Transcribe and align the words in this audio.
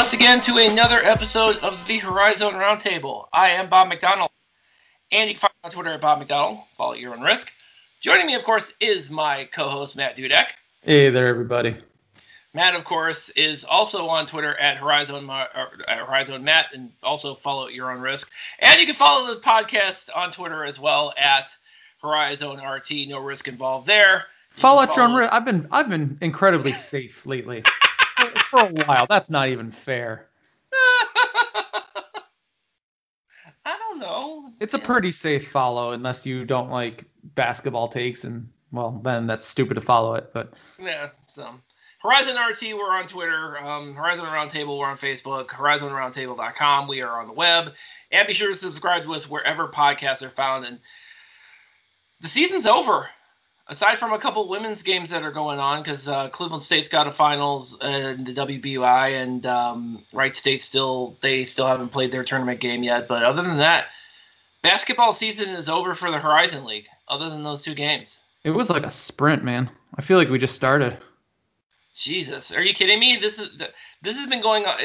once 0.00 0.14
again 0.14 0.40
to 0.40 0.56
another 0.56 0.96
episode 0.96 1.58
of 1.58 1.86
the 1.86 1.98
Horizon 1.98 2.54
Roundtable. 2.54 3.26
I 3.34 3.50
am 3.50 3.68
Bob 3.68 3.88
McDonald, 3.88 4.30
and 5.12 5.28
you 5.28 5.34
can 5.34 5.40
find 5.40 5.52
me 5.52 5.66
on 5.66 5.70
Twitter 5.72 5.90
at 5.90 6.00
Bob 6.00 6.20
McDonald. 6.20 6.60
Follow 6.72 6.94
at 6.94 7.00
your 7.00 7.12
own 7.12 7.20
risk. 7.20 7.52
Joining 8.00 8.24
me, 8.24 8.34
of 8.34 8.42
course, 8.42 8.72
is 8.80 9.10
my 9.10 9.46
co-host 9.52 9.98
Matt 9.98 10.16
Dudek. 10.16 10.46
Hey 10.80 11.10
there, 11.10 11.26
everybody. 11.26 11.76
Matt, 12.54 12.76
of 12.76 12.84
course, 12.84 13.28
is 13.28 13.64
also 13.64 14.08
on 14.08 14.24
Twitter 14.24 14.56
at 14.58 14.78
Horizon 14.78 15.28
at 15.28 15.98
Horizon 15.98 16.44
Matt, 16.44 16.68
and 16.72 16.92
also 17.02 17.34
follow 17.34 17.66
at 17.66 17.74
your 17.74 17.92
own 17.92 18.00
risk. 18.00 18.32
And 18.58 18.80
you 18.80 18.86
can 18.86 18.94
follow 18.94 19.34
the 19.34 19.40
podcast 19.42 20.08
on 20.16 20.32
Twitter 20.32 20.64
as 20.64 20.80
well 20.80 21.12
at 21.18 21.54
Horizon 22.00 22.58
RT. 22.58 23.06
No 23.06 23.18
risk 23.18 23.48
involved 23.48 23.86
there. 23.86 24.24
You 24.56 24.62
Follow 24.62 24.80
at 24.80 24.96
your 24.96 25.04
own 25.04 25.14
risk. 25.14 25.30
I've 25.30 25.44
been 25.44 25.68
I've 25.70 25.90
been 25.90 26.16
incredibly 26.22 26.72
safe 26.90 27.26
lately. 27.26 27.64
For, 28.20 28.38
for 28.50 28.60
a 28.60 28.72
while. 28.84 29.06
That's 29.08 29.30
not 29.30 29.48
even 29.48 29.70
fair. 29.70 30.28
I 33.64 33.76
don't 33.78 33.98
know. 33.98 34.50
It's 34.60 34.74
a 34.74 34.78
pretty 34.78 35.12
safe 35.12 35.50
follow 35.50 35.92
unless 35.92 36.26
you 36.26 36.44
don't 36.44 36.70
like 36.70 37.04
basketball 37.22 37.88
takes 37.88 38.24
and 38.24 38.48
well 38.72 39.00
then 39.04 39.26
that's 39.26 39.46
stupid 39.46 39.74
to 39.74 39.80
follow 39.80 40.14
it. 40.14 40.30
But 40.32 40.54
Yeah, 40.78 41.10
so 41.26 41.48
Horizon 42.00 42.36
RT, 42.36 42.74
we're 42.74 42.96
on 42.96 43.06
Twitter. 43.06 43.58
Um, 43.58 43.92
Horizon 43.92 44.24
Roundtable, 44.24 44.78
we're 44.78 44.86
on 44.86 44.96
Facebook. 44.96 45.48
HorizonRoundtable.com, 45.48 46.88
we 46.88 47.02
are 47.02 47.20
on 47.20 47.26
the 47.26 47.34
web. 47.34 47.74
And 48.10 48.26
be 48.26 48.32
sure 48.32 48.50
to 48.50 48.56
subscribe 48.56 49.02
to 49.02 49.14
us 49.14 49.28
wherever 49.28 49.68
podcasts 49.68 50.22
are 50.22 50.30
found. 50.30 50.64
And 50.64 50.78
the 52.20 52.28
season's 52.28 52.66
over, 52.66 53.06
aside 53.70 53.98
from 53.98 54.12
a 54.12 54.18
couple 54.18 54.46
women's 54.48 54.82
games 54.82 55.10
that 55.10 55.22
are 55.22 55.30
going 55.30 55.58
on, 55.58 55.82
because 55.82 56.08
uh, 56.08 56.28
Cleveland 56.28 56.62
State's 56.62 56.88
got 56.88 57.06
a 57.06 57.10
finals 57.10 57.78
in 57.80 58.24
the 58.24 58.32
WBUI, 58.32 59.22
and 59.22 59.46
um, 59.46 60.04
Wright 60.12 60.34
State 60.36 60.60
still 60.60 61.16
they 61.20 61.44
still 61.44 61.66
haven't 61.66 61.88
played 61.88 62.12
their 62.12 62.24
tournament 62.24 62.60
game 62.60 62.82
yet. 62.82 63.08
But 63.08 63.22
other 63.22 63.42
than 63.42 63.58
that, 63.58 63.86
basketball 64.60 65.12
season 65.12 65.50
is 65.50 65.68
over 65.68 65.94
for 65.94 66.10
the 66.10 66.18
Horizon 66.18 66.64
League. 66.64 66.88
Other 67.08 67.30
than 67.30 67.42
those 67.42 67.62
two 67.62 67.74
games. 67.74 68.20
it 68.44 68.50
was 68.50 68.68
like 68.68 68.84
a 68.84 68.90
sprint, 68.90 69.42
man. 69.42 69.70
I 69.94 70.02
feel 70.02 70.18
like 70.18 70.28
we 70.28 70.38
just 70.38 70.54
started. 70.54 70.98
Jesus, 71.92 72.52
are 72.52 72.62
you 72.62 72.72
kidding 72.72 73.00
me? 73.00 73.16
This 73.16 73.40
is 73.40 73.50
this 74.00 74.16
has 74.16 74.28
been 74.28 74.42
going 74.42 74.64
on. 74.64 74.78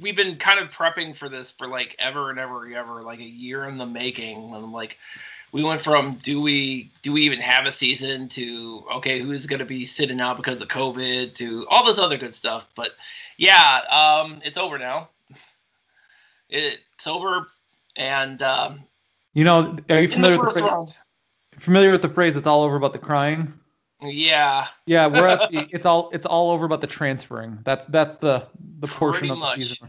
We've 0.00 0.16
been 0.16 0.36
kind 0.36 0.60
of 0.60 0.68
prepping 0.70 1.16
for 1.16 1.28
this 1.28 1.50
for 1.50 1.66
like 1.66 1.96
ever 1.98 2.28
and 2.28 2.38
ever 2.38 2.64
and 2.64 2.74
ever, 2.74 3.02
like 3.02 3.20
a 3.20 3.24
year 3.24 3.64
in 3.64 3.78
the 3.78 3.86
making. 3.86 4.54
And 4.54 4.70
like, 4.70 4.98
we 5.54 5.62
went 5.62 5.80
from 5.80 6.10
do 6.10 6.40
we 6.40 6.90
do 7.02 7.12
we 7.12 7.22
even 7.22 7.38
have 7.38 7.64
a 7.64 7.70
season 7.70 8.28
to 8.30 8.84
okay, 8.96 9.20
who's 9.20 9.46
going 9.46 9.60
to 9.60 9.64
be 9.64 9.84
sitting 9.84 10.20
out 10.20 10.36
because 10.36 10.60
of 10.60 10.66
COVID 10.66 11.34
to 11.34 11.66
all 11.70 11.86
this 11.86 12.00
other 12.00 12.18
good 12.18 12.34
stuff. 12.34 12.68
But 12.74 12.90
yeah, 13.38 13.80
um, 13.88 14.40
it's 14.44 14.58
over 14.58 14.78
now. 14.78 15.08
It's 16.50 17.06
over, 17.06 17.48
and 17.96 18.40
um, 18.42 18.84
You 19.32 19.44
know, 19.44 19.76
are 19.88 20.00
you 20.00 20.08
familiar 20.08 20.38
with 20.38 20.54
the, 20.54 20.60
phrase, 20.60 20.92
familiar 21.58 21.90
with 21.90 22.02
the 22.02 22.08
phrase 22.10 22.36
"it's 22.36 22.46
all 22.46 22.62
over 22.62 22.76
about 22.76 22.92
the 22.92 22.98
crying"? 22.98 23.52
yeah, 24.02 24.66
Yeah, 24.86 25.06
we're 25.06 25.26
at 25.26 25.50
the, 25.50 25.66
it's 25.72 25.86
all 25.86 26.10
it's 26.12 26.26
all 26.26 26.50
over 26.50 26.66
about 26.66 26.80
the 26.82 26.86
transferring. 26.86 27.58
That's 27.64 27.86
that's 27.86 28.16
the 28.16 28.46
the 28.78 28.86
portion 28.86 29.20
Pretty 29.20 29.32
of 29.32 29.36
the 29.36 29.40
much. 29.40 29.54
season. 29.60 29.88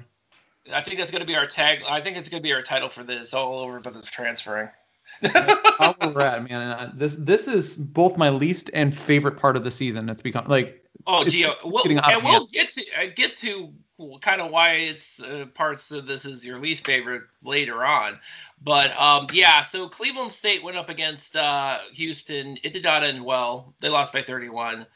I 0.73 0.81
think 0.81 0.97
that's 0.97 1.11
going 1.11 1.21
to 1.21 1.27
be 1.27 1.35
our 1.35 1.45
tag. 1.45 1.83
I 1.87 1.99
think 1.99 2.17
it's 2.17 2.29
going 2.29 2.41
to 2.41 2.47
be 2.47 2.53
our 2.53 2.63
title 2.63 2.89
for 2.89 3.03
this. 3.03 3.33
All 3.33 3.59
over, 3.59 3.79
but 3.81 3.93
the 3.93 4.01
transferring. 4.01 4.69
how 5.21 5.95
we're 6.01 6.21
at, 6.21 6.43
man. 6.49 6.61
Uh, 6.61 6.91
this 6.95 7.15
this 7.15 7.47
is 7.47 7.75
both 7.75 8.17
my 8.17 8.29
least 8.29 8.69
and 8.73 8.95
favorite 8.95 9.37
part 9.39 9.55
of 9.55 9.63
the 9.63 9.71
season. 9.71 10.09
It's 10.09 10.21
become 10.21 10.45
like 10.47 10.85
Oh, 11.07 11.23
just 11.23 11.63
we'll, 11.63 11.85
and 11.85 12.23
we'll 12.23 12.47
get 12.47 12.69
to 12.69 12.83
uh, 12.99 13.05
get 13.15 13.35
to 13.37 13.73
kind 14.21 14.41
of 14.41 14.49
why 14.49 14.71
it's 14.71 15.19
uh, 15.19 15.45
parts 15.53 15.91
of 15.91 16.07
this 16.07 16.25
is 16.25 16.45
your 16.45 16.59
least 16.59 16.85
favorite 16.85 17.23
later 17.43 17.83
on, 17.85 18.19
but 18.61 18.95
um, 18.99 19.27
yeah. 19.31 19.61
So 19.63 19.87
Cleveland 19.87 20.31
State 20.31 20.63
went 20.63 20.77
up 20.77 20.89
against 20.89 21.35
uh, 21.35 21.77
Houston. 21.93 22.57
It 22.63 22.73
did 22.73 22.83
not 22.83 23.03
end 23.03 23.23
well. 23.23 23.75
They 23.81 23.89
lost 23.89 24.13
by 24.13 24.23
31. 24.23 24.87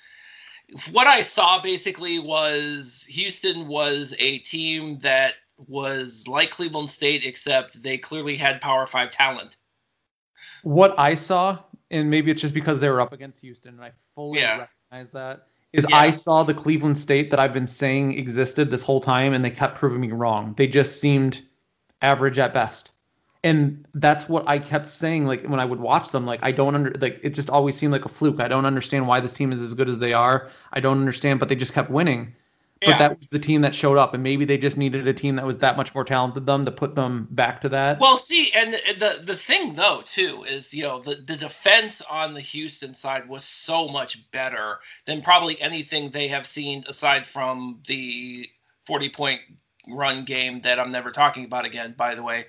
What 0.91 1.07
I 1.07 1.21
saw 1.21 1.61
basically 1.61 2.19
was 2.19 3.05
Houston 3.09 3.67
was 3.67 4.15
a 4.17 4.39
team 4.39 4.99
that 4.99 5.33
was 5.67 6.27
like 6.27 6.49
Cleveland 6.49 6.89
State, 6.89 7.23
except 7.23 7.83
they 7.83 7.99
clearly 7.99 8.35
had 8.35 8.61
Power 8.61 8.85
Five 8.87 9.11
talent. 9.11 9.55
What 10.63 10.97
I 10.99 11.15
saw, 11.15 11.59
and 11.91 12.09
maybe 12.09 12.31
it's 12.31 12.41
just 12.41 12.53
because 12.53 12.79
they 12.79 12.89
were 12.89 13.01
up 13.01 13.13
against 13.13 13.39
Houston, 13.41 13.75
and 13.75 13.83
I 13.83 13.91
fully 14.15 14.39
Yeah. 14.39 14.67
recognize 14.91 15.11
that. 15.11 15.47
Is 15.71 15.85
Yeah. 15.87 15.95
I 15.95 16.11
saw 16.11 16.43
the 16.43 16.53
Cleveland 16.53 16.97
State 16.97 17.31
that 17.31 17.39
I've 17.39 17.53
been 17.53 17.67
saying 17.67 18.17
existed 18.17 18.71
this 18.71 18.81
whole 18.81 19.01
time, 19.01 19.33
and 19.33 19.45
they 19.45 19.51
kept 19.51 19.77
proving 19.77 20.01
me 20.01 20.11
wrong. 20.11 20.53
They 20.57 20.67
just 20.67 20.99
seemed 20.99 21.41
average 22.01 22.39
at 22.39 22.53
best, 22.53 22.91
and 23.43 23.85
that's 23.93 24.27
what 24.27 24.47
I 24.47 24.57
kept 24.59 24.87
saying. 24.87 25.25
Like 25.25 25.43
when 25.43 25.59
I 25.59 25.65
would 25.65 25.79
watch 25.79 26.09
them, 26.09 26.25
like 26.25 26.39
I 26.41 26.51
don't 26.51 26.73
under 26.73 26.93
like 26.99 27.19
it 27.21 27.35
just 27.35 27.49
always 27.51 27.75
seemed 27.75 27.93
like 27.93 28.05
a 28.05 28.09
fluke. 28.09 28.39
I 28.39 28.47
don't 28.47 28.65
understand 28.65 29.07
why 29.07 29.19
this 29.19 29.33
team 29.33 29.51
is 29.51 29.61
as 29.61 29.75
good 29.75 29.89
as 29.89 29.99
they 29.99 30.13
are. 30.13 30.49
I 30.73 30.79
don't 30.79 30.99
understand, 30.99 31.39
but 31.39 31.49
they 31.49 31.55
just 31.55 31.73
kept 31.73 31.91
winning. 31.91 32.35
Yeah. 32.81 32.91
But 32.91 32.97
that 32.99 33.17
was 33.17 33.27
the 33.29 33.39
team 33.39 33.61
that 33.61 33.75
showed 33.75 33.97
up, 33.97 34.13
and 34.13 34.23
maybe 34.23 34.45
they 34.45 34.57
just 34.57 34.77
needed 34.77 35.05
a 35.07 35.13
team 35.13 35.35
that 35.35 35.45
was 35.45 35.57
that 35.57 35.75
much 35.75 35.93
more 35.93 36.05
talented 36.05 36.45
than 36.45 36.59
them 36.59 36.65
to 36.65 36.71
put 36.71 36.95
them 36.95 37.27
back 37.29 37.61
to 37.61 37.69
that. 37.69 37.99
Well, 37.99 38.15
see, 38.15 38.51
and 38.55 38.73
the 38.73 39.21
the 39.23 39.35
thing 39.35 39.75
though 39.75 40.01
too 40.05 40.45
is 40.47 40.73
you 40.73 40.83
know 40.83 40.99
the 40.99 41.15
the 41.15 41.35
defense 41.35 42.01
on 42.01 42.33
the 42.33 42.39
Houston 42.39 42.93
side 42.93 43.27
was 43.27 43.43
so 43.43 43.89
much 43.89 44.31
better 44.31 44.79
than 45.05 45.21
probably 45.21 45.61
anything 45.61 46.09
they 46.09 46.29
have 46.29 46.45
seen 46.45 46.85
aside 46.87 47.25
from 47.25 47.81
the 47.87 48.49
40 48.85 49.09
point 49.09 49.41
run 49.87 50.23
game 50.23 50.61
that 50.61 50.79
I'm 50.79 50.89
never 50.89 51.11
talking 51.11 51.45
about 51.45 51.65
again. 51.65 51.95
By 51.97 52.15
the 52.15 52.23
way, 52.23 52.45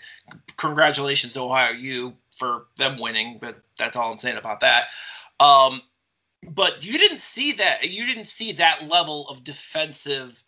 congratulations 0.57 1.33
to 1.35 1.41
Ohio 1.41 1.73
U 1.73 2.17
for 2.35 2.67
them 2.77 2.99
winning, 3.01 3.39
but 3.41 3.57
that's 3.79 3.97
all 3.97 4.13
I'm 4.13 4.19
saying 4.19 4.37
about 4.37 4.61
that. 4.61 4.89
Um, 5.39 5.83
but 6.49 6.85
you 6.85 6.99
didn't 6.99 7.21
see 7.21 7.53
that. 7.53 7.89
You 7.89 8.07
didn't 8.07 8.27
see 8.27 8.53
that 8.53 8.89
level 8.89 9.29
of 9.29 9.45
defensive 9.45 10.43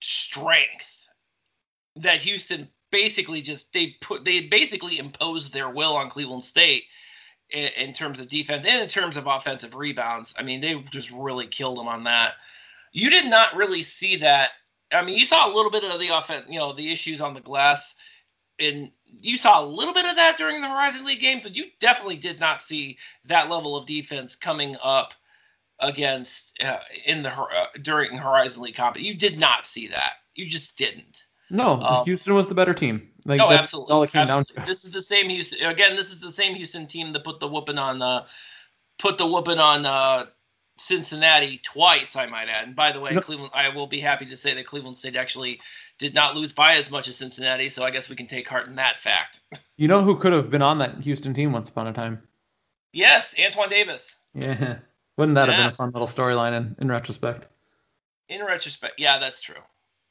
strength 0.00 1.08
that 1.96 2.18
Houston 2.18 2.68
basically 2.90 3.42
just 3.42 3.72
they 3.72 3.94
put 4.00 4.24
they 4.24 4.40
basically 4.42 4.98
imposed 4.98 5.52
their 5.52 5.70
will 5.70 5.96
on 5.96 6.10
Cleveland 6.10 6.44
State 6.44 6.84
in, 7.50 7.70
in 7.76 7.92
terms 7.92 8.20
of 8.20 8.28
defense 8.28 8.66
and 8.66 8.82
in 8.82 8.88
terms 8.88 9.16
of 9.16 9.26
offensive 9.26 9.74
rebounds. 9.74 10.34
I 10.38 10.42
mean, 10.42 10.60
they 10.60 10.74
just 10.90 11.10
really 11.10 11.46
killed 11.46 11.78
them 11.78 11.88
on 11.88 12.04
that. 12.04 12.34
You 12.92 13.10
did 13.10 13.26
not 13.26 13.54
really 13.54 13.82
see 13.82 14.16
that. 14.16 14.50
I 14.92 15.02
mean, 15.02 15.16
you 15.16 15.26
saw 15.26 15.46
a 15.46 15.54
little 15.54 15.70
bit 15.70 15.84
of 15.84 16.00
the 16.00 16.08
offense, 16.08 16.46
you 16.48 16.58
know, 16.58 16.72
the 16.72 16.92
issues 16.92 17.20
on 17.20 17.34
the 17.34 17.40
glass, 17.40 17.94
and 18.58 18.90
you 19.20 19.36
saw 19.36 19.62
a 19.62 19.66
little 19.66 19.94
bit 19.94 20.06
of 20.06 20.16
that 20.16 20.38
during 20.38 20.60
the 20.60 20.68
Horizon 20.68 21.04
League 21.04 21.20
games, 21.20 21.44
but 21.44 21.56
you 21.56 21.64
definitely 21.80 22.16
did 22.16 22.40
not 22.40 22.62
see 22.62 22.98
that 23.26 23.50
level 23.50 23.76
of 23.76 23.86
defense 23.86 24.36
coming 24.36 24.76
up 24.82 25.14
against 25.78 26.52
uh, 26.62 26.78
in 27.06 27.22
the 27.22 27.30
uh, 27.30 27.66
during 27.80 28.16
Horizon 28.16 28.62
League 28.62 28.74
comp. 28.76 28.98
You 29.00 29.14
did 29.14 29.38
not 29.38 29.66
see 29.66 29.88
that. 29.88 30.12
You 30.34 30.46
just 30.46 30.76
didn't. 30.78 31.24
No, 31.50 31.80
Um, 31.82 32.04
Houston 32.04 32.34
was 32.34 32.46
the 32.48 32.54
better 32.54 32.74
team. 32.74 33.10
Like 33.24 33.38
no, 33.38 33.50
that's 33.50 33.64
absolutely. 33.64 33.92
all 33.92 34.02
it 34.04 34.12
came 34.12 34.22
absolutely. 34.22 34.54
down 34.56 34.64
to. 34.66 34.70
This 34.70 34.84
is 34.84 34.92
the 34.92 35.02
same 35.02 35.28
Houston. 35.28 35.68
Again, 35.68 35.96
this 35.96 36.12
is 36.12 36.20
the 36.20 36.30
same 36.32 36.54
Houston 36.54 36.86
team 36.86 37.10
that 37.10 37.24
put 37.24 37.40
the 37.40 37.48
whooping 37.48 37.78
on 37.78 38.00
uh, 38.00 38.26
put 38.98 39.18
the 39.18 39.26
whooping 39.26 39.58
on 39.58 39.84
uh, 39.84 40.26
Cincinnati 40.78 41.58
twice. 41.62 42.16
I 42.16 42.26
might 42.26 42.48
add. 42.48 42.68
And 42.68 42.76
by 42.76 42.92
the 42.92 43.00
way, 43.00 43.12
No. 43.12 43.20
Cleveland. 43.20 43.50
I 43.54 43.70
will 43.70 43.86
be 43.86 44.00
happy 44.00 44.26
to 44.26 44.36
say 44.36 44.54
that 44.54 44.66
Cleveland 44.66 44.96
State 44.96 45.16
actually 45.16 45.60
did 46.00 46.14
not 46.14 46.34
lose 46.34 46.52
by 46.52 46.74
as 46.76 46.90
much 46.90 47.06
as 47.06 47.16
Cincinnati. 47.16 47.68
So 47.68 47.84
I 47.84 47.90
guess 47.90 48.10
we 48.10 48.16
can 48.16 48.26
take 48.26 48.48
heart 48.48 48.66
in 48.66 48.74
that 48.76 48.98
fact. 48.98 49.40
You 49.76 49.88
know 49.88 50.02
who 50.02 50.16
could 50.16 50.34
have 50.34 50.50
been 50.50 50.60
on 50.60 50.76
that 50.80 50.98
Houston 51.00 51.32
team 51.32 51.52
once 51.52 51.70
upon 51.70 51.86
a 51.86 51.94
time? 51.94 52.20
Yes, 52.92 53.34
Antoine 53.42 53.70
Davis. 53.70 54.18
Yeah. 54.34 54.76
Wouldn't 55.16 55.36
that 55.36 55.48
have 55.48 55.56
been 55.56 55.66
a 55.68 55.72
fun 55.72 55.90
little 55.92 56.06
storyline 56.06 56.54
in, 56.54 56.76
in 56.80 56.88
retrospect? 56.88 57.46
In 58.28 58.44
retrospect, 58.44 58.96
yeah, 58.98 59.18
that's 59.18 59.40
true. 59.40 59.62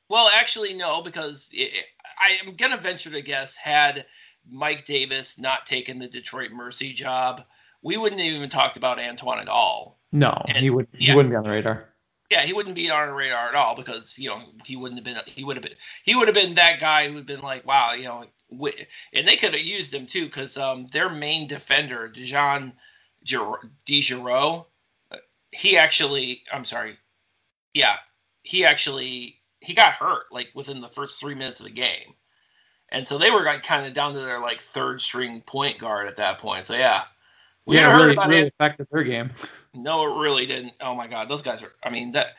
Well, 0.09 0.27
actually, 0.33 0.73
no, 0.73 1.03
because 1.03 1.51
it, 1.53 1.71
I 2.19 2.43
am 2.43 2.55
gonna 2.55 2.77
venture 2.77 3.11
to 3.11 3.21
guess 3.21 3.57
had 3.57 4.07
Mike 4.49 4.85
Davis 4.85 5.37
not 5.37 5.67
taken 5.67 5.99
the 5.99 6.07
Detroit 6.07 6.49
Mercy 6.51 6.91
job, 6.91 7.43
we 7.83 7.95
wouldn't 7.95 8.19
have 8.19 8.33
even 8.33 8.49
talked 8.49 8.75
about 8.75 8.99
Antoine 8.99 9.37
at 9.39 9.49
all. 9.49 9.99
No, 10.11 10.45
And- 10.47 10.57
he 10.57 10.71
would 10.71 10.87
yeah. 10.93 11.11
he 11.11 11.15
wouldn't 11.15 11.31
be 11.31 11.35
on 11.35 11.43
the 11.43 11.51
radar. 11.51 11.89
Yeah, 12.29 12.41
he 12.41 12.53
wouldn't 12.53 12.75
be 12.75 12.91
on 12.91 13.09
our 13.09 13.15
radar 13.15 13.49
at 13.49 13.55
all 13.55 13.75
because 13.75 14.19
you 14.19 14.29
know 14.29 14.41
he 14.65 14.75
wouldn't 14.75 14.99
have 14.99 15.05
been 15.05 15.17
he 15.25 15.43
would 15.43 15.57
have 15.57 15.63
been 15.63 15.75
he 16.03 16.15
would 16.15 16.27
have 16.27 16.35
been 16.35 16.55
that 16.55 16.79
guy 16.79 17.09
who'd 17.09 17.25
been 17.25 17.41
like 17.41 17.65
wow 17.65 17.93
you 17.93 18.05
know 18.05 18.25
and 19.13 19.27
they 19.27 19.35
could 19.35 19.53
have 19.53 19.61
used 19.61 19.93
him 19.93 20.05
too 20.05 20.25
because 20.25 20.57
um 20.57 20.87
their 20.91 21.09
main 21.09 21.47
defender 21.47 22.11
DeJon 22.13 22.73
Jarreau 23.25 24.65
he 25.51 25.77
actually 25.77 26.43
I'm 26.51 26.63
sorry 26.63 26.95
yeah 27.73 27.95
he 28.43 28.65
actually 28.65 29.39
he 29.61 29.73
got 29.73 29.93
hurt 29.93 30.31
like 30.31 30.49
within 30.53 30.81
the 30.81 30.87
first 30.87 31.19
three 31.19 31.35
minutes 31.35 31.59
of 31.59 31.65
the 31.65 31.71
game. 31.71 32.13
And 32.89 33.07
so 33.07 33.17
they 33.17 33.29
were 33.29 33.43
like 33.43 33.63
kind 33.63 33.85
of 33.85 33.93
down 33.93 34.13
to 34.13 34.19
their 34.19 34.39
like 34.39 34.59
third 34.59 35.01
string 35.01 35.41
point 35.41 35.77
guard 35.77 36.07
at 36.07 36.17
that 36.17 36.39
point. 36.39 36.65
So 36.65 36.73
yeah. 36.73 37.03
We 37.65 37.75
yeah, 37.75 37.83
had 37.83 37.91
heard 37.91 37.99
really, 38.01 38.13
about 38.13 38.29
really 38.29 38.41
it. 38.41 38.53
affected 38.59 38.87
their 38.91 39.03
game. 39.03 39.31
No, 39.73 40.03
it 40.03 40.19
really 40.21 40.45
didn't. 40.45 40.73
Oh 40.81 40.95
my 40.95 41.07
God, 41.07 41.29
those 41.29 41.41
guys 41.41 41.63
are. 41.63 41.71
I 41.83 41.89
mean 41.89 42.11
that. 42.11 42.35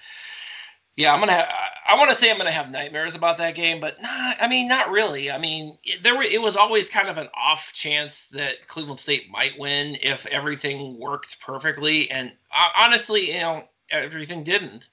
yeah, 0.97 1.13
I'm 1.13 1.21
gonna. 1.21 1.33
Have, 1.33 1.49
I 1.87 1.97
want 1.97 2.11
to 2.11 2.15
say 2.17 2.31
I'm 2.31 2.39
gonna 2.39 2.51
have 2.51 2.71
nightmares 2.71 3.17
about 3.17 3.39
that 3.39 3.55
game, 3.55 3.81
but 3.81 4.01
nah, 4.01 4.33
I 4.41 4.49
mean, 4.49 4.69
not 4.69 4.91
really. 4.91 5.31
I 5.31 5.39
mean, 5.39 5.77
it, 5.85 6.03
there 6.03 6.17
were. 6.17 6.23
It 6.23 6.43
was 6.43 6.57
always 6.57 6.91
kind 6.91 7.09
of 7.09 7.19
an 7.19 7.29
off 7.35 7.73
chance 7.73 8.29
that 8.31 8.67
Cleveland 8.67 9.01
State 9.01 9.31
might 9.31 9.59
win 9.59 9.97
if 10.03 10.27
everything 10.27 10.99
worked 10.99 11.41
perfectly, 11.41 12.11
and 12.11 12.33
uh, 12.55 12.69
honestly, 12.79 13.33
you 13.33 13.41
know, 13.41 13.65
everything 13.91 14.45
didn't. 14.45 14.89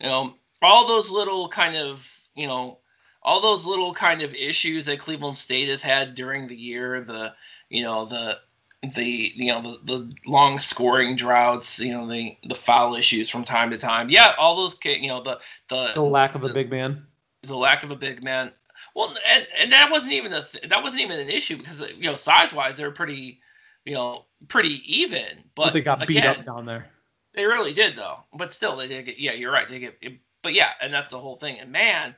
You 0.00 0.06
know, 0.06 0.34
all 0.62 0.86
those 0.86 1.10
little 1.10 1.48
kind 1.48 1.76
of, 1.76 2.10
you 2.34 2.46
know, 2.46 2.78
all 3.22 3.40
those 3.40 3.66
little 3.66 3.94
kind 3.94 4.22
of 4.22 4.34
issues 4.34 4.86
that 4.86 4.98
Cleveland 4.98 5.38
State 5.38 5.68
has 5.68 5.82
had 5.82 6.14
during 6.14 6.46
the 6.46 6.56
year, 6.56 7.02
the, 7.02 7.34
you 7.68 7.82
know, 7.82 8.04
the 8.04 8.38
the 8.82 9.32
you 9.34 9.52
know 9.52 9.62
the, 9.62 9.78
the 9.84 10.12
long 10.26 10.58
scoring 10.58 11.16
droughts, 11.16 11.80
you 11.80 11.92
know 11.92 12.06
the 12.06 12.36
the 12.44 12.54
foul 12.54 12.94
issues 12.94 13.30
from 13.30 13.44
time 13.44 13.70
to 13.70 13.78
time. 13.78 14.10
Yeah, 14.10 14.34
all 14.38 14.56
those 14.56 14.76
you 14.84 15.08
know 15.08 15.22
the 15.22 15.40
the, 15.68 15.92
the 15.94 16.02
lack 16.02 16.34
of 16.34 16.42
the, 16.42 16.50
a 16.50 16.54
big 16.54 16.70
man. 16.70 17.06
The 17.42 17.56
lack 17.56 17.82
of 17.82 17.90
a 17.90 17.96
big 17.96 18.22
man. 18.22 18.52
Well, 18.94 19.12
and, 19.28 19.46
and 19.60 19.72
that 19.72 19.90
wasn't 19.90 20.12
even 20.12 20.32
a 20.32 20.42
th- 20.42 20.68
that 20.68 20.82
wasn't 20.82 21.02
even 21.02 21.18
an 21.18 21.28
issue 21.28 21.56
because 21.56 21.80
you 21.80 22.04
know 22.04 22.16
size 22.16 22.52
wise 22.52 22.76
they're 22.76 22.90
pretty 22.90 23.40
you 23.84 23.94
know 23.94 24.24
pretty 24.48 24.80
even. 25.00 25.22
But, 25.54 25.64
but 25.64 25.72
they 25.72 25.80
got 25.80 26.06
beat 26.06 26.24
up 26.24 26.44
down 26.44 26.66
there. 26.66 26.86
They 27.34 27.46
really 27.46 27.72
did 27.72 27.96
though. 27.96 28.20
But 28.34 28.52
still 28.52 28.76
they 28.76 28.88
did 28.88 29.06
get 29.06 29.18
yeah 29.18 29.32
you're 29.32 29.52
right 29.52 29.68
they 29.68 29.78
get 29.78 29.98
but 30.42 30.54
yeah 30.54 30.70
and 30.80 30.92
that's 30.92 31.10
the 31.10 31.18
whole 31.18 31.36
thing 31.36 31.58
and 31.58 31.72
man 31.72 32.14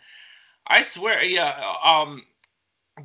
I 0.67 0.83
swear 0.83 1.23
yeah 1.23 1.75
um 1.85 2.23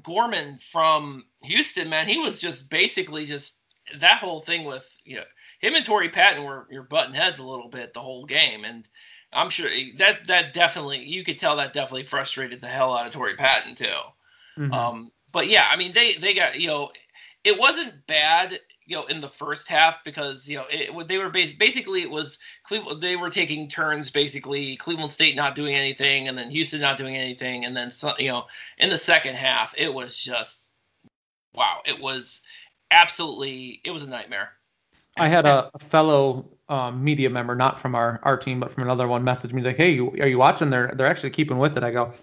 Gorham 0.01 0.57
from 0.57 1.25
Houston, 1.44 1.90
man, 1.90 2.07
he 2.07 2.19
was 2.19 2.40
just 2.40 2.69
basically 2.69 3.25
just 3.25 3.57
that 4.00 4.19
whole 4.19 4.40
thing 4.40 4.63
with 4.63 4.90
you 5.04 5.18
know 5.18 5.24
him 5.60 5.75
and 5.75 5.86
Torrey 5.86 6.10
Patton 6.10 6.44
were 6.44 6.68
you're 6.72 6.84
butting 6.84 7.13
heads 7.13 7.40
a 7.40 7.45
little 7.45 7.69
bit 7.69 7.94
the 7.94 8.00
whole 8.00 8.25
game, 8.25 8.63
and 8.63 8.88
I'm 9.31 9.50
sure 9.50 9.69
that 9.98 10.28
that 10.28 10.54
definitely 10.54 11.04
you 11.06 11.24
could 11.24 11.38
tell 11.38 11.57
that 11.57 11.74
definitely 11.74 12.04
frustrated 12.04 12.62
the 12.62 12.68
hell 12.68 12.95
out 12.95 13.07
of 13.07 13.13
Torrey 13.13 13.36
Patton 13.36 13.75
too. 13.75 13.86
Mm-hmm. 14.57 14.74
Um, 14.74 15.12
but 15.31 15.50
yeah, 15.50 15.68
I 15.69 15.75
mean 15.78 15.94
they 15.94 16.13
they 16.13 16.34
got 16.34 16.60
you 16.60 16.68
know 16.68 16.92
it 17.44 17.60
wasn't 17.60 18.07
bad 18.07 18.57
you 18.86 18.96
know 18.96 19.06
in 19.06 19.22
the 19.22 19.30
first 19.30 19.69
half 19.69 20.04
because 20.04 20.48
you 20.48 20.57
know 20.57 20.66
it, 20.69 21.07
they 21.07 21.18
were 21.18 21.30
bas- 21.30 21.54
basically 21.54 22.01
it 22.01 22.12
was 22.12 22.39
Cleveland 22.63 23.01
they 23.01 23.16
were 23.16 23.30
taking 23.30 23.68
turns 23.68 24.12
basically 24.12 24.75
Cleveland 24.75 25.12
State 25.12 25.36
not 25.36 25.56
doing 25.56 25.75
anything 25.75 26.28
and 26.28 26.38
then 26.38 26.51
Houston 26.51 26.81
not 26.81 26.98
doing 26.98 27.16
anything 27.16 27.66
and 27.66 27.75
then 27.75 27.92
you 28.19 28.30
know 28.30 28.46
in 28.78 28.89
the 28.89 28.98
second 28.98 29.36
half 29.36 29.74
it 29.78 29.94
was 29.94 30.18
just 30.18 30.62
it 31.85 32.01
was 32.01 32.41
absolutely 32.91 33.81
it 33.83 33.91
was 33.91 34.03
a 34.03 34.09
nightmare. 34.09 34.50
I 35.18 35.27
had 35.27 35.45
a, 35.45 35.69
a 35.74 35.80
fellow 35.80 36.50
um, 36.69 37.03
media 37.03 37.30
member, 37.30 37.56
not 37.56 37.80
from 37.80 37.94
our, 37.94 38.19
our 38.24 38.35
team, 38.35 38.59
but 38.59 38.71
from 38.71 38.83
another 38.83 39.07
one, 39.07 39.24
message 39.24 39.53
me 39.53 39.62
like, 39.62 39.77
"Hey, 39.77 39.91
you, 39.91 40.09
are 40.19 40.27
you 40.27 40.38
watching? 40.39 40.69
They're 40.69 40.91
they're 40.95 41.07
actually 41.07 41.30
keeping 41.30 41.57
with 41.59 41.77
it." 41.77 41.83
I 41.83 41.91
go, 41.91 42.13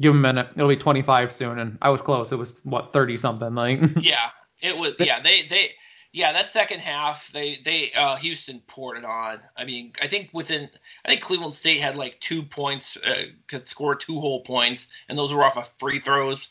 "Give 0.00 0.12
them 0.12 0.18
a 0.24 0.34
minute. 0.34 0.48
It'll 0.54 0.68
be 0.68 0.76
25 0.76 1.32
soon." 1.32 1.58
And 1.58 1.78
I 1.80 1.88
was 1.90 2.02
close. 2.02 2.32
It 2.32 2.36
was 2.36 2.60
what 2.64 2.92
30 2.92 3.16
something 3.16 3.54
like. 3.54 3.80
yeah, 4.00 4.30
it 4.60 4.76
was. 4.76 4.96
Yeah, 4.98 5.20
they 5.20 5.42
they 5.42 5.70
yeah, 6.16 6.32
that 6.32 6.46
second 6.46 6.80
half, 6.80 7.30
they 7.32 7.58
they 7.62 7.92
uh, 7.92 8.16
Houston 8.16 8.60
poured 8.66 8.96
it 8.96 9.04
on. 9.04 9.38
I 9.54 9.66
mean, 9.66 9.92
I 10.00 10.06
think 10.06 10.30
within, 10.32 10.70
I 11.04 11.10
think 11.10 11.20
Cleveland 11.20 11.52
State 11.52 11.80
had 11.80 11.94
like 11.96 12.18
two 12.20 12.42
points, 12.42 12.96
uh, 12.96 13.24
could 13.48 13.68
score 13.68 13.94
two 13.94 14.18
whole 14.18 14.40
points, 14.40 14.88
and 15.08 15.18
those 15.18 15.32
were 15.32 15.44
off 15.44 15.58
of 15.58 15.68
free 15.78 16.00
throws. 16.00 16.48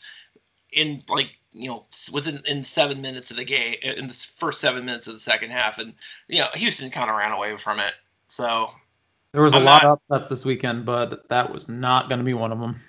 In 0.72 1.02
like 1.08 1.30
you 1.56 1.68
know 1.68 1.84
within 2.12 2.42
in 2.46 2.62
seven 2.62 3.00
minutes 3.00 3.30
of 3.30 3.36
the 3.36 3.44
game, 3.44 3.76
in 3.82 4.06
the 4.06 4.12
first 4.36 4.60
seven 4.60 4.84
minutes 4.84 5.06
of 5.06 5.14
the 5.14 5.20
second 5.20 5.50
half, 5.50 5.78
and 5.78 5.94
you 6.28 6.38
know 6.38 6.48
Houston 6.54 6.90
kind 6.90 7.10
of 7.10 7.16
ran 7.16 7.32
away 7.32 7.56
from 7.56 7.80
it. 7.80 7.92
So 8.28 8.70
there 9.32 9.42
was 9.42 9.54
a 9.54 9.58
I'm 9.58 9.64
lot 9.64 9.82
not, 9.82 9.92
of 9.92 9.98
upsets 10.10 10.30
this 10.30 10.44
weekend, 10.44 10.86
but 10.86 11.28
that 11.28 11.52
was 11.52 11.68
not 11.68 12.08
going 12.08 12.18
to 12.18 12.24
be 12.24 12.34
one 12.34 12.52
of 12.52 12.60
them. 12.60 12.80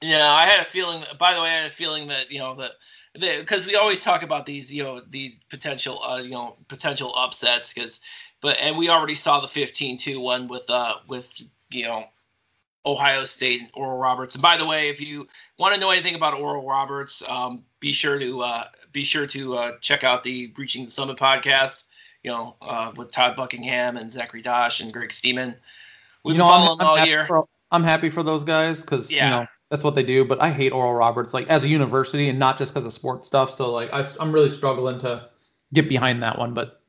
Yeah, 0.00 0.30
I 0.30 0.46
had 0.46 0.60
a 0.60 0.64
feeling. 0.64 1.04
By 1.18 1.34
the 1.34 1.42
way, 1.42 1.48
I 1.48 1.56
had 1.56 1.66
a 1.66 1.70
feeling 1.70 2.08
that 2.08 2.30
you 2.30 2.38
know 2.38 2.56
that 2.56 2.72
because 3.14 3.66
we 3.66 3.76
always 3.76 4.02
talk 4.02 4.22
about 4.22 4.46
these, 4.46 4.72
you 4.72 4.84
know, 4.84 5.00
these 5.08 5.38
potential, 5.48 6.02
uh, 6.02 6.18
you 6.18 6.30
know, 6.30 6.56
potential 6.68 7.12
upsets. 7.16 7.72
Because, 7.72 8.00
but 8.40 8.58
and 8.60 8.78
we 8.78 8.88
already 8.88 9.14
saw 9.14 9.40
the 9.40 9.48
15-2 9.48 10.20
one 10.20 10.48
with, 10.48 10.70
uh, 10.70 10.94
with 11.08 11.32
you 11.70 11.84
know, 11.84 12.04
Ohio 12.84 13.24
State 13.24 13.60
and 13.60 13.70
Oral 13.74 13.98
Roberts. 13.98 14.34
And 14.34 14.42
by 14.42 14.56
the 14.56 14.66
way, 14.66 14.88
if 14.88 15.00
you 15.00 15.28
want 15.58 15.74
to 15.74 15.80
know 15.80 15.90
anything 15.90 16.14
about 16.14 16.34
Oral 16.34 16.66
Roberts, 16.66 17.22
um, 17.28 17.64
be 17.78 17.92
sure 17.92 18.18
to 18.18 18.40
uh, 18.40 18.64
be 18.92 19.04
sure 19.04 19.26
to 19.28 19.54
uh, 19.56 19.78
check 19.80 20.04
out 20.04 20.22
the 20.22 20.52
Reaching 20.56 20.84
the 20.84 20.90
Summit 20.90 21.16
podcast. 21.16 21.84
You 22.22 22.30
know, 22.32 22.56
uh, 22.60 22.92
with 22.96 23.12
Todd 23.12 23.36
Buckingham 23.36 23.96
and 23.96 24.12
Zachary 24.12 24.42
Dosh 24.42 24.80
and 24.82 24.92
Greg 24.92 25.10
Steeman. 25.10 25.56
We've 26.22 26.34
you 26.34 26.38
know, 26.38 26.44
been 26.44 26.50
following 26.50 26.80
I'm, 26.80 26.86
I'm 26.86 26.98
all 27.00 27.06
year. 27.06 27.26
For, 27.26 27.46
I'm 27.70 27.84
happy 27.84 28.10
for 28.10 28.22
those 28.22 28.44
guys 28.44 28.82
because 28.82 29.10
yeah. 29.10 29.24
you 29.24 29.36
know 29.36 29.46
that's 29.70 29.84
what 29.84 29.94
they 29.94 30.02
do. 30.02 30.24
But 30.24 30.42
I 30.42 30.50
hate 30.50 30.72
Oral 30.72 30.94
Roberts, 30.94 31.32
like 31.32 31.48
as 31.48 31.64
a 31.64 31.68
university, 31.68 32.28
and 32.28 32.38
not 32.38 32.58
just 32.58 32.72
because 32.72 32.84
of 32.84 32.92
sports 32.92 33.26
stuff. 33.26 33.50
So 33.50 33.72
like 33.72 33.90
I, 33.92 34.06
I'm 34.18 34.32
really 34.32 34.50
struggling 34.50 34.98
to 35.00 35.28
get 35.72 35.88
behind 35.88 36.22
that 36.22 36.38
one. 36.38 36.54
But 36.54 36.82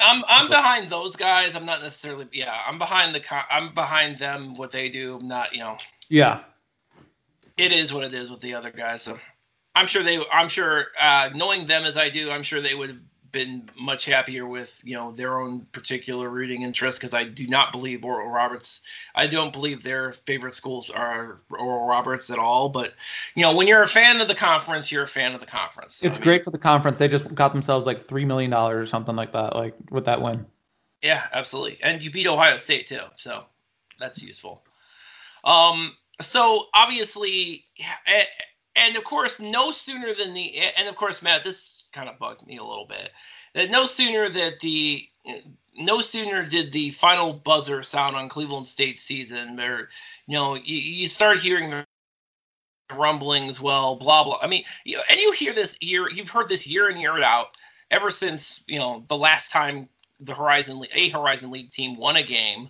I'm 0.00 0.24
I'm 0.28 0.48
behind 0.48 0.88
those 0.88 1.16
guys. 1.16 1.56
I'm 1.56 1.66
not 1.66 1.82
necessarily 1.82 2.26
yeah. 2.32 2.56
I'm 2.66 2.78
behind 2.78 3.14
the 3.14 3.52
I'm 3.52 3.74
behind 3.74 4.18
them 4.18 4.54
what 4.54 4.70
they 4.70 4.88
do. 4.88 5.16
I'm 5.16 5.28
not 5.28 5.54
you 5.54 5.60
know. 5.60 5.76
Yeah. 6.08 6.40
It 7.56 7.72
is 7.72 7.92
what 7.92 8.04
it 8.04 8.14
is 8.14 8.30
with 8.30 8.40
the 8.40 8.54
other 8.54 8.70
guys. 8.70 9.02
So 9.02 9.18
I'm 9.74 9.86
sure 9.86 10.02
they. 10.02 10.22
I'm 10.32 10.48
sure 10.48 10.86
uh, 10.98 11.30
knowing 11.34 11.66
them 11.66 11.84
as 11.84 11.96
I 11.96 12.08
do, 12.10 12.30
I'm 12.30 12.42
sure 12.42 12.60
they 12.60 12.74
would 12.74 13.00
been 13.32 13.68
much 13.78 14.04
happier 14.04 14.46
with 14.46 14.82
you 14.84 14.96
know 14.96 15.12
their 15.12 15.38
own 15.38 15.60
particular 15.72 16.28
rooting 16.28 16.62
interest 16.62 16.98
because 16.98 17.14
I 17.14 17.24
do 17.24 17.46
not 17.46 17.72
believe 17.72 18.04
Oral 18.04 18.28
Roberts. 18.28 18.80
I 19.14 19.26
don't 19.26 19.52
believe 19.52 19.82
their 19.82 20.12
favorite 20.12 20.54
schools 20.54 20.90
are 20.90 21.40
Oral 21.50 21.86
Roberts 21.86 22.30
at 22.30 22.38
all. 22.38 22.68
But 22.68 22.92
you 23.34 23.42
know 23.42 23.54
when 23.54 23.66
you're 23.66 23.82
a 23.82 23.88
fan 23.88 24.20
of 24.20 24.28
the 24.28 24.34
conference, 24.34 24.90
you're 24.90 25.04
a 25.04 25.08
fan 25.08 25.34
of 25.34 25.40
the 25.40 25.46
conference. 25.46 26.02
It's 26.02 26.18
I 26.18 26.20
mean, 26.20 26.24
great 26.24 26.44
for 26.44 26.50
the 26.50 26.58
conference. 26.58 26.98
They 26.98 27.08
just 27.08 27.32
got 27.34 27.52
themselves 27.52 27.86
like 27.86 28.02
three 28.02 28.24
million 28.24 28.50
dollars 28.50 28.84
or 28.84 28.86
something 28.86 29.16
like 29.16 29.32
that, 29.32 29.54
like 29.54 29.74
with 29.90 30.06
that 30.06 30.22
win. 30.22 30.46
Yeah, 31.02 31.26
absolutely. 31.32 31.78
And 31.82 32.02
you 32.02 32.10
beat 32.10 32.26
Ohio 32.26 32.56
State 32.56 32.86
too, 32.88 33.00
so 33.16 33.44
that's 33.98 34.22
useful. 34.22 34.62
Um, 35.44 35.96
so 36.20 36.66
obviously, 36.74 37.64
and 38.76 38.96
of 38.96 39.04
course, 39.04 39.40
no 39.40 39.70
sooner 39.70 40.12
than 40.12 40.34
the 40.34 40.58
and 40.76 40.88
of 40.88 40.96
course, 40.96 41.22
Matt, 41.22 41.44
this 41.44 41.79
kind 41.92 42.08
of 42.08 42.18
bugged 42.18 42.46
me 42.46 42.56
a 42.56 42.64
little 42.64 42.86
bit. 42.86 43.10
That 43.54 43.70
no 43.70 43.86
sooner 43.86 44.28
that 44.28 44.60
the 44.60 45.04
no 45.76 46.00
sooner 46.00 46.44
did 46.44 46.72
the 46.72 46.90
final 46.90 47.32
buzzer 47.32 47.82
sound 47.82 48.16
on 48.16 48.28
Cleveland 48.28 48.66
State 48.66 48.98
season, 48.98 49.56
there, 49.56 49.88
you 50.26 50.36
know, 50.36 50.54
you, 50.54 50.76
you 50.76 51.08
start 51.08 51.40
hearing 51.40 51.70
the 51.70 51.86
rumblings. 52.94 53.60
Well, 53.60 53.96
blah 53.96 54.24
blah. 54.24 54.38
I 54.42 54.46
mean, 54.46 54.64
you 54.84 54.96
know, 54.96 55.02
and 55.08 55.18
you 55.18 55.32
hear 55.32 55.52
this 55.52 55.76
year. 55.80 56.08
You've 56.10 56.30
heard 56.30 56.48
this 56.48 56.66
year 56.66 56.88
in 56.88 56.98
year 56.98 57.22
out 57.22 57.48
ever 57.90 58.10
since 58.10 58.62
you 58.66 58.78
know 58.78 59.04
the 59.08 59.16
last 59.16 59.50
time 59.50 59.88
the 60.20 60.34
Horizon 60.34 60.82
a 60.94 61.08
Horizon 61.08 61.50
League 61.50 61.70
team 61.70 61.96
won 61.96 62.16
a 62.16 62.22
game. 62.22 62.68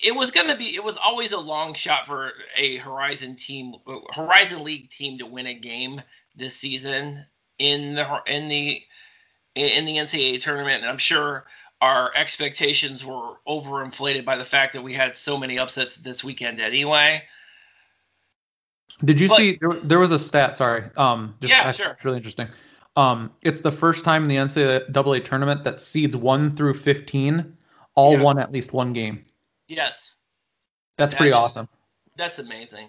It 0.00 0.16
was 0.16 0.32
going 0.32 0.48
to 0.48 0.56
be. 0.56 0.74
It 0.74 0.82
was 0.82 0.96
always 0.96 1.32
a 1.32 1.38
long 1.38 1.74
shot 1.74 2.06
for 2.06 2.32
a 2.56 2.76
Horizon 2.78 3.36
team, 3.36 3.72
Horizon 4.12 4.64
League 4.64 4.90
team 4.90 5.18
to 5.18 5.26
win 5.26 5.46
a 5.46 5.54
game 5.54 6.02
this 6.34 6.56
season 6.56 7.24
in 7.58 7.94
the 7.94 8.22
in 8.26 8.48
the 8.48 8.82
in 9.54 9.84
the 9.84 9.96
NCAA 9.96 10.40
tournament, 10.40 10.82
and 10.82 10.90
I'm 10.90 10.98
sure 10.98 11.44
our 11.80 12.12
expectations 12.14 13.04
were 13.04 13.34
overinflated 13.46 14.24
by 14.24 14.36
the 14.36 14.44
fact 14.44 14.74
that 14.74 14.82
we 14.82 14.94
had 14.94 15.16
so 15.16 15.36
many 15.36 15.58
upsets 15.58 15.96
this 15.96 16.22
weekend 16.22 16.60
anyway. 16.60 17.24
Did 19.04 19.20
you 19.20 19.28
but, 19.28 19.36
see 19.36 19.58
there, 19.60 19.80
there, 19.82 19.98
was 19.98 20.12
a 20.12 20.18
stat? 20.18 20.56
Sorry, 20.56 20.84
um, 20.96 21.34
just, 21.40 21.50
yeah, 21.50 21.70
sure. 21.72 21.90
It's 21.90 22.04
really 22.04 22.18
interesting. 22.18 22.48
Um, 22.94 23.32
it's 23.42 23.60
the 23.60 23.72
first 23.72 24.04
time 24.04 24.22
in 24.22 24.28
the 24.28 24.36
NCAA 24.36 25.24
tournament 25.24 25.64
that 25.64 25.80
seeds 25.80 26.16
one 26.16 26.54
through 26.54 26.74
15 26.74 27.56
all 27.94 28.12
yeah. 28.12 28.22
won 28.22 28.38
at 28.38 28.52
least 28.52 28.72
one 28.72 28.92
game. 28.92 29.24
Yes, 29.66 30.14
that's 30.96 31.14
that 31.14 31.18
pretty 31.18 31.30
is, 31.30 31.42
awesome. 31.42 31.68
That's 32.16 32.38
amazing. 32.38 32.88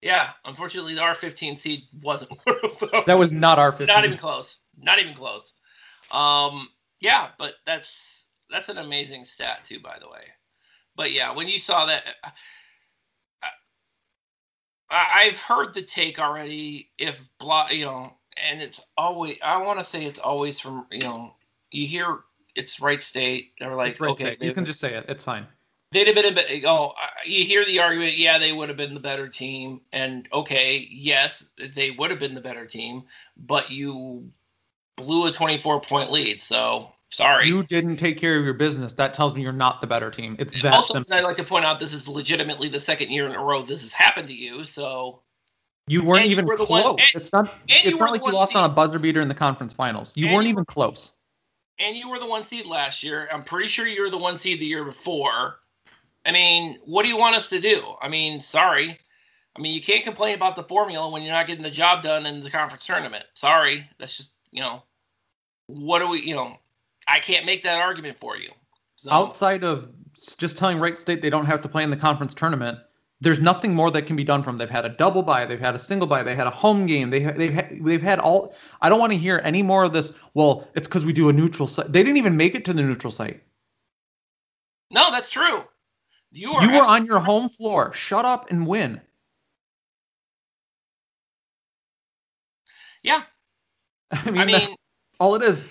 Yeah, 0.00 0.30
unfortunately, 0.44 0.98
our 0.98 1.14
15 1.14 1.56
seed 1.56 1.82
wasn't 2.02 2.30
one 2.44 2.56
of 2.62 2.78
them. 2.78 3.02
That 3.06 3.18
was 3.18 3.32
not 3.32 3.58
our 3.58 3.72
15. 3.72 3.86
Not 3.94 4.04
even 4.04 4.18
close. 4.18 4.58
Not 4.80 5.00
even 5.00 5.14
close. 5.14 5.52
Um, 6.12 6.68
yeah, 7.00 7.28
but 7.38 7.54
that's 7.66 8.26
that's 8.50 8.68
an 8.68 8.78
amazing 8.78 9.24
stat 9.24 9.64
too, 9.64 9.80
by 9.80 9.96
the 10.00 10.08
way. 10.08 10.22
But 10.96 11.12
yeah, 11.12 11.34
when 11.34 11.48
you 11.48 11.58
saw 11.58 11.86
that, 11.86 12.04
I, 14.90 15.06
I've 15.26 15.40
heard 15.40 15.74
the 15.74 15.82
take 15.82 16.20
already. 16.20 16.90
If 16.96 17.28
blah, 17.38 17.68
you 17.70 17.84
know, 17.86 18.12
and 18.48 18.62
it's 18.62 18.80
always 18.96 19.38
I 19.42 19.62
want 19.62 19.80
to 19.80 19.84
say 19.84 20.04
it's 20.04 20.20
always 20.20 20.60
from 20.60 20.86
you 20.92 21.00
know 21.00 21.34
you 21.70 21.86
hear 21.86 22.20
it's 22.54 22.80
Wright 22.80 23.02
State. 23.02 23.52
They're 23.58 23.74
like, 23.74 24.00
right 24.00 24.10
okay, 24.12 24.36
you 24.40 24.54
can 24.54 24.64
just 24.64 24.80
say 24.80 24.94
it. 24.94 25.06
It's 25.08 25.24
fine 25.24 25.46
they'd 25.92 26.06
have 26.06 26.16
been 26.16 26.26
a 26.26 26.32
bit. 26.32 26.64
Oh, 26.64 26.92
you 27.24 27.44
hear 27.44 27.64
the 27.64 27.80
argument. 27.80 28.16
Yeah, 28.16 28.38
they 28.38 28.52
would 28.52 28.68
have 28.68 28.78
been 28.78 28.94
the 28.94 29.00
better 29.00 29.28
team, 29.28 29.80
and 29.92 30.28
okay, 30.32 30.86
yes, 30.90 31.44
they 31.74 31.90
would 31.90 32.10
have 32.10 32.20
been 32.20 32.34
the 32.34 32.40
better 32.40 32.66
team, 32.66 33.04
but 33.36 33.70
you 33.70 34.30
blew 34.96 35.26
a 35.26 35.32
24 35.32 35.80
point 35.80 36.10
lead. 36.10 36.40
So 36.40 36.92
Sorry. 37.10 37.48
You 37.48 37.62
didn't 37.62 37.96
take 37.96 38.18
care 38.18 38.38
of 38.38 38.44
your 38.44 38.54
business. 38.54 38.92
That 38.94 39.14
tells 39.14 39.34
me 39.34 39.40
you're 39.42 39.52
not 39.52 39.80
the 39.80 39.86
better 39.86 40.10
team. 40.10 40.36
It's 40.38 40.60
that 40.62 40.74
also. 40.74 41.02
I'd 41.10 41.24
like 41.24 41.36
to 41.36 41.44
point 41.44 41.64
out 41.64 41.80
this 41.80 41.94
is 41.94 42.06
legitimately 42.06 42.68
the 42.68 42.80
second 42.80 43.10
year 43.10 43.26
in 43.26 43.34
a 43.34 43.42
row 43.42 43.62
this 43.62 43.80
has 43.80 43.92
happened 43.94 44.28
to 44.28 44.34
you. 44.34 44.64
So 44.64 45.22
You 45.86 46.04
weren't 46.04 46.22
and 46.22 46.30
you 46.30 46.32
even 46.32 46.44
were 46.46 46.56
close. 46.56 46.68
one- 46.84 46.90
and- 46.98 47.22
it's 47.22 47.32
not. 47.32 47.54
It's 47.66 47.98
not 47.98 48.12
like 48.12 48.20
you 48.26 48.32
lost 48.32 48.50
seed. 48.52 48.58
on 48.58 48.70
a 48.70 48.72
buzzer 48.72 48.98
beater 48.98 49.22
in 49.22 49.28
the 49.28 49.34
conference 49.34 49.72
finals. 49.72 50.12
You 50.16 50.30
weren't 50.32 50.44
you 50.44 50.50
even 50.50 50.66
close. 50.66 51.12
and 51.78 51.96
you 51.96 52.10
were 52.10 52.18
the 52.18 52.26
one 52.26 52.42
seed 52.44 52.66
last 52.66 53.02
year. 53.02 53.26
I'm 53.32 53.44
pretty 53.44 53.68
sure 53.68 53.86
you 53.86 54.02
were 54.02 54.10
the 54.10 54.18
one 54.18 54.36
seed 54.36 54.60
the 54.60 54.66
year 54.66 54.84
before. 54.84 55.58
I 56.24 56.32
mean, 56.32 56.78
what 56.84 57.04
do 57.04 57.08
you 57.08 57.16
want 57.16 57.36
us 57.36 57.48
to 57.48 57.60
do? 57.60 57.82
I 58.00 58.08
mean, 58.08 58.40
sorry. 58.40 58.98
I 59.56 59.60
mean, 59.60 59.74
you 59.74 59.80
can't 59.80 60.04
complain 60.04 60.36
about 60.36 60.56
the 60.56 60.62
formula 60.62 61.10
when 61.10 61.22
you're 61.22 61.32
not 61.32 61.46
getting 61.46 61.64
the 61.64 61.70
job 61.70 62.02
done 62.02 62.26
in 62.26 62.40
the 62.40 62.50
conference 62.50 62.86
tournament. 62.86 63.24
Sorry. 63.34 63.88
That's 63.98 64.16
just, 64.16 64.34
you 64.52 64.60
know, 64.60 64.82
what 65.66 66.00
do 66.00 66.08
we, 66.08 66.20
you 66.20 66.34
know, 66.34 66.58
I 67.08 67.20
can't 67.20 67.46
make 67.46 67.62
that 67.62 67.80
argument 67.80 68.18
for 68.18 68.36
you. 68.36 68.50
So, 68.96 69.10
Outside 69.12 69.64
of 69.64 69.90
just 70.38 70.58
telling 70.58 70.78
Wright 70.78 70.98
State 70.98 71.22
they 71.22 71.30
don't 71.30 71.46
have 71.46 71.62
to 71.62 71.68
play 71.68 71.82
in 71.82 71.90
the 71.90 71.96
conference 71.96 72.34
tournament, 72.34 72.78
there's 73.20 73.40
nothing 73.40 73.74
more 73.74 73.90
that 73.90 74.02
can 74.06 74.16
be 74.16 74.24
done 74.24 74.42
from. 74.42 74.58
them. 74.58 74.66
They've 74.66 74.74
had 74.74 74.84
a 74.84 74.90
double 74.90 75.22
bye, 75.22 75.46
they've 75.46 75.58
had 75.58 75.74
a 75.74 75.78
single 75.78 76.06
bye, 76.06 76.22
they 76.22 76.34
had 76.34 76.46
a 76.46 76.50
home 76.50 76.86
game, 76.86 77.10
they 77.10 77.20
they've 77.20 77.84
they've 77.84 78.02
had 78.02 78.18
all. 78.20 78.54
I 78.80 78.88
don't 78.88 79.00
want 79.00 79.12
to 79.12 79.18
hear 79.18 79.40
any 79.42 79.62
more 79.62 79.84
of 79.84 79.92
this. 79.92 80.12
Well, 80.34 80.68
it's 80.74 80.86
because 80.86 81.04
we 81.04 81.12
do 81.12 81.28
a 81.28 81.32
neutral 81.32 81.68
site. 81.68 81.92
They 81.92 82.02
didn't 82.02 82.18
even 82.18 82.36
make 82.36 82.54
it 82.54 82.64
to 82.66 82.72
the 82.72 82.82
neutral 82.82 83.10
site. 83.10 83.42
no, 84.92 85.10
that's 85.10 85.30
true. 85.30 85.64
You 86.32 86.52
are 86.52 86.64
You 86.64 86.72
were 86.72 86.84
on 86.84 87.06
your 87.06 87.20
home 87.20 87.48
floor. 87.48 87.92
Shut 87.94 88.24
up 88.24 88.50
and 88.50 88.66
win. 88.66 89.00
Yeah. 93.02 93.22
I 94.10 94.30
mean, 94.30 94.40
I 94.40 94.44
mean, 94.44 94.58
that's 94.58 94.76
all 95.20 95.34
it 95.36 95.42
is. 95.42 95.70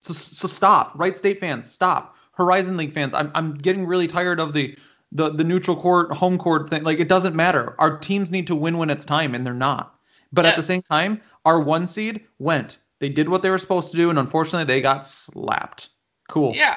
So 0.00 0.12
so 0.12 0.48
stop. 0.48 0.92
Wright 0.96 1.16
State 1.16 1.40
fans, 1.40 1.70
stop. 1.70 2.16
Horizon 2.32 2.76
League 2.76 2.94
fans, 2.94 3.14
I'm 3.14 3.30
I'm 3.34 3.54
getting 3.54 3.86
really 3.86 4.06
tired 4.06 4.40
of 4.40 4.52
the 4.52 4.76
the 5.12 5.30
the 5.30 5.44
neutral 5.44 5.76
court, 5.76 6.12
home 6.12 6.38
court 6.38 6.68
thing. 6.70 6.82
Like 6.82 6.98
it 6.98 7.08
doesn't 7.08 7.34
matter. 7.34 7.74
Our 7.78 7.98
teams 7.98 8.30
need 8.30 8.48
to 8.48 8.54
win 8.54 8.78
when 8.78 8.90
it's 8.90 9.04
time, 9.04 9.34
and 9.34 9.46
they're 9.46 9.54
not. 9.54 9.94
But 10.32 10.46
at 10.46 10.56
the 10.56 10.62
same 10.64 10.82
time, 10.82 11.20
our 11.44 11.60
one 11.60 11.86
seed 11.86 12.22
went. 12.38 12.78
They 12.98 13.08
did 13.08 13.28
what 13.28 13.42
they 13.42 13.50
were 13.50 13.58
supposed 13.58 13.92
to 13.92 13.96
do, 13.96 14.10
and 14.10 14.18
unfortunately, 14.18 14.64
they 14.64 14.80
got 14.80 15.06
slapped. 15.06 15.90
Cool. 16.28 16.54
Yeah. 16.54 16.76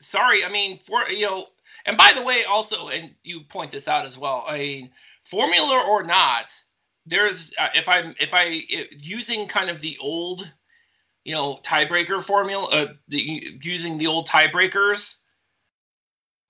Sorry. 0.00 0.44
I 0.44 0.48
mean, 0.48 0.78
for 0.78 1.08
you 1.10 1.26
know, 1.26 1.46
and 1.86 1.96
by 1.96 2.12
the 2.14 2.22
way, 2.22 2.44
also, 2.44 2.88
and 2.88 3.14
you 3.22 3.40
point 3.40 3.70
this 3.70 3.88
out 3.88 4.06
as 4.06 4.16
well. 4.16 4.44
I 4.46 4.58
mean, 4.58 4.90
formula 5.22 5.84
or 5.88 6.02
not, 6.02 6.52
there's 7.06 7.52
uh, 7.58 7.68
if 7.74 7.88
I'm 7.88 8.14
if 8.20 8.34
I 8.34 8.62
i 8.70 8.88
using 8.98 9.48
kind 9.48 9.70
of 9.70 9.80
the 9.80 9.98
old, 10.00 10.50
you 11.24 11.34
know, 11.34 11.58
tiebreaker 11.62 12.20
formula, 12.20 12.68
uh, 12.70 12.86
the, 13.08 13.58
using 13.62 13.98
the 13.98 14.06
old 14.08 14.28
tiebreakers. 14.28 15.16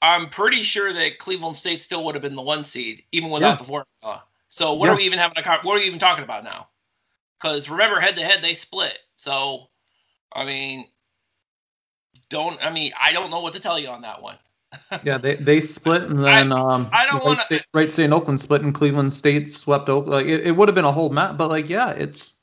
I'm 0.02 0.28
pretty 0.28 0.62
sure 0.62 0.92
that 0.92 1.18
Cleveland 1.18 1.56
State 1.56 1.80
still 1.80 2.04
would 2.04 2.14
have 2.14 2.22
been 2.22 2.34
the 2.36 2.42
one 2.42 2.64
seed 2.64 3.04
even 3.10 3.30
without 3.30 3.52
Yeah. 3.52 3.56
the 3.56 3.64
formula. 3.64 4.24
So 4.48 4.74
what 4.74 4.90
are 4.90 4.96
we 4.96 5.04
even 5.04 5.18
having 5.18 5.38
a 5.38 5.42
what 5.62 5.76
are 5.76 5.80
we 5.80 5.86
even 5.86 5.98
talking 5.98 6.24
about 6.24 6.44
now? 6.44 6.68
Because 7.40 7.70
remember, 7.70 8.00
head 8.00 8.16
to 8.16 8.22
head 8.24 8.42
they 8.42 8.54
split. 8.54 8.98
So 9.16 9.68
I 10.32 10.44
mean, 10.44 10.86
don't 12.28 12.62
I 12.64 12.70
mean 12.70 12.92
I 13.00 13.12
don't 13.12 13.30
know 13.30 13.40
what 13.40 13.54
to 13.54 13.60
tell 13.60 13.78
you 13.78 13.88
on 13.88 14.02
that 14.02 14.22
one. 14.22 14.36
Yeah, 15.04 15.18
they, 15.18 15.34
they 15.36 15.60
split, 15.60 16.02
and 16.02 16.24
then 16.24 16.52
um, 16.52 16.88
I 16.92 17.04
don't 17.06 17.14
Wright 17.16 17.24
wanna- 17.24 17.44
State, 17.44 17.66
Wright 17.74 17.90
State 17.92 18.04
and 18.04 18.14
Oakland 18.14 18.40
split, 18.40 18.62
and 18.62 18.74
Cleveland 18.74 19.12
State 19.12 19.48
swept 19.48 19.88
Oakland. 19.88 20.10
Like 20.12 20.26
it, 20.26 20.46
it 20.46 20.52
would 20.56 20.68
have 20.68 20.74
been 20.74 20.84
a 20.84 20.92
whole 20.92 21.10
map, 21.10 21.36
but 21.36 21.48
like 21.48 21.68
yeah, 21.68 21.90
it's 21.90 22.34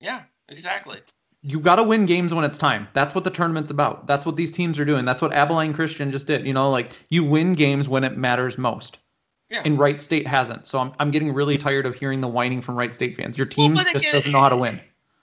Yeah, 0.00 0.22
exactly. 0.48 0.98
you 1.42 1.60
got 1.60 1.76
to 1.76 1.82
win 1.82 2.06
games 2.06 2.32
when 2.34 2.44
it's 2.44 2.58
time. 2.58 2.88
That's 2.92 3.14
what 3.14 3.24
the 3.24 3.30
tournament's 3.30 3.70
about. 3.70 4.06
That's 4.06 4.24
what 4.26 4.36
these 4.36 4.50
teams 4.52 4.78
are 4.78 4.84
doing. 4.84 5.04
That's 5.04 5.22
what 5.22 5.32
Abilene 5.32 5.72
Christian 5.72 6.10
just 6.12 6.26
did. 6.26 6.46
You 6.46 6.52
know, 6.52 6.70
like 6.70 6.90
you 7.08 7.24
win 7.24 7.54
games 7.54 7.88
when 7.88 8.04
it 8.04 8.16
matters 8.16 8.58
most. 8.58 8.98
Yeah. 9.50 9.62
And 9.64 9.78
Wright 9.78 10.00
State 10.00 10.26
hasn't. 10.28 10.66
So 10.68 10.78
I'm, 10.78 10.92
I'm 11.00 11.10
getting 11.10 11.32
really 11.32 11.58
tired 11.58 11.84
of 11.84 11.96
hearing 11.96 12.20
the 12.20 12.28
whining 12.28 12.60
from 12.60 12.76
Wright 12.76 12.94
State 12.94 13.16
fans. 13.16 13.36
Your 13.36 13.48
team 13.48 13.74
but 13.74 13.84
just 13.86 13.96
again- 13.96 14.12
doesn't 14.12 14.30
know 14.32 14.40
how 14.40 14.48
to 14.48 14.56
win. 14.56 14.80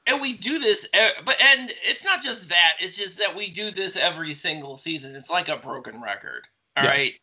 And 0.07 0.21
we 0.21 0.33
do 0.33 0.57
this, 0.57 0.87
but 1.25 1.35
and 1.41 1.69
it's 1.83 2.05
not 2.05 2.23
just 2.23 2.49
that. 2.49 2.75
It's 2.79 2.97
just 2.97 3.19
that 3.19 3.35
we 3.35 3.51
do 3.51 3.71
this 3.71 3.97
every 3.97 4.33
single 4.33 4.77
season. 4.77 5.15
It's 5.15 5.29
like 5.29 5.49
a 5.49 5.57
broken 5.57 6.01
record. 6.01 6.43
All 6.77 6.85
Yes. 6.85 6.93
right. 6.93 7.13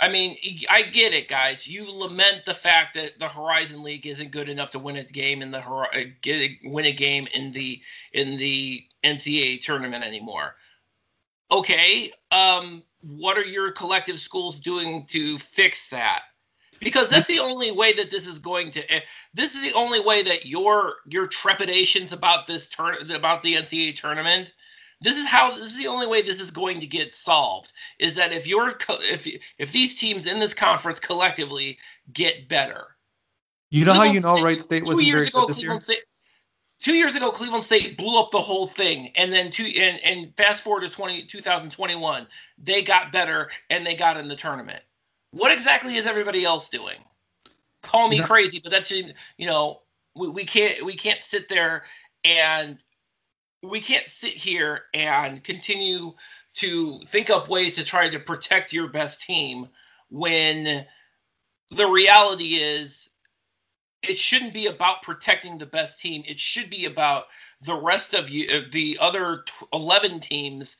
I 0.00 0.08
mean, 0.08 0.36
I 0.68 0.82
get 0.82 1.14
it, 1.14 1.28
guys. 1.28 1.68
You 1.68 1.86
lament 1.88 2.44
the 2.44 2.54
fact 2.54 2.94
that 2.94 3.20
the 3.20 3.28
Horizon 3.28 3.84
League 3.84 4.04
isn't 4.04 4.32
good 4.32 4.48
enough 4.48 4.72
to 4.72 4.80
win 4.80 4.96
a 4.96 5.04
game 5.04 5.42
in 5.42 5.52
the 5.52 5.60
uh, 5.60 5.86
get 6.20 6.40
a, 6.40 6.58
win 6.64 6.86
a 6.86 6.92
game 6.92 7.28
in 7.32 7.52
the 7.52 7.80
in 8.12 8.36
the 8.36 8.82
NCAA 9.04 9.60
tournament 9.60 10.04
anymore. 10.04 10.56
Okay, 11.52 12.10
um, 12.32 12.82
what 13.02 13.38
are 13.38 13.44
your 13.44 13.70
collective 13.70 14.18
schools 14.18 14.58
doing 14.58 15.06
to 15.10 15.38
fix 15.38 15.90
that? 15.90 16.24
Because 16.82 17.10
that's 17.10 17.28
the 17.28 17.38
only 17.38 17.70
way 17.70 17.92
that 17.94 18.10
this 18.10 18.26
is 18.26 18.38
going 18.38 18.72
to. 18.72 18.82
This 19.34 19.54
is 19.54 19.62
the 19.62 19.78
only 19.78 20.00
way 20.00 20.22
that 20.24 20.46
your 20.46 20.94
your 21.08 21.26
trepidations 21.26 22.12
about 22.12 22.46
this 22.46 22.68
turn 22.68 23.10
about 23.10 23.42
the 23.42 23.54
NCAA 23.54 23.96
tournament. 23.96 24.52
This 25.00 25.18
is 25.18 25.26
how. 25.26 25.50
This 25.50 25.72
is 25.72 25.78
the 25.78 25.88
only 25.88 26.06
way 26.06 26.22
this 26.22 26.40
is 26.40 26.50
going 26.50 26.80
to 26.80 26.86
get 26.86 27.14
solved. 27.14 27.72
Is 27.98 28.16
that 28.16 28.32
if 28.32 28.46
you're 28.46 28.76
if 28.88 29.28
if 29.58 29.72
these 29.72 29.96
teams 29.96 30.26
in 30.26 30.38
this 30.38 30.54
conference 30.54 31.00
collectively 31.00 31.78
get 32.12 32.48
better. 32.48 32.86
You 33.70 33.84
know 33.84 33.94
how 33.94 34.04
you 34.04 34.20
Cleveland 34.20 34.24
know 34.24 34.34
State- 34.36 34.44
Wright 34.44 34.62
State 34.62 34.84
two 34.84 34.96
was 34.96 35.06
years 35.06 35.14
very 35.14 35.28
ago, 35.28 35.46
this 35.46 35.62
year? 35.62 35.80
State. 35.80 36.02
Two 36.80 36.94
years 36.94 37.14
ago, 37.14 37.30
Cleveland 37.30 37.62
State 37.62 37.96
blew 37.96 38.18
up 38.18 38.32
the 38.32 38.40
whole 38.40 38.66
thing, 38.66 39.12
and 39.14 39.32
then 39.32 39.50
two 39.50 39.64
and, 39.64 40.00
and 40.04 40.36
fast 40.36 40.64
forward 40.64 40.80
to 40.80 40.88
20, 40.88 41.22
2021, 41.26 42.26
they 42.58 42.82
got 42.82 43.12
better 43.12 43.50
and 43.70 43.86
they 43.86 43.94
got 43.94 44.16
in 44.16 44.26
the 44.26 44.34
tournament. 44.34 44.82
What 45.32 45.52
exactly 45.52 45.96
is 45.96 46.06
everybody 46.06 46.44
else 46.44 46.68
doing? 46.68 46.98
Call 47.82 48.08
me 48.08 48.18
No. 48.18 48.24
crazy, 48.24 48.60
but 48.62 48.70
that's 48.70 48.90
you 48.90 49.14
know 49.40 49.82
we, 50.14 50.28
we 50.28 50.44
can't 50.44 50.84
we 50.84 50.94
can't 50.94 51.22
sit 51.22 51.48
there 51.48 51.84
and 52.24 52.78
we 53.62 53.80
can't 53.80 54.06
sit 54.08 54.32
here 54.34 54.82
and 54.94 55.42
continue 55.42 56.12
to 56.54 57.00
think 57.06 57.30
up 57.30 57.48
ways 57.48 57.76
to 57.76 57.84
try 57.84 58.08
to 58.08 58.18
protect 58.18 58.72
your 58.72 58.88
best 58.88 59.22
team 59.22 59.68
when 60.10 60.86
the 61.70 61.86
reality 61.86 62.54
is 62.54 63.08
it 64.02 64.18
shouldn't 64.18 64.52
be 64.52 64.66
about 64.66 65.02
protecting 65.02 65.58
the 65.58 65.66
best 65.66 66.00
team. 66.00 66.24
It 66.26 66.38
should 66.38 66.70
be 66.70 66.86
about 66.86 67.26
the 67.64 67.74
rest 67.74 68.14
of 68.14 68.30
you, 68.30 68.68
the 68.70 68.98
other 69.00 69.44
tw- 69.46 69.68
11 69.72 70.20
teams 70.20 70.76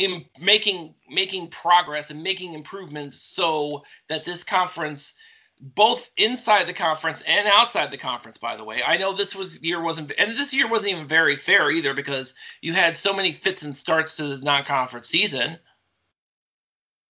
in 0.00 0.24
making 0.40 0.94
making 1.08 1.48
progress 1.48 2.10
and 2.10 2.22
making 2.22 2.54
improvements 2.54 3.20
so 3.20 3.84
that 4.08 4.24
this 4.24 4.42
conference 4.42 5.12
both 5.60 6.10
inside 6.16 6.66
the 6.66 6.72
conference 6.72 7.22
and 7.26 7.46
outside 7.46 7.90
the 7.90 7.98
conference 7.98 8.38
by 8.38 8.56
the 8.56 8.64
way 8.64 8.80
i 8.84 8.96
know 8.96 9.12
this 9.12 9.36
was 9.36 9.62
year 9.62 9.80
wasn't 9.80 10.10
and 10.18 10.32
this 10.32 10.54
year 10.54 10.66
wasn't 10.66 10.90
even 10.90 11.06
very 11.06 11.36
fair 11.36 11.70
either 11.70 11.92
because 11.92 12.34
you 12.62 12.72
had 12.72 12.96
so 12.96 13.12
many 13.12 13.32
fits 13.32 13.62
and 13.62 13.76
starts 13.76 14.16
to 14.16 14.26
the 14.26 14.44
non-conference 14.44 15.08
season. 15.08 15.58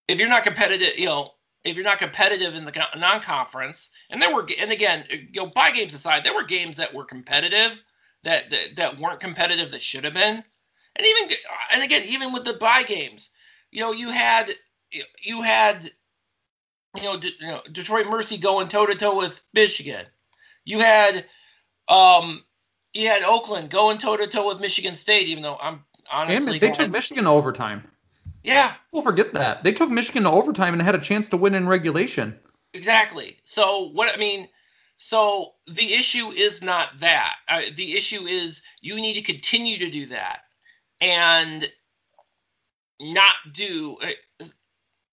If 0.08 0.18
you're 0.18 0.28
not 0.28 0.42
competitive 0.42 0.98
you 0.98 1.06
know 1.06 1.30
if 1.62 1.76
you're 1.76 1.84
not 1.84 1.98
competitive 1.98 2.56
in 2.56 2.64
the 2.64 2.86
non-conference 2.96 3.90
and 4.10 4.20
there 4.20 4.34
were 4.34 4.48
and 4.60 4.72
again 4.72 5.04
you 5.10 5.42
know 5.42 5.46
by 5.46 5.70
games 5.70 5.94
aside 5.94 6.24
there 6.24 6.34
were 6.34 6.42
games 6.42 6.78
that 6.78 6.92
were 6.92 7.04
competitive 7.04 7.80
that 8.24 8.50
that, 8.50 8.76
that 8.76 8.98
weren't 8.98 9.20
competitive 9.20 9.70
that 9.70 9.80
should 9.80 10.02
have 10.02 10.14
been 10.14 10.42
and 11.00 11.06
even 11.06 11.36
and 11.72 11.82
again 11.82 12.02
even 12.06 12.32
with 12.32 12.44
the 12.44 12.54
bye 12.54 12.82
games 12.82 13.30
you 13.70 13.80
know 13.80 13.92
you 13.92 14.10
had 14.10 14.50
you 15.22 15.42
had 15.42 15.90
you 16.96 17.04
know, 17.04 17.18
De- 17.18 17.32
you 17.40 17.46
know 17.46 17.62
Detroit 17.70 18.08
Mercy 18.08 18.36
going 18.36 18.68
toe 18.68 18.86
to 18.86 18.94
toe 18.94 19.16
with 19.16 19.42
Michigan 19.54 20.04
you 20.64 20.80
had 20.80 21.24
um 21.88 22.42
you 22.92 23.08
had 23.08 23.22
Oakland 23.22 23.70
going 23.70 23.98
toe 23.98 24.16
to 24.16 24.26
toe 24.26 24.46
with 24.46 24.60
Michigan 24.60 24.94
State 24.94 25.28
even 25.28 25.42
though 25.42 25.56
I'm 25.60 25.74
And 25.74 26.30
honestly 26.30 26.58
they 26.58 26.70
took 26.70 26.90
Michigan 26.90 27.24
to 27.24 27.30
overtime. 27.30 27.84
yeah 28.42 28.74
People 28.90 29.02
forget 29.02 29.34
that. 29.34 29.62
They 29.62 29.72
took 29.72 29.88
Michigan 29.90 30.24
to 30.24 30.30
overtime 30.30 30.74
and 30.74 30.82
had 30.82 30.94
a 30.94 31.00
chance 31.00 31.28
to 31.30 31.36
win 31.36 31.54
in 31.54 31.68
regulation. 31.68 32.38
Exactly. 32.74 33.38
So 33.44 33.90
what 33.92 34.12
I 34.12 34.18
mean, 34.18 34.48
so 34.96 35.52
the 35.66 35.94
issue 35.94 36.28
is 36.28 36.62
not 36.62 36.88
that. 36.98 37.36
Uh, 37.48 37.62
the 37.74 37.96
issue 37.96 38.22
is 38.26 38.62
you 38.80 38.96
need 38.96 39.14
to 39.14 39.22
continue 39.22 39.78
to 39.78 39.90
do 39.90 40.06
that 40.06 40.40
and 41.00 41.68
not 43.00 43.34
do. 43.52 43.98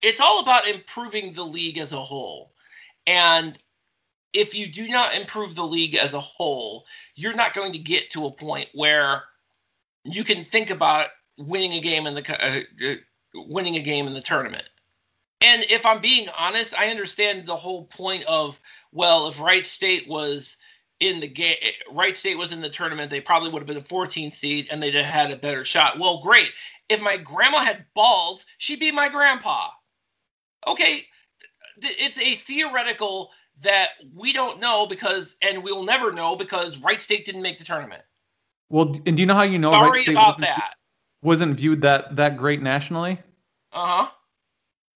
It's 0.02 0.22
all 0.22 0.42
about 0.42 0.68
improving 0.68 1.34
the 1.34 1.46
league 1.46 1.78
as 1.78 1.94
a 1.94 2.00
whole, 2.00 2.54
and 3.06 3.58
if 4.34 4.56
you 4.56 4.68
do 4.68 4.88
not 4.88 5.16
improve 5.16 5.56
the 5.56 5.64
league 5.64 5.96
as 5.96 6.14
a 6.14 6.20
whole, 6.20 6.86
you're 7.16 7.34
not 7.34 7.54
going 7.54 7.72
to 7.72 7.80
get 7.80 8.12
to 8.12 8.26
a 8.28 8.32
point 8.32 8.70
where 8.74 9.24
you 10.04 10.24
can 10.24 10.44
think 10.44 10.70
about 10.70 11.08
winning 11.38 11.74
a 11.74 11.80
game 11.80 12.08
in 12.08 12.16
the 12.16 12.38
uh, 12.40 12.96
winning 13.34 13.76
a 13.76 13.82
game 13.82 14.08
in 14.08 14.14
the 14.14 14.22
tournament. 14.22 14.70
And 15.42 15.64
if 15.70 15.86
I'm 15.86 16.02
being 16.02 16.28
honest, 16.38 16.74
I 16.78 16.90
understand 16.90 17.46
the 17.46 17.56
whole 17.56 17.86
point 17.86 18.26
of 18.26 18.60
well, 18.92 19.28
if 19.28 19.42
Wright 19.42 19.66
State 19.66 20.08
was 20.08 20.58
in 21.00 21.20
the 21.20 21.28
game, 21.28 21.56
Wright 21.92 22.16
State 22.16 22.38
was 22.38 22.52
in 22.52 22.62
the 22.62 22.70
tournament, 22.70 23.10
they 23.10 23.22
probably 23.22 23.50
would 23.50 23.60
have 23.60 23.68
been 23.68 23.78
a 23.78 23.82
14 23.82 24.32
seed 24.32 24.68
and 24.72 24.82
they'd 24.82 24.96
have 24.96 25.06
had 25.06 25.32
a 25.32 25.38
better 25.38 25.64
shot. 25.64 26.00
Well, 26.00 26.20
great. 26.20 26.52
If 26.90 27.02
my 27.02 27.18
grandma 27.18 27.60
had 27.60 27.86
balls, 27.94 28.46
she'd 28.58 28.80
be 28.80 28.92
my 28.92 29.10
grandpa. 29.10 29.70
Okay, 30.66 31.04
it's 31.78 32.18
a 32.18 32.36
theoretical 32.36 33.32
that 33.62 33.90
we 34.14 34.34
don't 34.34 34.60
know 34.60 34.88
because, 34.88 35.36
and 35.42 35.64
we'll 35.64 35.84
never 35.84 36.12
know 36.12 36.36
because 36.36 36.78
Wright 36.80 37.02
State 37.02 37.26
didn't 37.26 37.42
make 37.42 37.58
the 37.58 37.66
tournament. 37.66 38.02
Well, 38.70 39.00
and 39.06 39.16
do 39.16 39.22
you 39.22 39.26
know 39.26 39.36
how 39.36 39.44
you 39.44 39.60
know 39.60 39.72
Sorry 39.72 39.90
Wright 39.90 40.02
State 40.02 40.12
about 40.14 40.28
wasn't, 40.28 40.42
that. 40.42 40.74
wasn't 41.22 41.56
viewed 41.56 41.82
that 41.82 42.16
that 42.18 42.38
great 42.38 42.62
nationally? 42.62 43.20
Uh 43.72 43.86
huh. 43.86 44.10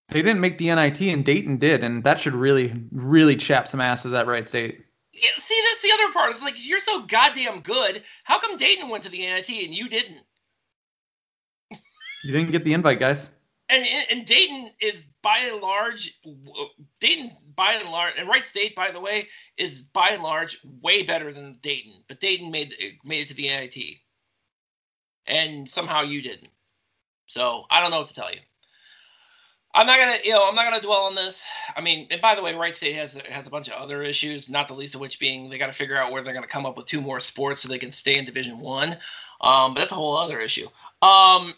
They 0.09 0.21
didn't 0.21 0.41
make 0.41 0.57
the 0.57 0.75
NIT, 0.75 1.01
and 1.01 1.23
Dayton 1.23 1.57
did, 1.57 1.85
and 1.85 2.03
that 2.03 2.19
should 2.19 2.33
really, 2.35 2.73
really 2.91 3.37
chap 3.37 3.69
some 3.69 3.79
asses 3.79 4.11
at 4.11 4.27
Wright 4.27 4.45
State. 4.45 4.81
Yeah, 5.13 5.29
see, 5.37 5.61
that's 5.69 5.81
the 5.81 5.91
other 5.93 6.13
part. 6.13 6.31
It's 6.31 6.41
like 6.41 6.55
if 6.55 6.65
you're 6.65 6.79
so 6.79 7.01
goddamn 7.01 7.61
good, 7.61 8.01
how 8.23 8.39
come 8.39 8.57
Dayton 8.57 8.89
went 8.89 9.03
to 9.03 9.09
the 9.09 9.19
NIT 9.19 9.49
and 9.49 9.75
you 9.75 9.89
didn't? 9.89 10.21
You 12.23 12.31
didn't 12.31 12.51
get 12.51 12.63
the 12.63 12.73
invite, 12.73 12.99
guys. 12.99 13.29
And 13.67 13.85
and 14.09 14.25
Dayton 14.25 14.69
is 14.81 15.07
by 15.21 15.37
and 15.49 15.61
large, 15.61 16.19
Dayton 16.99 17.31
by 17.55 17.73
and 17.73 17.89
large, 17.89 18.13
and 18.17 18.27
Wright 18.27 18.43
State, 18.43 18.75
by 18.75 18.91
the 18.91 18.99
way, 18.99 19.27
is 19.57 19.81
by 19.81 20.09
and 20.09 20.23
large 20.23 20.59
way 20.81 21.03
better 21.03 21.31
than 21.31 21.53
Dayton. 21.61 22.03
But 22.07 22.19
Dayton 22.19 22.51
made 22.51 22.73
made 23.05 23.21
it 23.21 23.27
to 23.29 23.33
the 23.33 23.47
NIT, 23.47 23.77
and 25.25 25.69
somehow 25.69 26.01
you 26.01 26.21
didn't. 26.21 26.49
So 27.27 27.65
I 27.69 27.79
don't 27.79 27.91
know 27.91 27.99
what 27.99 28.09
to 28.09 28.13
tell 28.13 28.31
you. 28.31 28.39
I'm 29.73 29.87
not 29.87 29.99
gonna, 29.99 30.17
you 30.23 30.31
know, 30.31 30.47
I'm 30.47 30.55
not 30.55 30.65
gonna 30.65 30.81
dwell 30.81 31.05
on 31.05 31.15
this. 31.15 31.45
I 31.75 31.81
mean, 31.81 32.07
and 32.11 32.21
by 32.21 32.35
the 32.35 32.43
way, 32.43 32.53
Wright 32.53 32.75
State 32.75 32.95
has 32.95 33.15
has 33.29 33.47
a 33.47 33.49
bunch 33.49 33.69
of 33.69 33.75
other 33.75 34.03
issues, 34.03 34.49
not 34.49 34.67
the 34.67 34.73
least 34.73 34.95
of 34.95 35.01
which 35.01 35.19
being 35.19 35.49
they 35.49 35.57
got 35.57 35.67
to 35.67 35.73
figure 35.73 35.97
out 35.97 36.11
where 36.11 36.21
they're 36.21 36.33
gonna 36.33 36.47
come 36.47 36.65
up 36.65 36.77
with 36.77 36.87
two 36.87 37.01
more 37.01 37.19
sports 37.19 37.61
so 37.61 37.69
they 37.69 37.77
can 37.77 37.91
stay 37.91 38.17
in 38.17 38.25
Division 38.25 38.57
One. 38.57 38.97
Um, 39.39 39.73
but 39.73 39.75
that's 39.75 39.91
a 39.91 39.95
whole 39.95 40.17
other 40.17 40.39
issue. 40.39 40.67
Um, 41.01 41.53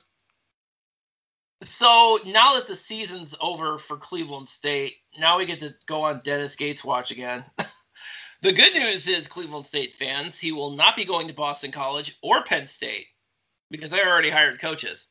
so 1.63 2.20
now 2.25 2.55
that 2.55 2.67
the 2.67 2.75
season's 2.75 3.34
over 3.39 3.77
for 3.77 3.98
Cleveland 3.98 4.48
State, 4.48 4.93
now 5.17 5.38
we 5.38 5.46
get 5.46 5.62
to 5.62 5.74
go 5.86 6.03
on 6.03 6.22
Dennis 6.24 6.55
Gates 6.55 6.84
watch 6.84 7.12
again. 7.12 7.43
the 8.41 8.51
good 8.51 8.74
news 8.74 9.08
is, 9.08 9.27
Cleveland 9.27 9.65
State 9.65 9.93
fans, 9.93 10.38
he 10.38 10.51
will 10.51 10.75
not 10.75 10.96
be 10.96 11.05
going 11.05 11.27
to 11.27 11.34
Boston 11.34 11.72
College 11.72 12.17
or 12.22 12.43
Penn 12.43 12.67
State 12.67 13.08
because 13.72 13.91
they 13.91 14.01
already 14.01 14.29
hired 14.29 14.60
coaches. 14.60 15.08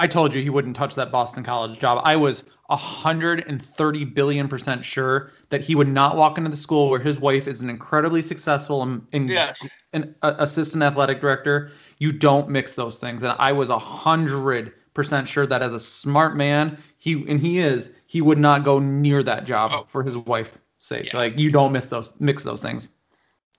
I 0.00 0.06
told 0.06 0.34
you 0.34 0.42
he 0.42 0.50
wouldn't 0.50 0.74
touch 0.76 0.94
that 0.96 1.12
Boston 1.12 1.44
College 1.44 1.78
job. 1.78 2.00
I 2.04 2.16
was 2.16 2.42
130 2.68 4.04
billion 4.06 4.48
percent 4.48 4.84
sure 4.84 5.30
that 5.50 5.62
he 5.62 5.74
would 5.74 5.88
not 5.88 6.16
walk 6.16 6.38
into 6.38 6.50
the 6.50 6.56
school 6.56 6.90
where 6.90 7.00
his 7.00 7.20
wife 7.20 7.46
is 7.46 7.60
an 7.60 7.68
incredibly 7.70 8.22
successful 8.22 8.82
and, 8.82 9.06
and 9.12 9.28
Yes. 9.28 9.68
an 9.92 10.14
uh, 10.22 10.34
assistant 10.38 10.82
athletic 10.82 11.20
director. 11.20 11.70
You 11.98 12.12
don't 12.12 12.48
mix 12.48 12.74
those 12.74 12.98
things, 12.98 13.22
and 13.22 13.34
I 13.38 13.52
was 13.52 13.68
a 13.68 13.78
hundred 13.78 14.72
percent 14.94 15.28
sure 15.28 15.46
that 15.46 15.62
as 15.62 15.72
a 15.72 15.80
smart 15.80 16.36
man, 16.36 16.78
he 16.98 17.12
and 17.28 17.40
he 17.40 17.58
is, 17.58 17.92
he 18.06 18.20
would 18.20 18.38
not 18.38 18.64
go 18.64 18.78
near 18.80 19.22
that 19.22 19.44
job 19.44 19.70
Oh. 19.74 19.84
for 19.88 20.02
his 20.02 20.16
wife's 20.16 20.56
sake. 20.78 21.12
Yeah. 21.12 21.18
Like 21.18 21.38
you 21.38 21.50
don't 21.50 21.72
miss 21.72 21.88
those, 21.88 22.12
mix 22.18 22.42
those 22.42 22.62
things. 22.62 22.88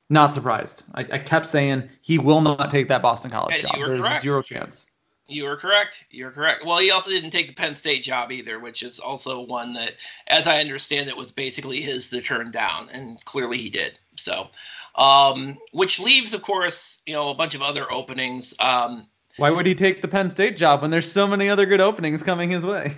Not 0.10 0.34
surprised. 0.34 0.84
I, 0.94 1.02
I 1.02 1.18
kept 1.20 1.48
saying 1.48 1.88
he 2.02 2.18
will 2.20 2.42
not 2.42 2.70
take 2.72 2.90
that 2.90 3.02
Boston 3.02 3.32
College 3.32 3.62
job. 3.62 3.72
There's 3.76 4.00
correct. 4.00 4.22
zero 4.22 4.42
chance. 4.42 4.86
You 5.32 5.48
are 5.48 5.56
correct. 5.56 6.04
You're 6.12 6.32
correct. 6.32 6.66
Well, 6.66 6.78
he 6.80 6.92
also 6.92 7.10
didn't 7.10 7.30
take 7.32 7.48
the 7.48 7.54
Penn 7.54 7.76
State 7.76 8.04
job 8.04 8.32
either, 8.32 8.60
which 8.60 8.84
is 8.84 9.00
also 9.00 9.42
one 9.42 9.74
that, 9.74 9.94
as 10.28 10.48
I 10.48 10.60
understand 10.60 11.10
it, 11.10 11.16
was 11.18 11.32
basically 11.32 11.82
his 11.82 12.10
to 12.10 12.22
turn 12.22 12.52
down, 12.52 12.90
and 12.92 13.24
clearly 13.24 13.58
he 13.58 13.70
did. 13.70 13.98
So, 14.18 14.50
um, 14.96 15.58
which 15.72 16.00
leaves, 16.00 16.34
of 16.34 16.42
course, 16.42 17.02
you 17.06 17.14
know, 17.14 17.30
a 17.30 17.36
bunch 17.36 17.56
of 17.56 17.62
other 17.62 17.90
openings. 17.92 18.54
Um, 18.60 19.08
Why 19.38 19.50
would 19.50 19.66
he 19.66 19.74
take 19.76 20.02
the 20.02 20.08
Penn 20.08 20.30
State 20.30 20.58
job 20.58 20.82
when 20.82 20.92
there's 20.92 21.12
so 21.12 21.26
many 21.28 21.50
other 21.50 21.66
good 21.66 21.82
openings 21.82 22.24
coming 22.24 22.50
his 22.50 22.66
way? 22.66 22.94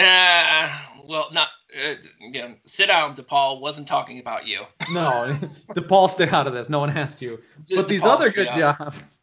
uh, 0.00 0.80
well, 1.06 1.28
not. 1.32 1.48
Uh, 1.74 1.94
yeah, 2.20 2.52
sit 2.64 2.86
down, 2.86 3.14
DePaul. 3.14 3.60
Wasn't 3.60 3.88
talking 3.88 4.20
about 4.20 4.46
you. 4.46 4.60
No, 4.92 5.36
DePaul, 5.70 6.08
stay 6.08 6.28
out 6.28 6.46
of 6.46 6.54
this. 6.54 6.70
No 6.70 6.78
one 6.78 6.90
asked 6.90 7.20
you. 7.20 7.40
De- 7.66 7.76
But 7.76 7.88
these 7.88 8.00
DePaul, 8.02 8.10
other 8.10 8.30
good 8.30 8.46
jobs. 8.46 9.20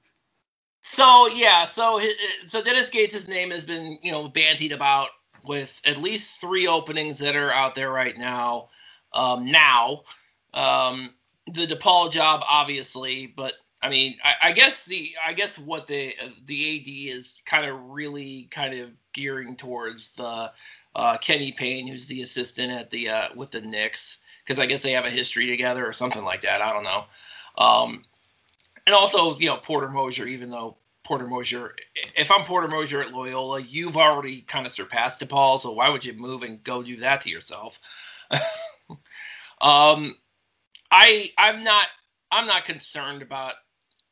So 0.84 1.28
yeah, 1.28 1.66
so 1.66 2.02
so 2.46 2.64
Dennis 2.64 2.90
Gates' 2.90 3.28
name 3.28 3.52
has 3.52 3.64
been 3.64 4.00
you 4.02 4.12
know 4.12 4.30
bantied 4.30 4.74
about 4.74 5.10
with 5.46 5.82
at 5.86 5.98
least 5.98 6.40
three 6.42 6.68
openings 6.68 7.20
that 7.20 7.36
are 7.36 7.52
out 7.52 7.76
there 7.76 7.92
right 7.92 8.18
now. 8.18 8.70
Um, 9.14 9.46
now, 9.46 10.04
um, 10.54 11.12
the 11.48 11.68
DePaul 11.68 12.12
job 12.12 12.44
obviously, 12.48 13.28
but 13.28 13.54
I 13.84 13.90
mean, 13.90 14.18
I, 14.24 14.50
I 14.50 14.52
guess 14.52 14.86
the 14.86 15.12
I 15.26 15.34
guess 15.34 15.58
what 15.58 15.88
the 15.88 16.14
the 16.46 16.80
AD 16.80 17.18
is 17.18 17.42
kind 17.46 17.70
of 17.70 17.80
really 17.90 18.48
kind 18.52 18.80
of 18.80 18.90
gearing 19.14 19.56
towards 19.56 20.16
the 20.16 20.52
uh, 20.96 21.18
Kenny 21.18 21.52
Payne, 21.52 21.88
who's 21.88 22.08
the 22.08 22.22
assistant 22.22 22.72
at 22.72 22.90
the 22.90 23.10
uh, 23.10 23.28
with 23.36 23.52
the 23.52 23.62
Knicks, 23.62 24.18
because 24.44 24.60
I 24.60 24.66
guess 24.66 24.84
they 24.84 24.94
have 24.94 25.06
a 25.06 25.10
history 25.10 25.48
together 25.48 25.86
or 25.86 25.94
something 25.94 26.24
like 26.24 26.42
that. 26.42 26.62
I 26.62 26.74
don't 26.74 26.84
know. 26.84 27.06
Um, 27.58 28.04
and 28.86 28.96
also, 28.96 29.38
you 29.38 29.48
know, 29.48 29.58
Porter 29.58 29.90
Moser, 29.90 30.28
even 30.28 30.50
though 30.50 30.78
Porter 31.04 31.28
Moser, 31.28 31.76
if 32.16 32.32
I'm 32.32 32.44
Porter 32.44 32.68
Moser 32.68 33.02
at 33.02 33.12
Loyola, 33.12 33.60
you've 33.60 33.98
already 33.98 34.42
kind 34.42 34.66
of 34.66 34.72
surpassed 34.72 35.22
DePaul, 35.22 35.60
so 35.60 35.72
why 35.74 35.90
would 35.90 36.06
you 36.06 36.14
move 36.14 36.44
and 36.44 36.64
go 36.64 36.84
do 36.84 36.98
that 36.98 37.22
to 37.22 37.30
yourself? 37.30 37.80
um, 39.62 40.16
I 40.90 41.30
I'm 41.38 41.64
not 41.64 41.88
I'm 42.32 42.46
not 42.46 42.66
concerned 42.66 43.22
about 43.22 43.54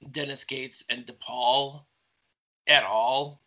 Dennis 0.10 0.45
Gates 0.45 0.84
and 0.89 1.05
DePaul 1.05 1.84
at 2.67 2.84
all 2.84 3.41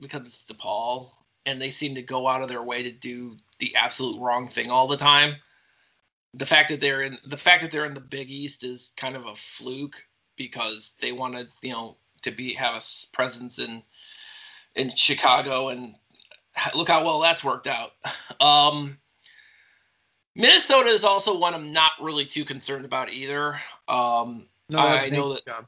because 0.00 0.22
it's 0.22 0.50
DePaul 0.50 1.10
and 1.44 1.60
they 1.60 1.70
seem 1.70 1.96
to 1.96 2.02
go 2.02 2.26
out 2.26 2.42
of 2.42 2.48
their 2.48 2.62
way 2.62 2.84
to 2.84 2.92
do 2.92 3.36
the 3.58 3.76
absolute 3.76 4.20
wrong 4.20 4.48
thing 4.48 4.70
all 4.70 4.86
the 4.86 4.96
time. 4.96 5.36
The 6.34 6.46
fact 6.46 6.70
that 6.70 6.80
they're 6.80 7.02
in 7.02 7.18
the 7.24 7.36
fact 7.36 7.62
that 7.62 7.70
they're 7.70 7.84
in 7.84 7.94
the 7.94 8.00
Big 8.00 8.30
East 8.30 8.64
is 8.64 8.92
kind 8.96 9.16
of 9.16 9.26
a 9.26 9.34
fluke 9.34 10.06
because 10.42 10.94
they 11.00 11.12
wanted 11.12 11.48
to, 11.60 11.68
you 11.68 11.72
know, 11.72 11.96
to 12.22 12.30
be 12.30 12.54
have 12.54 12.74
a 12.74 12.82
presence 13.16 13.58
in 13.58 13.82
in 14.74 14.90
Chicago 14.94 15.68
and 15.68 15.94
look 16.74 16.88
how 16.88 17.04
well 17.04 17.20
that's 17.20 17.44
worked 17.44 17.66
out. 17.66 17.92
Um, 18.40 18.98
Minnesota 20.34 20.88
is 20.88 21.04
also 21.04 21.38
one 21.38 21.54
I'm 21.54 21.72
not 21.72 21.92
really 22.00 22.24
too 22.24 22.44
concerned 22.44 22.84
about 22.84 23.12
either. 23.12 23.60
Um, 23.86 24.48
No, 24.68 24.78
I 24.78 25.10
know 25.10 25.34
that- 25.34 25.44
job. 25.46 25.66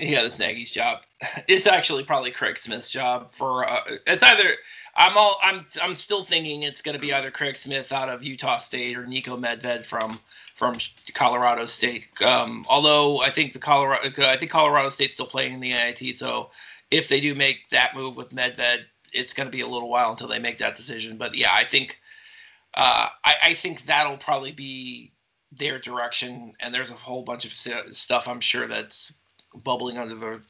Yeah, 0.00 0.22
this 0.22 0.38
Nagy's 0.38 0.70
job. 0.70 1.00
It's 1.48 1.66
actually 1.66 2.04
probably 2.04 2.30
Craig 2.30 2.56
Smith's 2.56 2.88
job 2.90 3.32
for. 3.32 3.68
Uh, 3.68 3.80
it's 4.06 4.22
either 4.22 4.54
I'm 4.94 5.18
all 5.18 5.38
I'm 5.42 5.66
I'm 5.82 5.94
still 5.94 6.22
thinking 6.22 6.62
it's 6.62 6.80
going 6.80 6.94
to 6.94 7.00
be 7.00 7.12
either 7.12 7.30
Craig 7.30 7.56
Smith 7.56 7.92
out 7.92 8.08
of 8.08 8.24
Utah 8.24 8.56
State 8.56 8.96
or 8.96 9.04
Niko 9.04 9.38
Medved 9.38 9.84
from 9.84 10.18
from 10.54 10.76
Colorado 11.12 11.66
State. 11.66 12.22
Um, 12.22 12.64
although 12.70 13.20
I 13.20 13.30
think 13.30 13.52
the 13.52 13.58
Colorado 13.58 14.10
I 14.26 14.38
think 14.38 14.50
Colorado 14.50 14.88
State's 14.88 15.12
still 15.12 15.26
playing 15.26 15.54
in 15.54 15.60
the 15.60 15.72
NIT, 15.72 16.16
so 16.16 16.50
if 16.90 17.08
they 17.08 17.20
do 17.20 17.34
make 17.34 17.68
that 17.70 17.94
move 17.94 18.16
with 18.16 18.30
Medved, 18.30 18.84
it's 19.12 19.34
going 19.34 19.46
to 19.46 19.56
be 19.56 19.62
a 19.62 19.68
little 19.68 19.90
while 19.90 20.10
until 20.10 20.28
they 20.28 20.38
make 20.38 20.58
that 20.58 20.74
decision. 20.76 21.18
But 21.18 21.36
yeah, 21.36 21.52
I 21.52 21.64
think 21.64 22.00
uh, 22.74 23.08
I, 23.24 23.34
I 23.42 23.54
think 23.54 23.84
that'll 23.86 24.16
probably 24.16 24.52
be 24.52 25.12
their 25.52 25.78
direction. 25.78 26.52
And 26.60 26.74
there's 26.74 26.90
a 26.90 26.94
whole 26.94 27.22
bunch 27.22 27.44
of 27.44 27.52
stuff 27.94 28.28
I'm 28.28 28.40
sure 28.40 28.66
that's 28.66 29.19
bubbling 29.54 29.98
under 29.98 30.14
the 30.14 30.40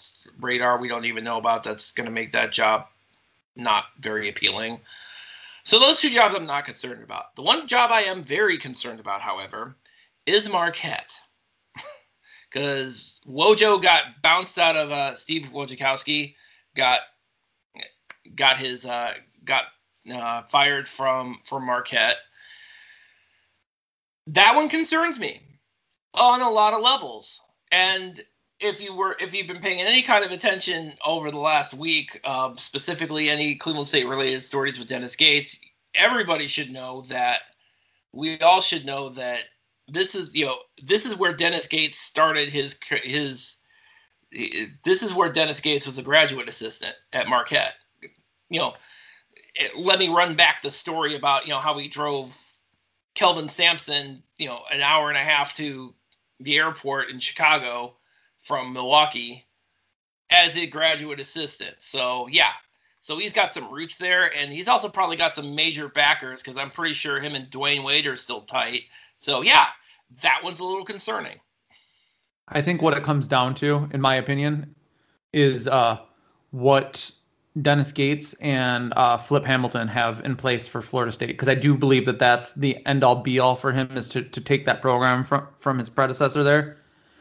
radar 0.41 0.79
we 0.79 0.89
don't 0.89 1.07
even 1.07 1.25
know 1.25 1.39
about 1.39 1.63
that's 1.63 1.93
going 1.93 2.07
to 2.07 2.13
make 2.13 2.33
that 2.33 2.53
job 2.53 2.87
not 3.57 3.85
very 3.99 4.29
appealing. 4.29 4.81
So 5.65 5.79
those 5.79 6.01
two 6.01 6.11
jobs 6.11 6.35
I'm 6.35 6.47
not 6.47 6.65
concerned 6.65 7.03
about. 7.03 7.37
The 7.37 7.43
one 7.43 7.67
job 7.67 7.91
I 7.93 8.03
am 8.03 8.23
very 8.23 8.59
concerned 8.59 9.01
about, 9.01 9.21
however, 9.21 9.77
is 10.27 10.49
Marquette. 10.49 11.15
Because 12.51 13.21
Wojo 13.29 13.81
got 13.81 14.23
bounced 14.23 14.59
out 14.59 14.75
of 14.75 14.91
uh, 14.91 15.15
Steve 15.15 15.51
Wojciechowski, 15.55 16.35
got 16.75 16.99
got 18.35 18.57
his 18.57 18.85
uh, 18.85 19.15
got 19.45 19.67
uh, 20.13 20.43
fired 20.43 20.89
from 20.89 21.39
from 21.45 21.65
Marquette. 21.65 22.17
That 24.27 24.57
one 24.57 24.69
concerns 24.69 25.17
me 25.17 25.41
on 26.15 26.41
a 26.41 26.51
lot 26.51 26.75
of 26.75 26.83
levels. 26.83 27.41
And 27.71 28.21
if 28.61 28.83
you 28.83 28.95
were 28.95 29.17
if 29.19 29.35
you've 29.35 29.47
been 29.47 29.61
paying 29.61 29.81
any 29.81 30.03
kind 30.03 30.25
of 30.25 30.31
attention 30.31 30.93
over 31.05 31.31
the 31.31 31.39
last 31.39 31.75
week, 31.75 32.21
um, 32.29 32.59
specifically 32.59 33.29
any 33.29 33.55
Cleveland 33.55 33.89
State 33.89 34.07
related 34.07 34.45
stories 34.45 34.79
with 34.79 34.89
Dennis 34.89 35.17
Gates, 35.17 35.61
everybody 35.95 36.47
should 36.47 36.71
know 36.71 37.01
that 37.03 37.41
we 38.13 38.39
all 38.41 38.61
should 38.61 38.85
know 38.85 39.11
that 39.11 39.41
this 39.89 40.15
is 40.15 40.35
you 40.35 40.47
know 40.47 40.57
this 40.83 41.07
is 41.07 41.17
where 41.17 41.33
Dennis 41.33 41.69
Gates 41.69 41.99
started 41.99 42.51
his 42.51 42.79
his 43.03 43.57
this 44.85 45.03
is 45.03 45.15
where 45.15 45.33
Dennis 45.33 45.61
Gates 45.61 45.87
was 45.87 45.99
a 45.99 46.03
graduate 46.03 46.49
assistant 46.49 46.95
at 47.13 47.29
Marquette. 47.29 47.75
You 48.49 48.61
know, 48.61 48.75
it, 49.55 49.77
let 49.77 49.99
me 49.99 50.09
run 50.09 50.37
back 50.37 50.63
the 50.63 50.71
story 50.71 51.17
about 51.17 51.47
you 51.47 51.55
know 51.55 51.61
how 51.61 51.79
he 51.79 51.89
drove 51.89 52.37
Kelvin 53.15 53.49
Sampson, 53.49 54.23
you 54.39 54.49
know, 54.49 54.61
an 54.71 54.83
hour 54.83 55.09
and 55.09 55.19
a 55.19 55.23
half 55.23 55.55
to 55.55 55.95
the 56.39 56.59
airport 56.59 57.11
in 57.11 57.19
Chicago 57.19 57.97
from 58.41 58.73
Milwaukee 58.73 59.47
as 60.31 60.57
a 60.57 60.67
graduate 60.67 61.21
assistant. 61.21 61.77
So 61.79 62.29
yeah, 62.31 62.51
so 63.01 63.19
he's 63.19 63.33
got 63.33 63.55
some 63.55 63.73
roots 63.73 63.97
there, 63.97 64.31
and 64.37 64.53
he's 64.53 64.69
also 64.69 64.89
probably 64.89 65.17
got 65.17 65.35
some 65.35 65.55
major 65.55 65.89
backers 65.89 66.43
because 66.43 66.59
I'm 66.59 66.71
pretty 66.71 66.95
sure 66.95 67.21
him 67.21 67.35
and 67.35 67.51
Dwyane 67.51 67.85
Wade 67.85 68.07
are 68.07 68.17
still 68.17 68.43
tight. 68.43 68.83
So 69.19 69.43
yeah, 69.43 69.67
that 70.23 70.41
one's 70.45 70.61
a 70.61 70.65
little 70.65 70.85
concerning. 70.85 71.39
I 72.49 72.63
think 72.63 72.83
what 72.83 72.97
it 72.97 73.05
comes 73.05 73.29
down 73.29 73.55
to, 73.57 73.89
in 73.93 74.01
my 74.01 74.17
opinion, 74.17 74.75
is 75.33 75.69
uh, 75.69 75.99
what 76.51 77.13
Dennis 77.61 77.93
Gates 77.93 78.35
and 78.35 78.93
uh, 78.97 79.17
Flip 79.19 79.45
Hamilton 79.45 79.89
have 79.89 80.25
in 80.25 80.37
place 80.37 80.69
for 80.69 80.83
Florida 80.83 81.13
State 81.13 81.29
because 81.29 81.49
I 81.49 81.55
do 81.55 81.77
believe 81.77 82.07
that 82.07 82.19
that's 82.19 82.53
the 82.53 82.85
end 82.87 83.05
all 83.05 83.17
be 83.17 83.39
all 83.39 83.57
for 83.57 83.73
him 83.73 83.97
is 83.97 84.09
to, 84.11 84.23
to 84.23 84.41
take 84.41 84.67
that 84.67 84.83
program 84.83 85.25
from 85.25 85.47
from 85.57 85.79
his 85.79 85.89
predecessor 85.89 86.43
there. 86.43 86.77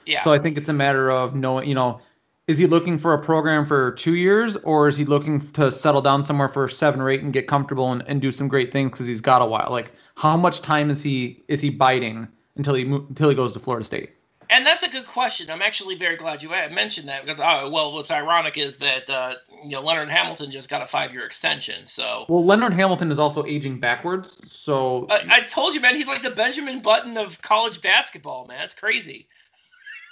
Yeah. 0.05 0.21
So 0.21 0.33
I 0.33 0.39
think 0.39 0.57
it's 0.57 0.69
a 0.69 0.73
matter 0.73 1.09
of 1.09 1.35
knowing, 1.35 1.67
you 1.67 1.75
know, 1.75 2.01
is 2.47 2.57
he 2.57 2.65
looking 2.65 2.97
for 2.97 3.13
a 3.13 3.21
program 3.21 3.65
for 3.67 3.91
two 3.91 4.15
years 4.15 4.55
or 4.57 4.87
is 4.87 4.97
he 4.97 5.05
looking 5.05 5.39
to 5.39 5.71
settle 5.71 6.01
down 6.01 6.23
somewhere 6.23 6.49
for 6.49 6.67
seven 6.67 6.99
or 6.99 7.09
eight 7.09 7.21
and 7.21 7.31
get 7.31 7.47
comfortable 7.47 7.91
and, 7.91 8.03
and 8.07 8.21
do 8.21 8.31
some 8.31 8.47
great 8.47 8.71
things 8.71 8.91
because 8.91 9.05
he's 9.05 9.21
got 9.21 9.43
a 9.43 9.45
while? 9.45 9.69
Like 9.69 9.91
how 10.15 10.35
much 10.35 10.61
time 10.61 10.89
is 10.89 11.03
he 11.03 11.43
is 11.47 11.61
he 11.61 11.69
biding 11.69 12.27
until 12.55 12.73
he 12.73 12.83
until 12.83 13.29
he 13.29 13.35
goes 13.35 13.53
to 13.53 13.59
Florida 13.59 13.85
State? 13.85 14.11
And 14.51 14.65
that's 14.65 14.81
a 14.81 14.89
good 14.89 15.05
question. 15.05 15.51
I'm 15.51 15.61
actually 15.61 15.93
very 15.93 16.15
glad 16.15 16.41
you 16.41 16.49
mentioned 16.49 17.07
that 17.07 17.23
because, 17.23 17.39
uh, 17.39 17.69
well, 17.69 17.93
what's 17.93 18.09
ironic 18.09 18.57
is 18.57 18.77
that 18.77 19.07
uh, 19.07 19.35
you 19.63 19.69
know 19.69 19.81
Leonard 19.81 20.09
Hamilton 20.09 20.49
just 20.49 20.69
got 20.69 20.81
a 20.81 20.87
five-year 20.87 21.23
extension. 21.23 21.85
So 21.85 22.25
well, 22.27 22.43
Leonard 22.43 22.73
Hamilton 22.73 23.11
is 23.11 23.19
also 23.19 23.45
aging 23.45 23.79
backwards. 23.79 24.51
So 24.51 25.05
I, 25.11 25.21
I 25.29 25.41
told 25.41 25.75
you, 25.75 25.81
man, 25.81 25.95
he's 25.95 26.07
like 26.07 26.23
the 26.23 26.31
Benjamin 26.31 26.79
Button 26.79 27.15
of 27.17 27.39
college 27.43 27.79
basketball, 27.81 28.47
man. 28.47 28.63
It's 28.63 28.73
crazy. 28.73 29.27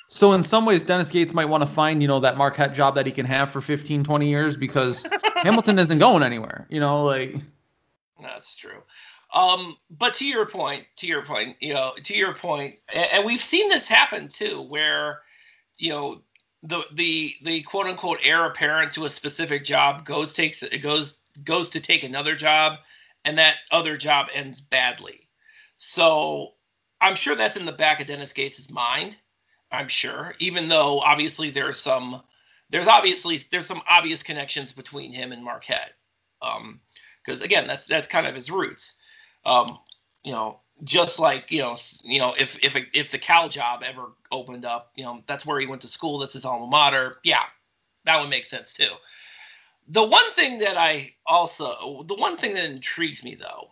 So 0.08 0.34
in 0.34 0.44
some 0.44 0.66
ways, 0.66 0.84
Dennis 0.84 1.10
Gates 1.10 1.34
might 1.34 1.46
want 1.46 1.64
to 1.64 1.68
find, 1.68 2.02
you 2.02 2.08
know, 2.08 2.22
that 2.22 2.38
Marquette 2.38 2.74
job 2.74 2.96
that 2.96 3.06
he 3.06 3.12
can 3.12 3.26
have 3.26 3.52
for 3.52 3.60
15, 3.60 4.04
20 4.04 4.30
years 4.30 4.56
because 4.56 5.06
Hamilton 5.36 5.80
isn't 5.80 6.00
going 6.00 6.24
anywhere. 6.24 6.66
You 6.70 6.80
know, 6.80 7.04
like. 7.04 7.36
That's 8.22 8.56
true. 8.56 8.82
Um, 9.34 9.78
but 9.90 10.16
to 10.16 10.26
your 10.26 10.46
point, 10.46 10.86
to 10.98 11.08
your 11.08 11.24
point, 11.24 11.58
you 11.60 11.74
know, 11.74 11.92
to 12.04 12.16
your 12.16 12.34
point, 12.34 12.76
and, 12.94 13.26
we've 13.26 13.42
seen 13.42 13.70
this 13.70 13.88
happen 13.88 14.30
too, 14.30 14.62
where, 14.62 15.22
you 15.78 15.92
know, 15.92 16.22
the 16.64 16.84
the 16.92 17.36
the 17.44 17.62
quote 17.62 17.88
unquote 17.88 18.20
heir 18.24 18.46
apparent 18.46 18.94
to 18.94 19.06
a 19.06 19.10
specific 19.10 19.64
job 19.64 20.06
goes 20.06 20.34
takes 20.34 20.64
it 20.64 20.80
goes 20.80 21.18
goes 21.44 21.72
to 21.72 21.82
take 21.82 22.04
another 22.04 22.36
job, 22.36 22.80
and 23.26 23.38
that 23.38 23.58
other 23.70 23.98
job 23.98 24.28
ends 24.34 24.62
badly. 24.62 25.28
So 25.78 26.54
I'm 27.00 27.16
sure 27.16 27.36
that's 27.36 27.58
in 27.58 27.66
the 27.66 27.72
back 27.72 28.02
of 28.02 28.08
Dennis 28.08 28.34
Gates' 28.34 28.72
mind. 28.72 29.16
I'm 29.72 29.88
sure, 29.88 30.34
even 30.40 30.70
though 30.70 31.00
obviously 31.00 31.50
there's 31.50 31.80
some 31.80 32.22
there's 32.70 32.88
obviously 32.88 33.38
there's 33.52 33.66
some 33.66 33.82
obvious 33.90 34.24
connections 34.24 34.74
between 34.74 35.14
him 35.14 35.32
and 35.32 35.44
Marquette. 35.44 35.94
Um, 36.42 36.82
because 37.26 37.42
again, 37.42 37.68
that's 37.68 37.86
that's 37.86 38.08
kind 38.08 38.26
of 38.28 38.36
his 38.36 38.50
roots. 38.50 38.96
Um, 39.46 39.78
you 40.24 40.32
know, 40.32 40.60
just 40.84 41.20
like 41.20 41.52
you 41.52 41.62
know, 41.62 41.76
you 42.04 42.20
know, 42.20 42.34
if 42.38 42.64
if 42.64 42.78
if 42.94 43.12
the 43.12 43.18
Cal 43.18 43.50
job 43.50 43.84
ever 43.86 44.14
opened 44.32 44.66
up, 44.66 44.92
you 44.96 45.04
know, 45.04 45.22
that's 45.28 45.46
where 45.46 45.60
he 45.60 45.68
went 45.68 45.82
to 45.82 45.88
school. 45.88 46.20
That's 46.20 46.34
his 46.34 46.46
alma 46.46 46.68
mater. 46.68 47.18
Yeah, 47.24 47.44
that 48.06 48.22
would 48.22 48.30
make 48.30 48.46
sense 48.46 48.74
too. 48.74 48.90
The 49.90 50.06
one 50.06 50.32
thing 50.32 50.60
that 50.60 50.78
I 50.78 51.14
also, 51.26 52.04
the 52.06 52.16
one 52.16 52.38
thing 52.38 52.56
that 52.56 52.70
intrigues 52.70 53.24
me 53.24 53.36
though, 53.36 53.70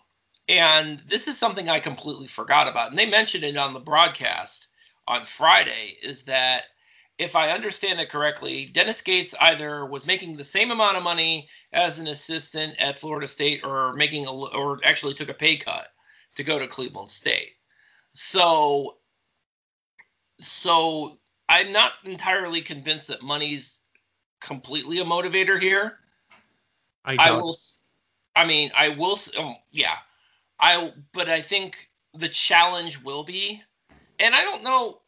and 0.47 1.01
this 1.07 1.27
is 1.27 1.37
something 1.37 1.69
I 1.69 1.79
completely 1.79 2.27
forgot 2.27 2.67
about, 2.67 2.89
and 2.89 2.97
they 2.97 3.09
mentioned 3.09 3.43
it 3.43 3.57
on 3.57 3.73
the 3.73 3.79
broadcast 3.79 4.67
on 5.07 5.23
Friday 5.23 5.97
is 6.01 6.23
that 6.23 6.63
if 7.17 7.35
I 7.35 7.51
understand 7.51 7.99
it 7.99 8.09
correctly, 8.09 8.65
Dennis 8.65 9.01
Gates 9.01 9.33
either 9.39 9.85
was 9.85 10.05
making 10.05 10.35
the 10.35 10.43
same 10.43 10.71
amount 10.71 10.97
of 10.97 11.03
money 11.03 11.47
as 11.71 11.99
an 11.99 12.07
assistant 12.07 12.75
at 12.79 12.97
Florida 12.97 13.27
State 13.27 13.63
or 13.63 13.93
making 13.93 14.25
a 14.25 14.31
or 14.31 14.79
actually 14.83 15.13
took 15.13 15.29
a 15.29 15.33
pay 15.33 15.55
cut 15.57 15.87
to 16.35 16.43
go 16.43 16.59
to 16.59 16.67
Cleveland 16.67 17.09
State. 17.09 17.53
So 18.13 18.97
so 20.39 21.13
I'm 21.47 21.71
not 21.71 21.93
entirely 22.03 22.61
convinced 22.61 23.07
that 23.07 23.21
money's 23.21 23.79
completely 24.41 24.99
a 24.99 25.05
motivator 25.05 25.59
here. 25.59 25.97
I, 27.05 27.15
I 27.17 27.31
will 27.31 27.55
I 28.35 28.45
mean, 28.45 28.71
I 28.75 28.89
will 28.89 29.17
um, 29.37 29.55
yeah. 29.71 29.95
I 30.59 30.91
but 31.13 31.29
I 31.29 31.41
think 31.41 31.89
the 32.13 32.29
challenge 32.29 33.03
will 33.03 33.23
be 33.23 33.61
and 34.19 34.35
I 34.35 34.41
don't 34.41 34.63
know. 34.63 34.99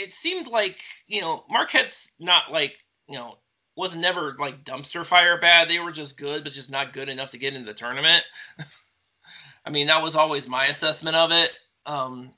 It 0.00 0.12
seemed 0.12 0.48
like 0.48 0.80
you 1.06 1.20
know 1.20 1.44
Marquette's 1.48 2.10
not 2.18 2.50
like 2.50 2.76
you 3.08 3.16
know 3.16 3.38
was 3.76 3.94
never 3.94 4.34
like 4.38 4.64
dumpster 4.64 5.04
fire 5.04 5.38
bad. 5.38 5.68
They 5.68 5.78
were 5.78 5.92
just 5.92 6.18
good, 6.18 6.42
but 6.42 6.52
just 6.52 6.70
not 6.70 6.92
good 6.92 7.08
enough 7.08 7.30
to 7.30 7.38
get 7.38 7.54
into 7.54 7.66
the 7.66 7.74
tournament. 7.74 8.24
I 9.64 9.70
mean, 9.70 9.86
that 9.86 10.02
was 10.02 10.16
always 10.16 10.48
my 10.48 10.66
assessment 10.66 11.14
of 11.14 11.30
it. 11.30 11.50
Um, 11.86 12.32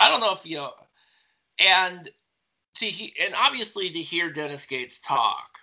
I 0.00 0.10
don't 0.10 0.20
know 0.20 0.32
if 0.32 0.44
you 0.44 0.56
know, 0.56 0.72
and 1.64 2.10
to 2.78 2.86
he, 2.86 3.14
and 3.24 3.34
obviously 3.36 3.90
to 3.90 3.98
hear 4.00 4.32
Dennis 4.32 4.66
Gates 4.66 5.00
talk, 5.00 5.58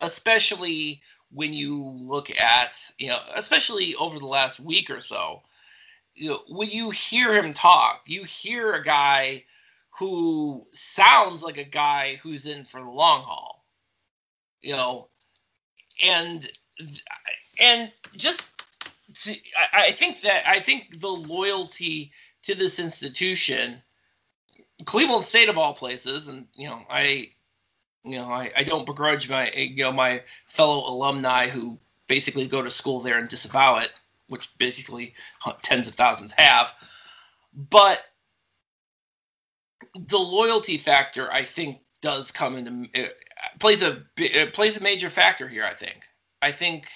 especially 0.00 1.00
when 1.30 1.54
you 1.54 1.82
look 1.82 2.30
at 2.38 2.76
you 2.98 3.08
know, 3.08 3.20
especially 3.34 3.94
over 3.94 4.18
the 4.18 4.26
last 4.26 4.60
week 4.60 4.90
or 4.90 5.00
so, 5.00 5.42
know, 6.16 6.40
when 6.48 6.70
you 6.70 6.90
hear 6.90 7.32
him 7.32 7.52
talk, 7.52 8.02
you 8.06 8.24
hear 8.24 8.72
a 8.72 8.82
guy 8.82 9.44
who 9.98 10.66
sounds 10.72 11.42
like 11.42 11.58
a 11.58 11.64
guy 11.64 12.16
who's 12.22 12.46
in 12.46 12.64
for 12.64 12.80
the 12.80 12.90
long 12.90 13.22
haul. 13.22 13.64
You 14.60 14.72
know, 14.72 15.08
and 16.04 16.48
and 17.60 17.92
just 18.16 18.50
to, 19.22 19.32
I, 19.56 19.86
I 19.86 19.90
think 19.90 20.22
that 20.22 20.44
I 20.48 20.60
think 20.60 21.00
the 21.00 21.08
loyalty 21.08 22.12
to 22.44 22.54
this 22.54 22.78
institution, 22.78 23.82
Cleveland 24.84 25.24
State 25.24 25.48
of 25.48 25.58
all 25.58 25.74
places, 25.74 26.28
and 26.28 26.46
you 26.54 26.68
know, 26.68 26.80
I 26.88 27.28
you 28.04 28.18
know, 28.18 28.26
I, 28.26 28.52
I 28.56 28.64
don't 28.64 28.86
begrudge 28.86 29.28
my 29.28 29.50
you 29.50 29.84
know 29.84 29.92
my 29.92 30.22
fellow 30.46 30.88
alumni 30.88 31.48
who 31.48 31.78
basically 32.06 32.46
go 32.46 32.62
to 32.62 32.70
school 32.70 33.00
there 33.00 33.18
and 33.18 33.28
disavow 33.28 33.78
it 33.78 33.90
which 34.34 34.58
basically 34.58 35.14
tens 35.62 35.86
of 35.86 35.94
thousands 35.94 36.32
have. 36.32 36.74
But 37.54 38.04
the 39.94 40.18
loyalty 40.18 40.76
factor, 40.78 41.32
I 41.32 41.42
think, 41.42 41.78
does 42.02 42.32
come 42.32 42.56
into 42.56 42.88
it 42.92 43.16
plays 43.60 43.82
a 43.82 44.02
it 44.16 44.52
plays 44.52 44.76
a 44.76 44.82
major 44.82 45.08
factor 45.08 45.48
here. 45.48 45.64
I 45.64 45.72
think. 45.72 45.96
I 46.42 46.50
think 46.50 46.88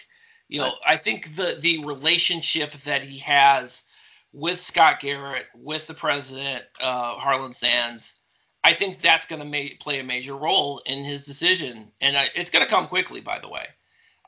you 0.48 0.60
know 0.60 0.72
I 0.86 0.96
think 0.96 1.36
the 1.36 1.56
the 1.60 1.84
relationship 1.84 2.72
that 2.72 3.02
he 3.02 3.18
has 3.18 3.84
with 4.32 4.58
Scott 4.58 4.98
Garrett, 5.00 5.46
with 5.54 5.86
the 5.86 5.94
president, 5.94 6.64
uh, 6.82 7.14
Harlan 7.14 7.52
Sands, 7.52 8.16
I 8.62 8.72
think 8.72 9.00
that's 9.00 9.26
going 9.26 9.40
to 9.40 9.46
ma- 9.46 9.74
play 9.80 10.00
a 10.00 10.04
major 10.04 10.34
role 10.34 10.82
in 10.84 11.04
his 11.04 11.24
decision, 11.24 11.92
and 12.00 12.16
I, 12.16 12.28
it's 12.34 12.50
going 12.50 12.64
to 12.64 12.70
come 12.70 12.88
quickly. 12.88 13.20
By 13.20 13.38
the 13.38 13.48
way, 13.48 13.64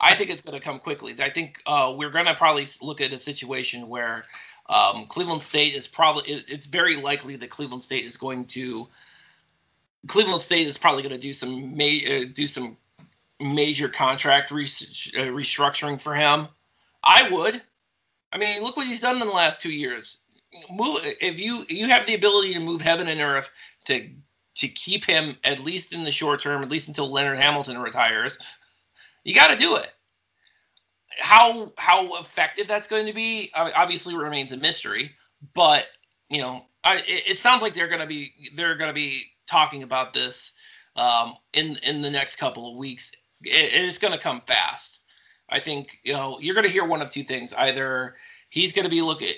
I 0.01 0.15
think 0.15 0.31
it's 0.31 0.41
going 0.41 0.59
to 0.59 0.65
come 0.65 0.79
quickly. 0.79 1.15
I 1.19 1.29
think 1.29 1.63
uh, 1.67 1.95
we're 1.97 2.11
going 2.11 2.27
to 2.27 2.35
probably 2.35 2.67
look 2.81 3.01
at 3.01 3.13
a 3.13 3.19
situation 3.19 3.89
where 3.89 4.25
um, 4.69 5.07
Cleveland 5.07 5.43
State 5.43 5.75
is 5.75 5.87
probably. 5.87 6.33
It, 6.33 6.45
it's 6.49 6.67
very 6.67 6.97
likely 6.97 7.37
that 7.37 7.51
Cleveland 7.51 7.83
State 7.83 8.07
is 8.07 8.17
going 8.17 8.47
to. 8.47 8.89
Cleveland 10.07 10.41
State 10.41 10.67
is 10.67 10.79
probably 10.79 11.03
going 11.03 11.15
to 11.15 11.21
do 11.21 11.35
some 11.35 11.77
ma- 11.77 11.85
uh, 11.85 12.25
do 12.33 12.47
some 12.47 12.79
major 13.39 13.89
contract 13.89 14.51
re- 14.51 14.65
uh, 14.65 15.31
restructuring 15.33 16.01
for 16.01 16.15
him. 16.15 16.49
I 17.05 17.29
would. 17.29 17.61
I 18.33 18.39
mean, 18.39 18.63
look 18.63 18.77
what 18.77 18.87
he's 18.87 19.01
done 19.01 19.21
in 19.21 19.27
the 19.27 19.35
last 19.35 19.61
two 19.61 19.73
years. 19.73 20.19
Move 20.71 21.01
if 21.21 21.41
you 21.41 21.65
you 21.69 21.89
have 21.89 22.07
the 22.07 22.15
ability 22.15 22.55
to 22.55 22.61
move 22.61 22.81
heaven 22.81 23.09
and 23.09 23.21
earth 23.21 23.53
to 23.85 24.09
to 24.57 24.69
keep 24.69 25.05
him 25.05 25.37
at 25.45 25.61
least 25.61 25.93
in 25.93 26.05
the 26.05 26.11
short 26.11 26.41
term, 26.41 26.63
at 26.63 26.71
least 26.71 26.89
until 26.89 27.11
Leonard 27.11 27.39
Hamilton 27.39 27.79
retires, 27.79 28.39
you 29.25 29.35
got 29.35 29.49
to 29.49 29.57
do 29.57 29.77
it. 29.77 29.89
How 31.19 31.73
how 31.77 32.19
effective 32.21 32.69
that's 32.69 32.89
going 32.89 33.07
to 33.07 33.13
be 33.13 33.51
obviously 33.55 34.17
remains 34.17 34.53
a 34.53 34.57
mystery, 34.57 35.11
but 35.55 35.87
you 36.29 36.39
know, 36.39 36.65
I, 36.85 36.97
it, 36.97 37.23
it, 37.31 37.39
sounds 37.39 37.63
like 37.63 37.75
they're 37.75 37.89
going 37.89 38.01
to 38.01 38.07
be 38.07 38.33
they're 38.55 38.77
going 38.77 38.89
to 38.89 38.95
be 38.95 39.25
talking 39.47 39.83
about 39.83 40.13
this 40.13 40.53
um, 40.97 41.35
in 41.53 41.79
in 41.83 42.01
the 42.01 42.11
next 42.11 42.37
couple 42.37 42.71
of 42.71 42.77
weeks. 42.77 43.13
It, 43.43 43.89
it's 43.89 43.99
going 43.99 44.13
to 44.13 44.19
come 44.19 44.41
fast. 44.41 45.01
I 45.49 45.59
think 45.59 45.99
you 46.05 46.13
know 46.13 46.39
you're 46.41 46.55
going 46.55 46.67
to 46.67 46.73
hear 46.73 46.85
one 46.85 47.03
of 47.03 47.11
two 47.11 47.25
things: 47.25 47.53
either 47.53 48.15
he's 48.49 48.73
going 48.73 48.85
to 48.85 48.91
be 48.91 49.03
looking, 49.03 49.29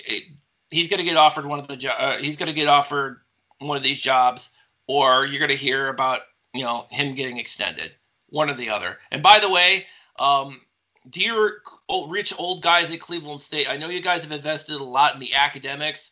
he's 0.69 0.87
going 0.87 0.99
to 0.99 1.05
get 1.05 1.17
offered 1.17 1.45
one 1.45 1.59
of 1.59 1.67
the 1.67 1.75
jo- 1.75 1.89
uh, 1.97 2.17
he's 2.17 2.37
going 2.37 2.47
to 2.47 2.53
get 2.53 2.67
offered 2.67 3.19
one 3.59 3.77
of 3.77 3.83
these 3.83 3.99
jobs, 3.99 4.51
or 4.87 5.25
you're 5.25 5.39
going 5.39 5.49
to 5.49 5.55
hear 5.55 5.87
about 5.89 6.21
you 6.53 6.63
know 6.63 6.85
him 6.91 7.15
getting 7.15 7.37
extended 7.37 7.93
one 8.33 8.49
or 8.49 8.55
the 8.55 8.71
other. 8.71 8.97
And 9.11 9.21
by 9.21 9.39
the 9.39 9.49
way, 9.49 9.85
um, 10.17 10.59
dear 11.07 11.61
old, 11.87 12.11
rich 12.11 12.33
old 12.37 12.63
guys 12.63 12.91
at 12.91 12.99
Cleveland 12.99 13.41
State, 13.41 13.69
I 13.69 13.77
know 13.77 13.89
you 13.89 14.01
guys 14.01 14.23
have 14.23 14.31
invested 14.31 14.81
a 14.81 14.83
lot 14.83 15.13
in 15.13 15.19
the 15.19 15.35
academics. 15.35 16.09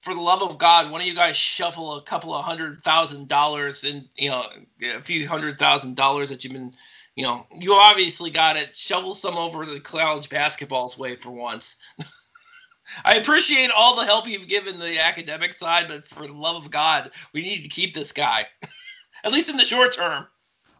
for 0.00 0.12
the 0.12 0.20
love 0.20 0.42
of 0.42 0.58
God, 0.58 0.90
one 0.90 1.00
of 1.00 1.06
you 1.06 1.14
guys 1.14 1.36
shuffle 1.36 1.94
a 1.94 2.02
couple 2.02 2.34
of 2.34 2.44
hundred 2.44 2.80
thousand 2.80 3.28
dollars 3.28 3.84
and 3.84 4.08
you 4.16 4.30
know 4.30 4.44
a 4.82 5.00
few 5.00 5.28
hundred 5.28 5.56
thousand 5.56 5.94
dollars 5.94 6.30
that 6.30 6.42
you've 6.42 6.52
been, 6.52 6.72
you 7.14 7.22
know, 7.22 7.46
you 7.56 7.74
obviously 7.74 8.30
got 8.30 8.56
it. 8.56 8.76
Shovel 8.76 9.14
some 9.14 9.36
over 9.36 9.64
the 9.64 9.78
college 9.78 10.28
basketball's 10.28 10.98
way 10.98 11.14
for 11.14 11.30
once. 11.30 11.76
I 13.04 13.14
appreciate 13.14 13.70
all 13.70 13.94
the 13.94 14.04
help 14.04 14.26
you've 14.26 14.48
given 14.48 14.80
the 14.80 14.98
academic 15.00 15.52
side, 15.52 15.86
but 15.86 16.08
for 16.08 16.26
the 16.26 16.32
love 16.32 16.56
of 16.56 16.72
God, 16.72 17.12
we 17.32 17.42
need 17.42 17.62
to 17.62 17.68
keep 17.68 17.94
this 17.94 18.10
guy, 18.10 18.46
at 19.24 19.32
least 19.32 19.48
in 19.48 19.56
the 19.56 19.62
short 19.62 19.92
term. 19.92 20.26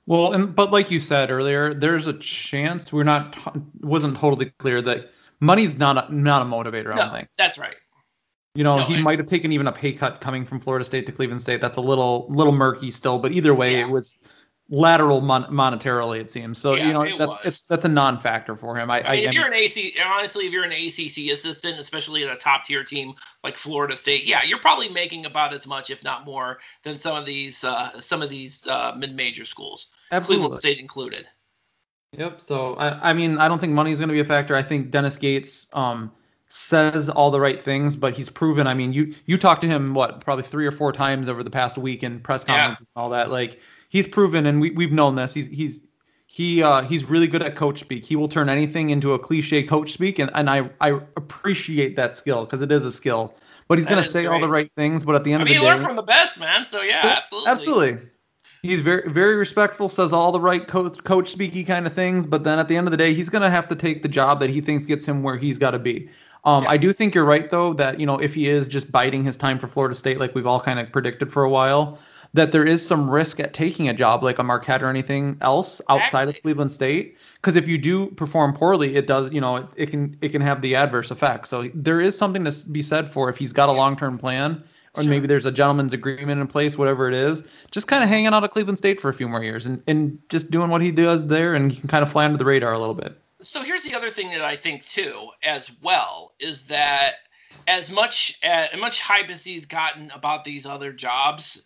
Well, 0.07 0.33
and 0.33 0.55
but 0.55 0.71
like 0.73 0.91
you 0.91 1.01
said 1.01 1.31
earlier, 1.31 1.75
there's 1.75 2.07
a 2.07 2.13
chance 2.15 2.93
we're 2.93 3.05
not 3.05 3.37
wasn't 3.81 4.19
totally 4.19 4.47
clear 4.59 4.83
that 4.83 5.11
money's 5.41 5.79
not 5.79 6.11
a, 6.11 6.15
not 6.15 6.43
a 6.43 6.45
motivator. 6.45 6.93
I 6.93 6.97
No, 6.97 7.03
don't 7.03 7.13
think. 7.13 7.29
that's 7.39 7.59
right. 7.59 7.77
You 8.55 8.65
know, 8.65 8.79
No, 8.79 8.85
he 8.85 8.97
I- 8.97 9.03
might 9.03 9.19
have 9.19 9.27
taken 9.29 9.53
even 9.53 9.67
a 9.67 9.73
pay 9.73 9.93
cut 9.93 10.21
coming 10.21 10.45
from 10.45 10.61
Florida 10.61 10.85
State 10.85 11.07
to 11.07 11.13
Cleveland 11.13 11.41
State. 11.41 11.61
That's 11.61 11.77
a 11.77 11.81
little 11.81 12.27
little 12.31 12.53
murky 12.53 12.91
still, 12.91 13.19
but 13.19 13.33
either 13.33 13.55
way, 13.55 13.73
Yeah. 13.77 13.87
it 13.87 13.91
was 13.91 14.19
lateral 14.73 15.21
mon- 15.21 15.45
monetarily 15.45 16.19
it 16.19 16.31
seems. 16.31 16.59
So 16.59 16.75
Yeah, 16.75 16.87
you 16.87 16.93
know, 16.95 17.19
that's 17.19 17.47
it's, 17.47 17.67
that's 17.67 17.85
a 17.85 17.89
non-factor 17.89 18.57
for 18.57 18.75
him. 18.75 18.91
I, 18.91 19.03
I 19.03 19.17
mean, 19.17 19.25
if 19.27 19.35
you're 19.35 19.47
an 19.47 19.53
AC, 19.53 19.95
honestly, 20.05 20.47
if 20.47 20.53
you're 20.53 20.65
an 20.65 20.73
ACC 20.73 21.31
assistant, 21.31 21.79
especially 21.79 22.25
at 22.25 22.33
a 22.33 22.37
top 22.37 22.65
tier 22.65 22.83
team 22.83 23.13
like 23.45 23.59
Florida 23.59 23.97
State, 23.97 24.25
yeah, 24.25 24.43
you're 24.45 24.59
probably 24.59 24.89
making 24.89 25.27
about 25.27 25.53
as 25.53 25.67
much, 25.67 25.91
if 25.91 26.03
not 26.03 26.25
more, 26.25 26.59
than 26.85 26.97
some 26.97 27.15
of 27.15 27.27
these 27.27 27.65
uh, 27.65 28.01
some 28.01 28.23
of 28.23 28.31
these 28.31 28.67
uh, 28.67 28.95
mid-major 28.97 29.45
schools, 29.45 29.91
absolutely. 30.11 30.45
Cleveland 30.45 30.59
State 30.59 30.79
included. 30.79 31.27
Yep. 32.13 32.41
So 32.41 32.75
I, 32.75 33.11
I 33.11 33.13
mean, 33.13 33.39
I 33.39 33.49
don't 33.49 33.59
think 33.59 33.75
money 33.75 33.93
is 33.93 33.99
going 33.99 34.09
to 34.09 34.15
be 34.15 34.21
a 34.21 34.25
factor. 34.25 34.55
I 34.55 34.63
think 34.63 34.91
Dennis 34.91 35.19
Gates 35.19 35.69
um, 35.75 36.13
says 36.49 37.11
all 37.11 37.31
the 37.31 37.41
right 37.41 37.61
things, 37.61 37.95
but 37.95 38.15
he's 38.15 38.31
proven. 38.31 38.67
I 38.67 38.73
mean, 38.73 38.95
you 38.95 39.15
you 39.27 39.37
talked 39.37 39.61
to 39.63 39.69
him 39.69 39.93
what 39.93 40.23
probably 40.23 40.45
three 40.45 40.67
or 40.67 40.71
four 40.71 40.93
times 40.93 41.29
over 41.29 41.43
the 41.43 41.51
past 41.51 41.77
week 41.77 42.03
in 42.03 42.21
press 42.21 42.47
Yeah. 42.49 42.69
and 42.79 42.87
all 42.97 43.11
that. 43.11 43.31
Like 43.31 43.61
he's 43.93 44.07
proven, 44.09 44.47
and 44.47 44.61
we 44.61 44.71
we've 44.71 44.91
known 44.93 45.15
this. 45.15 45.35
He's 45.35 45.47
he's 45.47 45.79
he 46.27 46.63
uh, 46.63 46.83
he's 46.83 47.05
really 47.05 47.27
good 47.27 47.43
at 47.43 47.55
coach 47.55 47.81
speak. 47.81 48.05
He 48.07 48.17
will 48.17 48.29
turn 48.29 48.49
anything 48.49 48.89
into 48.91 49.13
a 49.13 49.19
cliche 49.19 49.63
coach 49.63 49.93
speak, 49.93 50.19
and, 50.19 50.31
and 50.35 50.49
I 50.51 50.71
I 50.81 50.99
appreciate 51.17 51.97
that 51.97 52.15
skill 52.15 52.45
because 52.45 52.63
it 52.63 52.73
is 52.73 52.85
a 52.85 52.91
skill. 52.91 53.35
But 53.69 53.79
he's 53.79 53.87
going 53.87 54.03
to 54.03 54.09
say 54.09 54.27
all 54.27 54.41
the 54.41 54.49
right 54.49 54.71
things. 54.77 55.05
But 55.05 55.15
at 55.15 55.25
the 55.25 55.33
end 55.33 55.43
I 55.43 55.45
of 55.45 55.47
mean, 55.47 55.59
the 55.59 55.63
you 55.63 55.69
day, 55.69 55.75
learn 55.75 55.85
from 55.85 55.97
the 55.97 56.03
best, 56.03 56.41
man. 56.41 56.65
So 56.65 56.83
yeah, 56.83 57.15
absolutely. 57.19 57.51
Absolutely. 57.51 58.09
He's 58.63 58.81
very 58.81 59.11
very 59.11 59.37
respectful, 59.37 59.89
says 59.89 60.13
all 60.13 60.33
the 60.33 60.41
right 60.41 60.67
coach 60.67 61.03
coach 61.05 61.35
speaky 61.37 61.67
kind 61.67 61.87
of 61.87 61.93
things, 61.93 62.27
but 62.27 62.45
then 62.45 62.59
at 62.59 62.69
the 62.69 62.77
end 62.77 62.87
of 62.87 62.91
the 62.93 62.97
day, 62.97 63.13
he's 63.13 63.29
gonna 63.29 63.51
have 63.51 63.69
to 63.69 63.77
take 63.77 64.03
the 64.03 64.09
job 64.09 64.41
that 64.41 64.51
he 64.51 64.61
thinks 64.61 64.87
gets 64.87 65.07
him 65.07 65.23
where 65.23 65.37
he's 65.37 65.59
got 65.59 65.73
to 65.73 65.79
be. 65.79 66.09
Um, 66.45 66.65
Yeah. 66.65 66.71
I 66.71 66.77
do 66.77 66.93
think 66.93 67.15
you're 67.15 67.25
right 67.25 67.49
though 67.51 67.73
that 67.75 68.01
you 68.01 68.07
know 68.07 68.19
if 68.19 68.35
he 68.35 68.49
is 68.49 68.69
just 68.69 68.91
biding 68.91 69.25
his 69.25 69.37
time 69.37 69.59
for 69.59 69.69
Florida 69.69 69.95
State 69.95 70.19
like 70.19 70.35
we've 70.35 70.47
all 70.47 70.61
kind 70.61 70.79
of 70.79 70.91
predicted 70.93 71.33
for 71.33 71.45
a 71.45 71.51
while, 71.51 71.99
that 72.35 72.53
there 72.53 72.65
is 72.65 72.87
some 72.87 73.11
risk 73.11 73.41
at 73.41 73.53
taking 73.53 73.89
a 73.89 73.93
job 73.93 74.23
like 74.23 74.39
a 74.39 74.43
Marquette 74.43 74.83
or 74.83 74.89
anything 74.89 75.37
else 75.41 75.81
outside 75.89 76.29
of 76.29 76.41
Cleveland 76.43 76.73
State. 76.73 77.19
Because 77.37 77.57
if 77.57 77.69
you 77.69 77.79
do 77.79 78.07
perform 78.07 78.55
poorly, 78.55 78.95
it 78.97 79.07
does 79.07 79.33
you 79.33 79.41
know 79.41 79.57
it, 79.57 79.67
it 79.77 79.91
can 79.91 80.17
it 80.21 80.31
can 80.31 80.41
have 80.43 80.63
the 80.63 80.77
adverse 80.77 81.11
effect. 81.11 81.49
So 81.49 81.69
there 81.75 82.01
is 82.01 82.17
something 82.17 82.45
to 82.45 82.69
be 82.71 82.83
said 82.83 83.11
for 83.11 83.29
if 83.29 83.37
he's 83.37 83.53
got 83.53 83.69
a 83.69 83.73
long 83.73 83.97
term 83.97 84.19
plan 84.19 84.65
or 84.95 85.03
Sure. 85.03 85.11
maybe 85.11 85.27
there's 85.27 85.47
a 85.47 85.53
gentleman's 85.53 85.95
agreement 85.95 86.41
in 86.41 86.47
place, 86.47 86.77
whatever 86.77 87.09
it 87.09 87.15
is, 87.15 87.45
just 87.71 87.89
kind 87.89 88.05
of 88.05 88.11
hanging 88.11 88.27
out 88.27 88.45
at 88.45 88.51
Cleveland 88.51 88.77
State 88.77 89.01
for 89.01 89.09
a 89.09 89.15
few 89.15 89.27
more 89.27 89.43
years 89.43 89.65
and, 89.65 89.83
and 89.87 90.19
just 90.29 90.51
doing 90.51 90.69
what 90.69 90.83
he 90.83 90.91
does 90.91 91.27
there, 91.27 91.55
and 91.55 91.73
he 91.73 91.81
can 91.81 91.89
kind 91.89 92.03
of 92.03 92.13
fly 92.13 92.27
under 92.27 92.37
the 92.37 92.45
radar 92.45 92.75
a 92.75 92.79
little 92.79 92.95
bit. 92.95 93.19
so 93.41 93.63
here's 93.63 93.85
the 93.85 93.95
other 93.95 94.11
thing 94.11 94.29
that 94.33 94.45
I 94.45 94.57
think 94.57 94.85
too, 94.85 95.29
as 95.43 95.71
well, 95.83 96.35
is 96.39 96.65
that 96.65 97.15
as 97.67 97.91
much 97.91 98.39
as 98.43 98.79
much 98.79 99.01
hype 99.01 99.31
as 99.31 99.43
he's 99.43 99.65
gotten 99.67 100.11
about 100.11 100.45
these 100.45 100.67
other 100.67 100.93
jobs, 100.93 101.63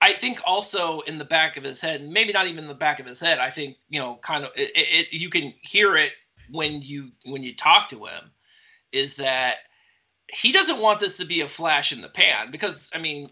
I 0.00 0.12
think 0.12 0.40
also 0.46 1.00
in 1.00 1.16
the 1.16 1.24
back 1.24 1.56
of 1.56 1.64
his 1.64 1.80
head, 1.80 2.06
maybe 2.06 2.32
not 2.32 2.46
even 2.46 2.64
in 2.64 2.68
the 2.68 2.74
back 2.74 3.00
of 3.00 3.06
his 3.06 3.20
head, 3.20 3.38
I 3.38 3.50
think 3.50 3.76
you 3.88 4.00
know, 4.00 4.16
kind 4.16 4.44
of, 4.44 4.52
it, 4.56 4.70
it, 4.74 5.12
you 5.12 5.30
can 5.30 5.52
hear 5.62 5.96
it 5.96 6.12
when 6.50 6.82
you 6.82 7.10
when 7.24 7.42
you 7.42 7.54
talk 7.54 7.88
to 7.88 8.04
him, 8.06 8.30
is 8.92 9.16
that 9.16 9.56
he 10.32 10.52
doesn't 10.52 10.80
want 10.80 11.00
this 11.00 11.18
to 11.18 11.26
be 11.26 11.40
a 11.42 11.48
flash 11.48 11.92
in 11.92 12.00
the 12.00 12.08
pan 12.08 12.50
because 12.50 12.90
I 12.94 12.98
mean. 12.98 13.30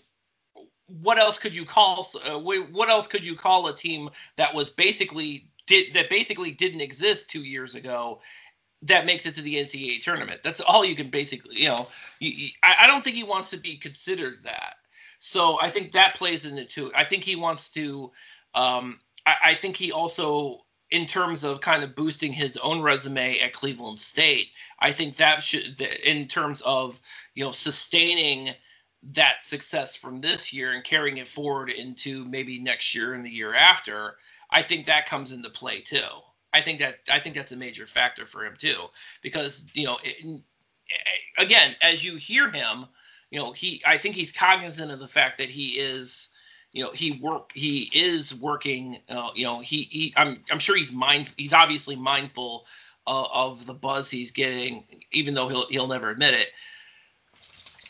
What 0.89 1.19
else 1.19 1.41
could 1.41 1.57
you 1.57 1.65
call? 1.65 2.07
Uh, 2.25 2.39
what 2.39 2.89
else 2.89 3.09
could 3.09 3.27
you 3.27 3.35
call 3.35 3.67
a 3.67 3.75
team 3.75 4.11
that 4.37 4.55
was 4.55 4.71
basically 4.71 5.51
did 5.67 5.95
that 5.95 6.09
basically 6.11 6.53
didn't 6.53 6.81
exist 6.81 7.29
two 7.29 7.43
years 7.43 7.75
ago 7.75 8.21
that 8.83 9.07
makes 9.07 9.27
it 9.27 9.35
to 9.37 9.43
the 9.43 9.57
NCAA 9.57 10.03
tournament. 10.03 10.43
That's 10.43 10.61
all 10.61 10.85
you 10.85 10.95
can 10.95 11.09
basically, 11.11 11.57
you 11.57 11.69
know. 11.69 11.87
You, 12.21 12.31
you- 12.31 12.51
I, 12.63 12.77
I 12.83 12.87
don't 12.87 13.03
think 13.03 13.17
he 13.17 13.25
wants 13.25 13.51
to 13.51 13.59
be 13.59 13.77
considered 13.77 14.43
that. 14.45 14.77
So 15.27 15.59
I 15.61 15.71
think 15.71 15.93
that 15.93 16.15
plays 16.15 16.47
into 16.47 16.87
it. 16.87 16.93
I 16.97 17.03
think 17.03 17.25
he 17.25 17.35
wants 17.35 17.71
to. 17.71 18.13
Um, 18.55 19.01
I, 19.27 19.37
I 19.47 19.55
think 19.55 19.77
he 19.77 19.91
also, 19.91 20.65
in 20.89 21.07
terms 21.07 21.43
of 21.43 21.61
kind 21.61 21.83
of 21.83 21.97
boosting 21.97 22.33
his 22.33 22.57
own 22.57 22.81
resume 22.81 23.41
at 23.41 23.53
Cleveland 23.53 23.99
State, 23.99 24.47
I 24.79 24.93
think 24.93 25.17
that 25.17 25.43
should, 25.43 25.81
in 25.81 26.29
terms 26.29 26.61
of 26.61 27.01
you 27.35 27.45
know 27.45 27.51
sustaining 27.51 28.55
that 29.15 29.43
success 29.43 29.97
from 29.97 30.21
this 30.21 30.53
year 30.53 30.73
and 30.73 30.85
carrying 30.85 31.17
it 31.17 31.27
forward 31.27 31.71
into 31.71 32.25
maybe 32.27 32.61
next 32.61 32.95
year 32.95 33.13
and 33.13 33.27
the 33.27 33.31
year 33.31 33.53
after, 33.53 34.17
I 34.49 34.63
think 34.63 34.87
that 34.87 35.07
comes 35.07 35.33
into 35.33 35.51
play 35.51 35.81
too. 35.81 35.99
I 36.53 36.61
think 36.61 36.79
that 36.79 37.01
I 37.13 37.19
think 37.19 37.35
that's 37.35 37.51
a 37.51 37.57
major 37.57 37.85
factor 37.85 38.27
for 38.27 38.47
him 38.47 38.55
too, 38.57 38.81
because 39.23 39.67
you 39.75 39.87
know, 39.87 39.99
it, 40.05 40.41
again, 41.37 41.75
as 41.83 42.05
you 42.05 42.15
hear 42.15 42.49
him, 42.49 42.87
you 43.31 43.39
know, 43.39 43.53
he 43.53 43.83
I 43.87 43.99
think 43.99 44.15
he's 44.15 44.33
cognizant 44.33 44.93
of 44.93 44.99
the 44.99 45.09
fact 45.09 45.39
that 45.39 45.51
he 45.51 45.71
is, 45.71 46.29
you 46.73 46.83
know, 46.83 46.91
he 46.91 47.13
work 47.13 47.53
he 47.53 47.91
is 47.93 48.35
working. 48.35 48.99
Uh, 49.09 49.31
you 49.35 49.45
know, 49.45 49.61
he, 49.61 49.83
he 49.83 50.15
I'm 50.17 50.43
I'm 50.51 50.59
sure 50.59 50.77
he's 50.77 50.93
mind 50.93 51.33
he's 51.37 51.53
obviously 51.53 51.97
mindful 51.97 52.67
uh, 53.07 53.27
of 53.33 53.67
the 53.67 53.75
buzz 53.75 54.11
he's 54.11 54.33
getting, 54.33 54.85
even 55.13 55.35
though 55.35 55.49
he'll 55.49 55.67
he'll 55.69 55.89
never 55.89 56.11
admit 56.11 56.35
it. 56.35 56.49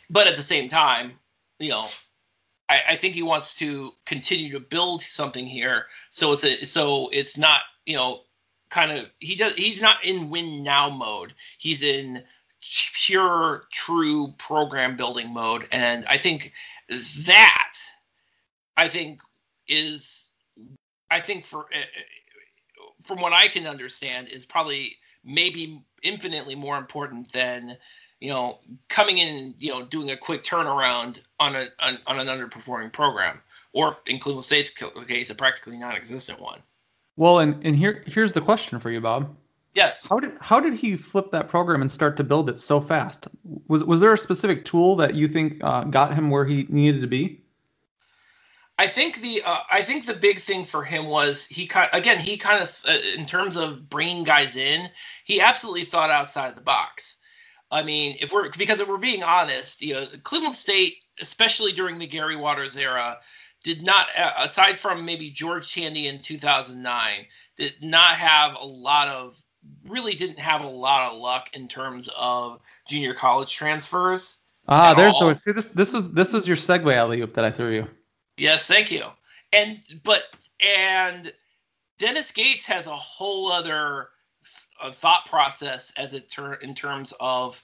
But 0.08 0.26
at 0.26 0.36
the 0.36 0.42
same 0.42 0.68
time, 0.68 1.12
you 1.58 1.70
know, 1.70 1.84
I, 2.68 2.82
I 2.90 2.96
think 2.96 3.14
he 3.14 3.22
wants 3.22 3.56
to 3.58 3.92
continue 4.04 4.52
to 4.52 4.60
build 4.60 5.02
something 5.02 5.46
here. 5.46 5.86
So 6.10 6.32
it's 6.32 6.44
a 6.44 6.64
so 6.64 7.08
it's 7.12 7.36
not 7.36 7.60
you 7.84 7.96
know 7.96 8.22
kind 8.70 8.92
of 8.92 9.10
he 9.18 9.36
does 9.36 9.54
he's 9.54 9.82
not 9.82 10.04
in 10.04 10.30
win 10.30 10.62
now 10.62 10.90
mode. 10.90 11.34
He's 11.58 11.82
in 11.82 12.22
pure 12.94 13.64
true 13.70 14.34
program 14.38 14.96
building 14.96 15.32
mode, 15.32 15.68
and 15.72 16.04
I 16.06 16.16
think 16.16 16.52
that 16.88 17.72
I 18.76 18.88
think 18.88 19.20
is 19.68 20.30
I 21.10 21.20
think 21.20 21.44
for 21.44 21.60
uh, 21.64 21.78
from 23.02 23.20
what 23.20 23.32
I 23.32 23.48
can 23.48 23.66
understand 23.66 24.28
is 24.28 24.44
probably 24.44 24.96
maybe 25.24 25.82
infinitely 26.02 26.54
more 26.54 26.76
important 26.76 27.32
than 27.32 27.76
you 28.20 28.30
know 28.30 28.58
coming 28.88 29.18
in 29.18 29.54
you 29.58 29.72
know 29.72 29.84
doing 29.84 30.10
a 30.10 30.16
quick 30.16 30.42
turnaround 30.42 31.20
on 31.38 31.56
a 31.56 31.66
on, 31.80 31.98
on 32.06 32.18
an 32.18 32.26
underperforming 32.26 32.92
program 32.92 33.40
or 33.72 33.96
in 34.08 34.18
Cleveland 34.18 34.44
State's 34.44 34.70
case 34.70 35.30
a 35.30 35.34
practically 35.34 35.76
non-existent 35.76 36.40
one. 36.40 36.60
Well, 37.16 37.38
and 37.38 37.64
and 37.66 37.76
here 37.76 38.02
here's 38.06 38.32
the 38.32 38.40
question 38.40 38.78
for 38.80 38.90
you, 38.90 39.00
Bob. 39.00 39.34
Yes. 39.76 40.06
How 40.06 40.20
did 40.20 40.32
how 40.40 40.60
did 40.60 40.72
he 40.72 40.96
flip 40.96 41.32
that 41.32 41.50
program 41.50 41.82
and 41.82 41.90
start 41.90 42.16
to 42.16 42.24
build 42.24 42.48
it 42.48 42.58
so 42.58 42.80
fast? 42.80 43.28
Was 43.68 43.84
was 43.84 44.00
there 44.00 44.14
a 44.14 44.16
specific 44.18 44.64
tool 44.64 44.96
that 44.96 45.14
you 45.14 45.28
think 45.28 45.62
uh, 45.62 45.84
got 45.84 46.14
him 46.14 46.30
where 46.30 46.46
he 46.46 46.66
needed 46.70 47.02
to 47.02 47.06
be? 47.06 47.42
I 48.78 48.86
think 48.86 49.20
the 49.20 49.42
uh, 49.44 49.58
I 49.70 49.82
think 49.82 50.06
the 50.06 50.14
big 50.14 50.38
thing 50.38 50.64
for 50.64 50.82
him 50.82 51.04
was 51.04 51.44
he 51.44 51.66
kind 51.66 51.90
again 51.92 52.18
he 52.18 52.38
kind 52.38 52.62
of 52.62 52.82
uh, 52.88 52.96
in 53.18 53.26
terms 53.26 53.56
of 53.56 53.90
bringing 53.90 54.24
guys 54.24 54.56
in 54.56 54.88
he 55.26 55.42
absolutely 55.42 55.84
thought 55.84 56.08
outside 56.08 56.56
the 56.56 56.62
box. 56.62 57.18
I 57.70 57.82
mean, 57.82 58.16
if 58.20 58.32
we're 58.32 58.48
because 58.56 58.80
if 58.80 58.88
we're 58.88 58.96
being 58.96 59.24
honest, 59.24 59.82
you 59.82 59.92
know, 59.92 60.06
Cleveland 60.22 60.54
State, 60.54 60.94
especially 61.20 61.72
during 61.72 61.98
the 61.98 62.06
Gary 62.06 62.36
Waters 62.36 62.78
era, 62.78 63.18
did 63.62 63.84
not 63.84 64.08
uh, 64.16 64.32
aside 64.38 64.78
from 64.78 65.04
maybe 65.04 65.28
George 65.28 65.74
Tandy 65.74 66.06
in 66.06 66.22
2009, 66.22 67.26
did 67.58 67.74
not 67.82 68.14
have 68.14 68.56
a 68.58 68.64
lot 68.64 69.08
of 69.08 69.38
really 69.88 70.14
didn't 70.14 70.38
have 70.38 70.64
a 70.64 70.68
lot 70.68 71.12
of 71.12 71.18
luck 71.18 71.50
in 71.52 71.68
terms 71.68 72.08
of 72.18 72.60
junior 72.88 73.14
college 73.14 73.54
transfers. 73.54 74.38
Ah, 74.68 74.94
there's 74.94 75.14
all. 75.14 75.28
the 75.28 75.36
see 75.36 75.52
this 75.52 75.66
this 75.66 75.92
was 75.92 76.10
this 76.10 76.32
was 76.32 76.46
your 76.46 76.56
segue 76.56 76.92
alley 76.92 77.20
oop 77.20 77.34
that 77.34 77.44
I 77.44 77.50
threw 77.50 77.72
you. 77.72 77.88
Yes, 78.36 78.66
thank 78.66 78.90
you. 78.90 79.04
And 79.52 79.78
but 80.02 80.22
and 80.64 81.32
Dennis 81.98 82.32
Gates 82.32 82.66
has 82.66 82.86
a 82.86 82.96
whole 82.96 83.52
other 83.52 84.08
uh, 84.82 84.92
thought 84.92 85.26
process 85.26 85.92
as 85.96 86.14
it 86.14 86.28
ter- 86.30 86.54
in 86.54 86.74
terms 86.74 87.14
of 87.20 87.62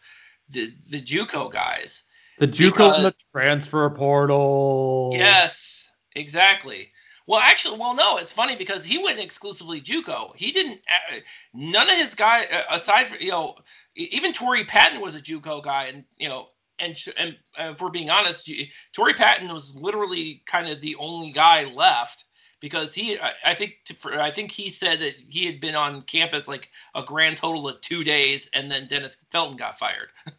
the 0.51 0.73
the 0.91 1.01
JUCO 1.01 1.53
guys. 1.53 2.05
The 2.38 2.49
JUCO 2.49 3.03
the 3.03 3.15
transfer 3.33 3.91
portal. 3.91 5.11
Yes, 5.15 5.91
exactly. 6.15 6.91
Well, 7.27 7.41
actually, 7.41 7.79
well, 7.79 7.95
no, 7.95 8.17
it's 8.19 8.33
funny 8.33 8.57
because 8.57 8.85
he 8.85 8.99
went 8.99 9.21
exclusively 9.21 9.81
JUCO. 9.81 10.37
He 10.37 10.53
didn't. 10.53 10.81
Uh, 10.89 11.21
none 11.55 11.89
of 11.89 11.97
his 11.97 12.15
guy, 12.15 12.45
uh, 12.45 12.77
aside 12.77 13.07
from 13.07 13.21
you 13.21 13.31
know, 13.31 13.57
even 13.95 14.33
Torrey 14.33 14.65
Patton 14.65 15.01
was 15.01 15.15
a 15.15 15.21
JUCO 15.21 15.63
guy, 15.63 15.87
and 15.87 16.05
you 16.19 16.29
know, 16.29 16.49
and 16.79 16.97
and 17.19 17.37
uh, 17.59 17.73
if 17.73 17.81
we're 17.81 17.91
being 17.91 18.11
honest, 18.11 18.51
Torrey 18.93 19.15
Patton 19.15 19.53
was 19.53 19.77
literally 19.77 20.43
kind 20.47 20.69
of 20.69 20.81
the 20.81 20.97
only 20.99 21.33
guy 21.33 21.65
left 21.65 22.25
because 22.61 22.95
he 22.95 23.19
I, 23.19 23.33
I 23.47 23.55
think 23.55 23.75
for, 23.99 24.19
I 24.19 24.31
think 24.31 24.51
he 24.51 24.71
said 24.71 25.01
that 25.01 25.15
he 25.29 25.47
had 25.47 25.61
been 25.61 25.77
on 25.77 26.03
campus 26.03 26.49
like 26.49 26.71
a 26.95 27.03
grand 27.03 27.37
total 27.37 27.69
of 27.69 27.81
two 27.81 28.05
days, 28.05 28.49
and 28.55 28.71
then 28.71 28.89
Dennis 28.89 29.17
Felton 29.31 29.57
got 29.57 29.79
fired. 29.79 30.09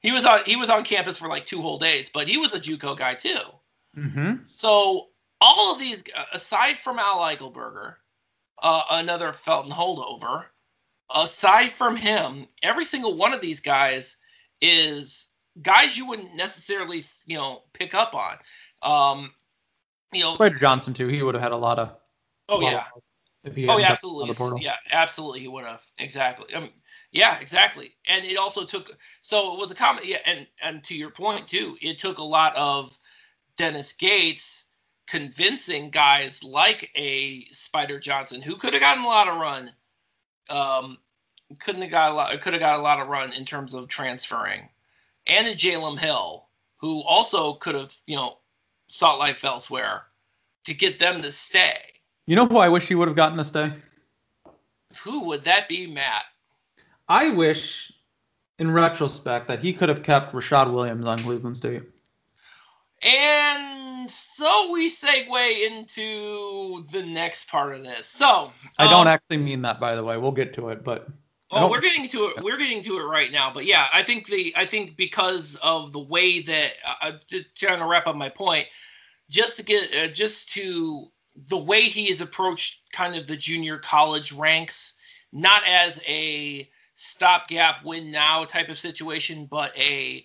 he 0.00 0.12
was 0.12 0.24
on 0.24 0.40
he 0.46 0.56
was 0.56 0.70
on 0.70 0.84
campus 0.84 1.18
for 1.18 1.28
like 1.28 1.46
two 1.46 1.62
whole 1.62 1.78
days, 1.78 2.10
but 2.12 2.28
he 2.28 2.38
was 2.38 2.54
a 2.54 2.60
JUCO 2.60 2.96
guy 2.96 3.14
too. 3.14 3.38
Mm-hmm. 3.96 4.44
So 4.44 5.08
all 5.40 5.74
of 5.74 5.80
these, 5.80 6.02
aside 6.32 6.76
from 6.76 6.98
Al 6.98 7.18
Eichelberger, 7.18 7.94
uh, 8.62 8.82
another 8.90 9.32
Felton 9.32 9.70
holdover, 9.70 10.44
aside 11.14 11.70
from 11.70 11.96
him, 11.96 12.46
every 12.62 12.84
single 12.84 13.16
one 13.16 13.34
of 13.34 13.40
these 13.40 13.60
guys 13.60 14.16
is 14.60 15.28
guys 15.60 15.96
you 15.96 16.06
wouldn't 16.06 16.34
necessarily, 16.36 17.04
you 17.26 17.36
know, 17.36 17.62
pick 17.72 17.94
up 17.94 18.14
on. 18.14 18.36
Um, 18.82 19.30
you 20.12 20.22
know, 20.22 20.34
Spider 20.34 20.58
Johnson 20.58 20.94
too. 20.94 21.08
He 21.08 21.22
would 21.22 21.34
have 21.34 21.42
had 21.42 21.52
a 21.52 21.56
lot 21.56 21.78
of. 21.78 21.96
Oh 22.48 22.60
yeah. 22.60 22.84
Of, 22.94 23.02
if 23.44 23.54
he 23.54 23.68
oh 23.68 23.78
yeah, 23.78 23.90
absolutely. 23.90 24.62
Yeah, 24.62 24.76
absolutely. 24.90 25.40
He 25.40 25.48
would 25.48 25.64
have. 25.64 25.82
Exactly. 25.98 26.54
I 26.54 26.60
mean, 26.60 26.70
yeah, 27.12 27.38
exactly. 27.40 27.96
And 28.08 28.24
it 28.24 28.36
also 28.36 28.64
took. 28.64 28.90
So 29.20 29.54
it 29.54 29.60
was 29.60 29.70
a 29.70 29.74
comment. 29.74 30.06
Yeah, 30.06 30.18
and 30.26 30.46
and 30.62 30.82
to 30.84 30.96
your 30.96 31.10
point 31.10 31.46
too, 31.48 31.76
it 31.80 31.98
took 31.98 32.18
a 32.18 32.24
lot 32.24 32.56
of 32.56 32.98
Dennis 33.56 33.92
Gates 33.92 34.65
convincing 35.06 35.90
guys 35.90 36.42
like 36.42 36.90
a 36.94 37.44
Spider 37.46 37.98
Johnson 38.00 38.42
who 38.42 38.56
could 38.56 38.72
have 38.72 38.82
gotten 38.82 39.04
a 39.04 39.08
lot 39.08 39.28
of 39.28 39.36
run. 39.36 39.70
Um, 40.48 40.98
couldn't 41.58 41.82
have 41.82 41.90
got 41.90 42.12
a 42.12 42.14
lot. 42.14 42.40
Could 42.40 42.52
have 42.52 42.60
got 42.60 42.78
a 42.78 42.82
lot 42.82 43.00
of 43.00 43.08
run 43.08 43.32
in 43.32 43.44
terms 43.44 43.74
of 43.74 43.88
transferring, 43.88 44.68
and 45.26 45.46
a 45.46 45.54
Jalen 45.54 45.98
Hill 45.98 46.46
who 46.78 47.02
also 47.02 47.54
could 47.54 47.74
have 47.74 47.94
you 48.06 48.16
know 48.16 48.38
sought 48.88 49.18
life 49.18 49.44
elsewhere 49.44 50.02
to 50.64 50.74
get 50.74 50.98
them 50.98 51.22
to 51.22 51.32
stay. 51.32 51.78
You 52.26 52.36
know 52.36 52.46
who 52.46 52.58
I 52.58 52.68
wish 52.68 52.88
he 52.88 52.94
would 52.94 53.08
have 53.08 53.16
gotten 53.16 53.38
to 53.38 53.44
stay? 53.44 53.72
Who 55.02 55.24
would 55.24 55.44
that 55.44 55.68
be, 55.68 55.86
Matt? 55.86 56.24
I 57.08 57.30
wish, 57.30 57.92
in 58.58 58.70
retrospect, 58.70 59.48
that 59.48 59.60
he 59.60 59.72
could 59.72 59.88
have 59.88 60.02
kept 60.02 60.32
Rashad 60.32 60.72
Williams 60.72 61.06
on 61.06 61.20
Cleveland 61.20 61.56
State. 61.56 61.82
And 63.02 64.10
so 64.10 64.72
we 64.72 64.90
segue 64.90 65.66
into 65.66 66.84
the 66.90 67.04
next 67.06 67.48
part 67.48 67.74
of 67.74 67.82
this. 67.82 68.06
So 68.06 68.50
I 68.78 68.90
don't 68.90 69.06
um, 69.06 69.12
actually 69.12 69.38
mean 69.38 69.62
that, 69.62 69.78
by 69.78 69.94
the 69.94 70.02
way. 70.02 70.16
We'll 70.16 70.32
get 70.32 70.54
to 70.54 70.70
it, 70.70 70.82
but 70.82 71.08
Oh, 71.50 71.70
we're 71.70 71.80
getting 71.80 72.08
to 72.08 72.26
it. 72.28 72.42
We're 72.42 72.56
getting 72.56 72.82
to 72.82 72.98
it 72.98 73.04
right 73.04 73.30
now. 73.30 73.52
But 73.52 73.66
yeah, 73.66 73.86
I 73.94 74.02
think 74.02 74.26
the 74.26 74.52
I 74.56 74.66
think 74.66 74.96
because 74.96 75.56
of 75.62 75.92
the 75.92 76.00
way 76.00 76.40
that 76.40 76.72
uh, 76.84 76.94
uh 77.02 77.12
just 77.28 77.54
trying 77.54 77.78
to 77.78 77.86
wrap 77.86 78.08
up 78.08 78.16
my 78.16 78.30
point, 78.30 78.66
just 79.30 79.58
to 79.58 79.62
get 79.62 79.94
uh, 79.94 80.08
just 80.08 80.52
to 80.54 81.06
the 81.36 81.56
way 81.58 81.82
he 81.82 82.06
has 82.06 82.20
approached 82.20 82.90
kind 82.92 83.14
of 83.14 83.28
the 83.28 83.36
junior 83.36 83.78
college 83.78 84.32
ranks, 84.32 84.94
not 85.32 85.62
as 85.68 86.00
a 86.08 86.68
stopgap 86.96 87.84
win 87.84 88.10
now 88.10 88.44
type 88.44 88.68
of 88.68 88.78
situation, 88.78 89.46
but 89.46 89.76
a 89.78 90.24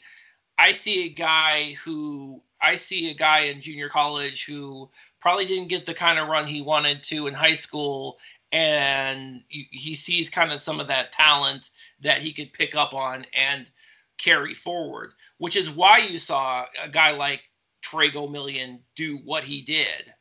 I 0.58 0.72
see 0.72 1.06
a 1.06 1.10
guy 1.10 1.74
who 1.84 2.42
I 2.62 2.76
see 2.76 3.10
a 3.10 3.16
guy 3.16 3.42
in 3.42 3.62
junior 3.62 3.90
college 3.90 4.46
who 4.46 4.90
probably 5.20 5.46
didn't 5.46 5.70
get 5.70 5.86
the 5.86 5.94
kind 5.94 6.20
of 6.20 6.28
run 6.28 6.48
he 6.48 6.62
wanted 6.62 7.04
to 7.04 7.28
in 7.28 7.34
high 7.34 7.56
school 7.56 8.20
and 8.52 9.44
he 9.48 9.96
sees 9.96 10.30
kind 10.30 10.52
of 10.52 10.60
some 10.60 10.80
of 10.80 10.90
that 10.90 11.14
talent 11.14 11.70
that 12.02 12.20
he 12.20 12.34
could 12.34 12.52
pick 12.52 12.76
up 12.76 12.94
on 12.94 13.26
and 13.34 13.70
carry 14.18 14.54
forward, 14.54 15.14
which 15.38 15.56
is 15.56 15.70
why 15.70 16.00
you 16.00 16.20
saw 16.20 16.66
a 16.84 16.90
guy 16.90 17.12
like 17.12 17.42
Tre 17.82 18.10
Gomillion 18.10 18.80
do 18.96 19.18
what 19.24 19.44
he 19.44 19.62
did 19.62 20.14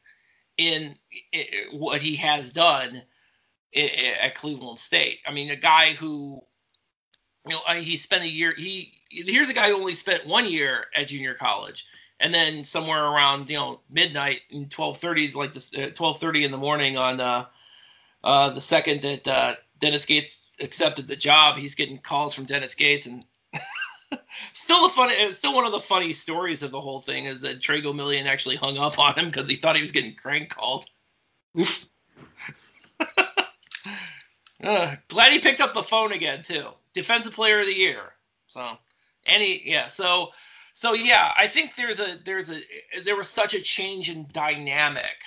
in, 0.56 0.94
in 1.32 1.44
what 1.72 2.00
he 2.00 2.16
has 2.16 2.52
done 2.52 3.02
at 3.74 4.34
Cleveland 4.34 4.78
State. 4.78 5.18
I 5.26 5.32
mean, 5.32 5.50
a 5.50 5.56
guy 5.56 5.92
who, 5.92 6.40
you 7.48 7.54
know, 7.54 7.74
he 7.74 7.96
spent 7.96 8.22
a 8.22 8.28
year. 8.28 8.54
He 8.56 8.94
here's 9.10 9.50
a 9.50 9.54
guy 9.54 9.68
who 9.68 9.76
only 9.76 9.94
spent 9.94 10.26
one 10.26 10.48
year 10.48 10.86
at 10.94 11.08
junior 11.08 11.34
college, 11.34 11.86
and 12.20 12.32
then 12.32 12.64
somewhere 12.64 13.04
around 13.04 13.48
you 13.48 13.56
know 13.56 13.80
midnight 13.90 14.40
and 14.50 14.68
12:30, 14.68 15.34
like 15.34 15.52
this, 15.52 15.74
uh, 15.74 15.90
12:30 15.92 16.44
in 16.44 16.50
the 16.52 16.58
morning 16.58 16.98
on 16.98 17.20
uh, 17.20 17.46
uh, 18.22 18.50
the 18.50 18.60
second 18.60 19.02
that 19.02 19.26
uh, 19.26 19.54
Dennis 19.78 20.04
Gates 20.04 20.46
accepted 20.60 21.08
the 21.08 21.16
job, 21.16 21.56
he's 21.56 21.74
getting 21.74 21.98
calls 21.98 22.34
from 22.34 22.44
Dennis 22.44 22.74
Gates, 22.74 23.06
and 23.06 23.24
still 24.52 24.86
a 24.86 24.88
funny, 24.90 25.32
still 25.32 25.54
one 25.54 25.64
of 25.64 25.72
the 25.72 25.80
funny 25.80 26.12
stories 26.12 26.62
of 26.62 26.70
the 26.70 26.80
whole 26.80 27.00
thing 27.00 27.24
is 27.24 27.40
that 27.40 27.60
Tre 27.60 27.80
Gomillion 27.80 28.26
actually 28.26 28.56
hung 28.56 28.78
up 28.78 28.98
on 28.98 29.18
him 29.18 29.26
because 29.26 29.48
he 29.48 29.56
thought 29.56 29.76
he 29.76 29.82
was 29.82 29.92
getting 29.92 30.14
crank 30.14 30.50
called. 30.50 30.84
Uh, 34.62 34.94
glad 35.08 35.32
he 35.32 35.38
picked 35.38 35.60
up 35.60 35.72
the 35.72 35.82
phone 35.82 36.12
again 36.12 36.42
too. 36.42 36.66
Defensive 36.92 37.32
Player 37.32 37.60
of 37.60 37.66
the 37.66 37.74
Year. 37.74 38.00
So, 38.46 38.76
any 39.24 39.62
yeah. 39.64 39.88
So, 39.88 40.32
so 40.80 40.94
yeah. 40.94 41.30
I 41.36 41.46
think 41.46 41.74
there's 41.74 42.00
a 42.00 42.16
there's 42.24 42.50
a 42.50 42.58
there 43.04 43.14
was 43.14 43.28
such 43.28 43.52
a 43.52 43.60
change 43.60 44.08
in 44.08 44.26
dynamic 44.32 45.22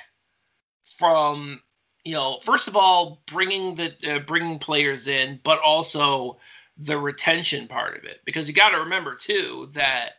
from 0.97 1.61
you 2.03 2.13
know, 2.13 2.39
first 2.41 2.67
of 2.67 2.75
all, 2.75 3.21
bringing 3.27 3.75
the 3.75 4.15
uh, 4.15 4.19
bringing 4.19 4.57
players 4.57 5.07
in, 5.07 5.39
but 5.43 5.59
also 5.63 6.39
the 6.79 6.97
retention 6.97 7.67
part 7.67 7.99
of 7.99 8.03
it, 8.05 8.19
because 8.25 8.47
you 8.47 8.55
got 8.55 8.69
to 8.69 8.79
remember 8.79 9.13
too 9.13 9.69
that 9.73 10.13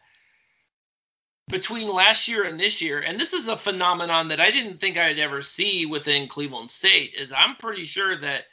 between 1.48 1.92
last 1.92 2.28
year 2.28 2.44
and 2.44 2.60
this 2.60 2.80
year, 2.80 3.00
and 3.00 3.18
this 3.18 3.32
is 3.32 3.48
a 3.48 3.56
phenomenon 3.56 4.28
that 4.28 4.38
I 4.38 4.52
didn't 4.52 4.78
think 4.78 4.96
I'd 4.96 5.18
ever 5.18 5.42
see 5.42 5.84
within 5.84 6.28
Cleveland 6.28 6.70
State, 6.70 7.16
is 7.18 7.32
I'm 7.36 7.56
pretty 7.56 7.86
sure 7.86 8.14
that 8.14 8.44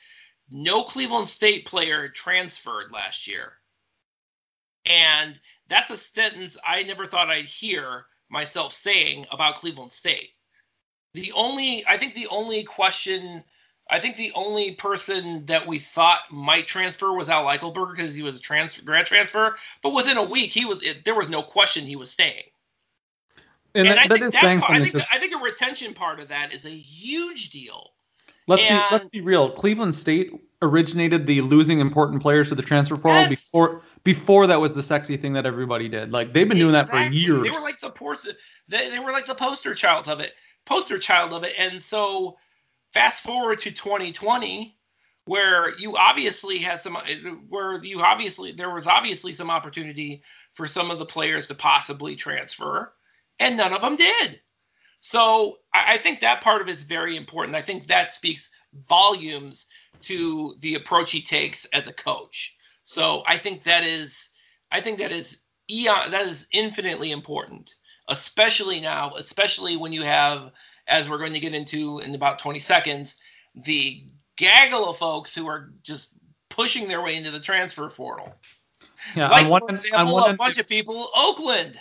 no 0.49 0.81
Cleveland 0.81 1.27
State 1.27 1.67
player 1.67 2.09
transferred 2.09 2.91
last 2.91 3.27
year. 3.27 3.53
And 4.85 5.39
that's 5.67 5.89
a 5.89 5.97
sentence 5.97 6.57
I 6.65 6.83
never 6.83 7.05
thought 7.05 7.29
I'd 7.29 7.45
hear 7.45 8.05
myself 8.29 8.73
saying 8.73 9.27
about 9.31 9.55
Cleveland 9.55 9.91
State 9.91 10.29
the 11.13 11.31
only 11.35 11.83
I 11.87 11.97
think 11.97 12.13
the 12.13 12.27
only 12.27 12.63
question 12.63 13.43
I 13.89 13.99
think 13.99 14.15
the 14.15 14.31
only 14.35 14.73
person 14.75 15.45
that 15.47 15.67
we 15.67 15.79
thought 15.79 16.19
might 16.31 16.67
transfer 16.67 17.13
was 17.13 17.29
Al 17.29 17.45
Eichelberger 17.45 17.91
because 17.95 18.13
he 18.13 18.23
was 18.23 18.37
a 18.37 18.39
transfer 18.39 18.85
grad 18.85 19.05
transfer, 19.05 19.55
but 19.83 19.93
within 19.93 20.17
a 20.17 20.23
week 20.23 20.51
he 20.51 20.65
was 20.65 20.81
it, 20.83 21.03
there 21.03 21.15
was 21.15 21.29
no 21.29 21.41
question 21.41 21.85
he 21.85 21.95
was 21.95 22.11
staying. 22.11 22.43
And, 23.73 23.87
and 23.87 23.97
that, 23.97 24.11
I, 24.11 24.17
think 24.17 24.33
that 24.33 24.61
part, 24.61 24.77
I 24.77 24.81
think. 24.81 24.95
I 25.11 25.17
think 25.19 25.33
a 25.33 25.43
retention 25.43 25.93
part 25.93 26.19
of 26.19 26.27
that 26.27 26.53
is 26.53 26.65
a 26.65 26.69
huge 26.69 27.51
deal. 27.51 27.91
Let's 28.45 28.63
and, 28.63 28.81
be 28.81 28.95
let's 28.95 29.09
be 29.09 29.21
real. 29.21 29.49
Cleveland 29.49 29.95
State 29.95 30.33
originated 30.61 31.25
the 31.25 31.41
losing 31.41 31.79
important 31.79 32.21
players 32.21 32.49
to 32.49 32.55
the 32.55 32.61
transfer 32.61 32.95
portal 32.95 33.21
yes. 33.21 33.29
before 33.29 33.81
before 34.03 34.47
that 34.47 34.59
was 34.59 34.73
the 34.73 34.83
sexy 34.83 35.17
thing 35.17 35.33
that 35.33 35.45
everybody 35.45 35.89
did. 35.89 36.11
Like 36.11 36.33
they've 36.33 36.47
been 36.47 36.57
exactly. 36.57 36.61
doing 36.61 36.73
that 36.73 36.87
for 36.89 37.13
years. 37.13 37.43
They 37.43 37.49
were 37.49 37.61
like 37.61 37.79
the 37.79 38.35
they, 38.67 38.89
they 38.89 38.99
were 38.99 39.11
like 39.11 39.25
the 39.25 39.35
poster 39.35 39.73
child 39.73 40.07
of 40.07 40.19
it 40.19 40.33
poster 40.65 40.97
child 40.97 41.33
of 41.33 41.43
it. 41.43 41.53
And 41.57 41.81
so 41.81 42.37
fast 42.93 43.23
forward 43.23 43.59
to 43.59 43.71
2020 43.71 44.77
where 45.25 45.77
you 45.77 45.97
obviously 45.97 46.57
had 46.57 46.81
some 46.81 46.95
where 47.47 47.81
you 47.83 48.01
obviously 48.01 48.51
there 48.51 48.73
was 48.73 48.87
obviously 48.87 49.33
some 49.33 49.51
opportunity 49.51 50.23
for 50.51 50.67
some 50.67 50.91
of 50.91 50.99
the 50.99 51.05
players 51.05 51.47
to 51.47 51.55
possibly 51.55 52.15
transfer 52.15 52.91
and 53.39 53.55
none 53.55 53.71
of 53.71 53.81
them 53.81 53.95
did 53.95 54.39
so 54.99 55.57
i, 55.73 55.97
think 55.97 56.21
that 56.21 56.41
part 56.41 56.61
of 56.61 56.67
it's 56.69 56.83
very 56.83 57.15
important 57.15 57.55
i 57.55 57.61
think 57.61 57.87
that 57.87 58.11
speaks 58.11 58.49
volumes 58.73 59.67
to 60.01 60.53
the 60.61 60.75
approach 60.75 61.11
he 61.11 61.21
takes 61.21 61.65
as 61.65 61.87
a 61.87 61.93
coach 61.93 62.55
so 62.83 63.23
i 63.27 63.37
think 63.37 63.63
that 63.63 63.83
is 63.83 64.29
i 64.71 64.81
think 64.81 64.99
that 64.99 65.11
is 65.11 65.41
eon 65.69 66.11
that 66.11 66.25
is 66.25 66.47
infinitely 66.51 67.11
important 67.11 67.75
especially 68.11 68.81
now, 68.81 69.13
especially 69.17 69.77
when 69.77 69.93
you 69.93 70.03
have, 70.03 70.51
as 70.87 71.09
we're 71.09 71.17
going 71.17 71.33
to 71.33 71.39
get 71.39 71.55
into 71.55 71.99
in 71.99 72.13
about 72.13 72.39
20 72.39 72.59
seconds, 72.59 73.17
the 73.55 74.03
gaggle 74.35 74.89
of 74.89 74.97
folks 74.97 75.33
who 75.33 75.47
are 75.47 75.71
just 75.81 76.13
pushing 76.49 76.87
their 76.87 77.01
way 77.01 77.15
into 77.15 77.31
the 77.31 77.39
transfer 77.39 77.89
portal. 77.89 78.35
Yeah, 79.15 79.29
like, 79.29 79.49
one, 79.49 79.61
for 79.61 79.69
example, 79.69 80.19
a 80.19 80.33
bunch 80.33 80.59
of 80.59 80.67
people, 80.67 81.09
Oakland. 81.15 81.79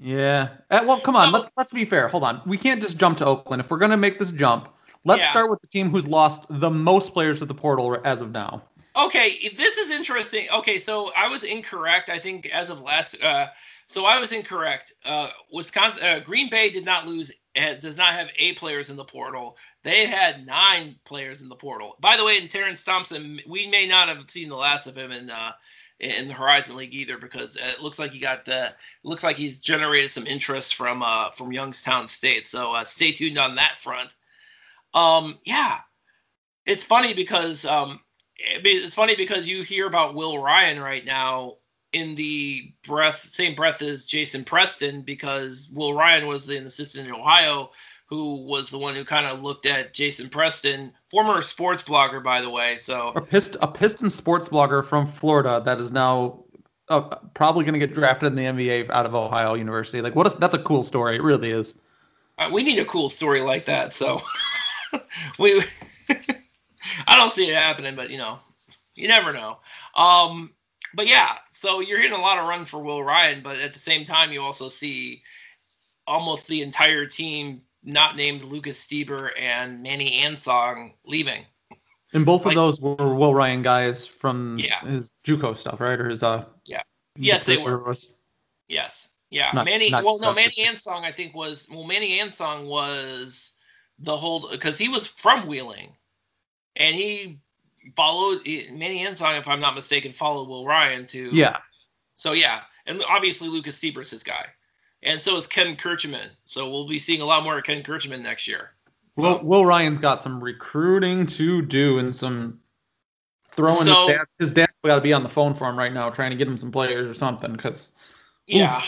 Yeah. 0.00 0.50
Uh, 0.70 0.84
well, 0.86 1.00
come 1.00 1.16
on. 1.16 1.32
So, 1.32 1.38
let's 1.38 1.50
let's 1.56 1.72
be 1.72 1.84
fair. 1.84 2.08
Hold 2.08 2.22
on. 2.22 2.40
We 2.46 2.56
can't 2.56 2.80
just 2.80 2.96
jump 2.96 3.18
to 3.18 3.26
Oakland. 3.26 3.60
If 3.60 3.70
we're 3.70 3.78
gonna 3.78 3.96
make 3.96 4.18
this 4.18 4.30
jump, 4.30 4.68
let's 5.08 5.22
yeah. 5.22 5.30
start 5.30 5.50
with 5.50 5.60
the 5.60 5.66
team 5.66 5.90
who's 5.90 6.06
lost 6.06 6.44
the 6.48 6.70
most 6.70 7.12
players 7.12 7.40
to 7.40 7.46
the 7.46 7.54
portal 7.54 7.96
as 8.04 8.20
of 8.20 8.30
now. 8.30 8.62
Okay, 8.96 9.50
this 9.56 9.76
is 9.76 9.90
interesting. 9.90 10.46
Okay, 10.58 10.78
so 10.78 11.10
I 11.16 11.28
was 11.28 11.44
incorrect. 11.44 12.10
I 12.10 12.18
think 12.18 12.46
as 12.46 12.70
of 12.70 12.80
last, 12.80 13.16
uh, 13.22 13.46
so 13.86 14.04
I 14.04 14.18
was 14.18 14.32
incorrect. 14.32 14.92
Uh, 15.04 15.30
Wisconsin, 15.52 16.02
uh, 16.02 16.18
Green 16.20 16.50
Bay 16.50 16.70
did 16.70 16.84
not 16.84 17.06
lose. 17.06 17.32
Does 17.80 17.98
not 17.98 18.12
have 18.12 18.30
eight 18.38 18.56
players 18.56 18.88
in 18.88 18.96
the 18.96 19.04
portal. 19.04 19.56
They 19.82 20.06
had 20.06 20.46
nine 20.46 20.94
players 21.04 21.42
in 21.42 21.48
the 21.48 21.56
portal. 21.56 21.96
By 21.98 22.16
the 22.16 22.24
way, 22.24 22.38
in 22.38 22.46
Terrence 22.46 22.84
Thompson, 22.84 23.40
we 23.48 23.66
may 23.66 23.88
not 23.88 24.08
have 24.08 24.30
seen 24.30 24.48
the 24.48 24.54
last 24.54 24.86
of 24.86 24.96
him 24.96 25.10
in 25.10 25.28
uh, 25.28 25.52
in 25.98 26.28
the 26.28 26.34
Horizon 26.34 26.76
League 26.76 26.94
either 26.94 27.18
because 27.18 27.56
it 27.56 27.80
looks 27.80 27.98
like 27.98 28.12
he 28.12 28.20
got 28.20 28.48
uh, 28.48 28.70
looks 29.02 29.24
like 29.24 29.36
he's 29.36 29.58
generated 29.58 30.10
some 30.10 30.26
interest 30.26 30.76
from 30.76 31.02
uh, 31.02 31.30
from 31.30 31.52
Youngstown 31.52 32.06
State. 32.06 32.46
So 32.46 32.72
uh, 32.74 32.84
stay 32.84 33.12
tuned 33.12 33.38
on 33.38 33.56
that 33.56 33.78
front. 33.78 34.14
Um, 34.98 35.38
yeah, 35.44 35.78
it's 36.66 36.82
funny 36.82 37.14
because 37.14 37.64
um, 37.64 38.00
it's 38.36 38.94
funny 38.94 39.14
because 39.14 39.48
you 39.48 39.62
hear 39.62 39.86
about 39.86 40.14
Will 40.14 40.38
Ryan 40.42 40.80
right 40.80 41.04
now 41.04 41.54
in 41.92 42.16
the 42.16 42.72
breath 42.86 43.28
same 43.32 43.54
breath 43.54 43.80
as 43.80 44.06
Jason 44.06 44.44
Preston 44.44 45.02
because 45.02 45.70
Will 45.72 45.94
Ryan 45.94 46.26
was 46.26 46.48
an 46.50 46.66
assistant 46.66 47.08
in 47.08 47.14
Ohio 47.14 47.70
who 48.06 48.46
was 48.46 48.70
the 48.70 48.78
one 48.78 48.94
who 48.94 49.04
kind 49.04 49.26
of 49.26 49.42
looked 49.42 49.66
at 49.66 49.92
Jason 49.94 50.30
Preston, 50.30 50.92
former 51.10 51.42
sports 51.42 51.82
blogger, 51.82 52.22
by 52.22 52.40
the 52.40 52.50
way. 52.50 52.76
So 52.76 53.12
a, 53.14 53.20
Pist- 53.20 53.56
a 53.60 53.68
Piston 53.68 54.10
sports 54.10 54.48
blogger 54.48 54.84
from 54.84 55.06
Florida 55.06 55.62
that 55.64 55.78
is 55.80 55.92
now 55.92 56.44
uh, 56.88 57.16
probably 57.34 57.64
going 57.64 57.78
to 57.78 57.86
get 57.86 57.94
drafted 57.94 58.28
in 58.28 58.34
the 58.34 58.44
NBA 58.44 58.90
out 58.90 59.04
of 59.04 59.14
Ohio 59.14 59.54
University. 59.54 60.00
Like, 60.00 60.16
what? 60.16 60.26
Is, 60.26 60.34
that's 60.34 60.54
a 60.54 60.58
cool 60.58 60.82
story. 60.82 61.16
It 61.16 61.22
really 61.22 61.50
is. 61.50 61.74
Uh, 62.38 62.48
we 62.50 62.62
need 62.62 62.78
a 62.78 62.86
cool 62.86 63.10
story 63.10 63.42
like 63.42 63.66
that. 63.66 63.92
So 63.92 64.22
we, 65.38 65.62
I 67.06 67.16
don't 67.16 67.32
see 67.32 67.48
it 67.48 67.54
happening, 67.54 67.96
but 67.96 68.10
you 68.10 68.18
know, 68.18 68.38
you 68.94 69.08
never 69.08 69.32
know. 69.32 69.58
Um, 69.94 70.52
but 70.94 71.06
yeah, 71.06 71.36
so 71.50 71.80
you're 71.80 72.00
hitting 72.00 72.18
a 72.18 72.20
lot 72.20 72.38
of 72.38 72.46
run 72.46 72.64
for 72.64 72.82
Will 72.82 73.02
Ryan, 73.02 73.42
but 73.42 73.58
at 73.58 73.72
the 73.72 73.78
same 73.78 74.04
time, 74.04 74.32
you 74.32 74.42
also 74.42 74.68
see 74.68 75.22
almost 76.06 76.48
the 76.48 76.62
entire 76.62 77.06
team 77.06 77.62
not 77.82 78.16
named 78.16 78.42
Lucas 78.42 78.84
Stieber 78.84 79.30
and 79.38 79.82
Manny 79.82 80.22
Ansong 80.22 80.92
leaving. 81.06 81.44
And 82.12 82.24
both 82.24 82.46
like, 82.46 82.56
of 82.56 82.56
those 82.56 82.80
were 82.80 83.14
Will 83.14 83.34
Ryan 83.34 83.62
guys 83.62 84.06
from 84.06 84.58
yeah. 84.58 84.80
his 84.80 85.10
JUCO 85.24 85.56
stuff, 85.56 85.80
right? 85.80 86.00
Or 86.00 86.08
his 86.08 86.22
uh 86.22 86.44
yeah. 86.64 86.82
Yes, 87.16 87.44
they 87.44 87.58
were. 87.58 87.78
Was. 87.78 88.06
Yes. 88.68 89.08
Yeah. 89.30 89.50
Not, 89.52 89.66
Manny 89.66 89.90
not, 89.90 90.04
well 90.04 90.18
no, 90.18 90.32
Manny 90.32 90.54
Ansong 90.58 91.02
I 91.02 91.12
think 91.12 91.34
was 91.34 91.66
well 91.70 91.84
Manny 91.84 92.18
Ansong 92.18 92.66
was 92.66 93.52
the 93.98 94.16
whole 94.16 94.48
because 94.50 94.78
he 94.78 94.88
was 94.88 95.06
from 95.06 95.46
Wheeling. 95.46 95.92
And 96.76 96.94
he 96.94 97.40
followed 97.96 98.46
Manny 98.46 99.04
Ansong, 99.04 99.38
if 99.38 99.48
I'm 99.48 99.60
not 99.60 99.74
mistaken, 99.74 100.12
followed 100.12 100.48
Will 100.48 100.66
Ryan 100.66 101.06
to 101.06 101.30
Yeah. 101.32 101.58
So 102.16 102.32
yeah. 102.32 102.60
And 102.86 103.02
obviously 103.08 103.48
Lucas 103.48 103.78
Stieber's 103.78 104.10
his 104.10 104.22
guy 104.22 104.46
and 105.02 105.20
so 105.20 105.36
is 105.36 105.46
Cem 105.46 105.76
Kirciman. 105.76 106.28
So 106.44 106.70
we'll 106.70 106.88
be 106.88 106.98
seeing 106.98 107.20
a 107.20 107.24
lot 107.24 107.44
more 107.44 107.58
of 107.58 107.66
Cem 107.66 107.82
Kirciman 107.82 108.22
next 108.22 108.48
year. 108.48 108.70
Will, 109.16 109.42
Will 109.42 109.66
Ryan's 109.66 109.98
got 109.98 110.22
some 110.22 110.42
recruiting 110.42 111.26
to 111.26 111.62
do 111.62 111.98
and 111.98 112.14
some 112.14 112.60
throwing 113.48 113.84
so, 113.84 114.06
his 114.06 114.16
dad. 114.16 114.26
His 114.38 114.52
dad 114.52 114.68
got 114.84 114.96
to 114.96 115.00
be 115.00 115.12
on 115.12 115.22
the 115.22 115.28
phone 115.28 115.54
for 115.54 115.68
him 115.68 115.76
right 115.76 115.92
now, 115.92 116.10
trying 116.10 116.30
to 116.30 116.36
get 116.36 116.46
him 116.46 116.58
some 116.58 116.70
players 116.70 117.08
or 117.08 117.14
something. 117.14 117.52
Because 117.52 117.92
yeah, 118.46 118.82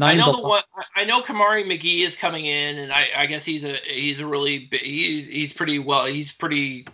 I 0.00 0.14
know 0.14 0.32
the 0.32 0.42
one. 0.42 0.62
I 0.96 1.04
know 1.04 1.22
Kamari 1.22 1.64
McGee 1.64 2.00
is 2.00 2.16
coming 2.16 2.44
in, 2.44 2.78
and 2.78 2.92
I, 2.92 3.08
I 3.16 3.26
guess 3.26 3.44
he's 3.44 3.64
a 3.64 3.72
he's 3.72 4.20
a 4.20 4.26
really 4.26 4.68
he's 4.72 5.28
he's 5.28 5.52
pretty 5.52 5.78
well 5.78 6.06
he's 6.06 6.32
pretty 6.32 6.86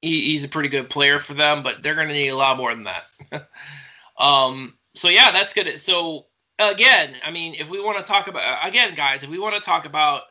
he, 0.00 0.20
he's 0.20 0.44
a 0.44 0.48
pretty 0.48 0.70
good 0.70 0.88
player 0.88 1.18
for 1.18 1.34
them, 1.34 1.62
but 1.62 1.82
they're 1.82 1.94
going 1.94 2.08
to 2.08 2.14
need 2.14 2.28
a 2.28 2.36
lot 2.36 2.56
more 2.56 2.74
than 2.74 2.84
that. 2.84 3.04
um. 4.18 4.74
So 4.94 5.08
yeah, 5.08 5.30
that's 5.30 5.52
good. 5.52 5.78
So 5.78 6.26
again, 6.58 7.14
I 7.24 7.30
mean, 7.30 7.54
if 7.54 7.68
we 7.68 7.80
want 7.80 7.98
to 7.98 8.04
talk 8.04 8.28
about 8.28 8.66
again, 8.66 8.94
guys, 8.94 9.22
if 9.22 9.30
we 9.30 9.38
want 9.38 9.54
to 9.54 9.60
talk 9.60 9.84
about 9.84 10.22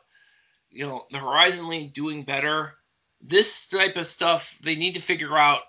you 0.70 0.86
know 0.86 1.02
the 1.10 1.18
Horizon 1.18 1.68
League 1.68 1.92
doing 1.92 2.24
better, 2.24 2.74
this 3.20 3.68
type 3.68 3.96
of 3.96 4.06
stuff 4.06 4.58
they 4.62 4.74
need 4.74 4.94
to 4.94 5.00
figure 5.00 5.36
out, 5.36 5.60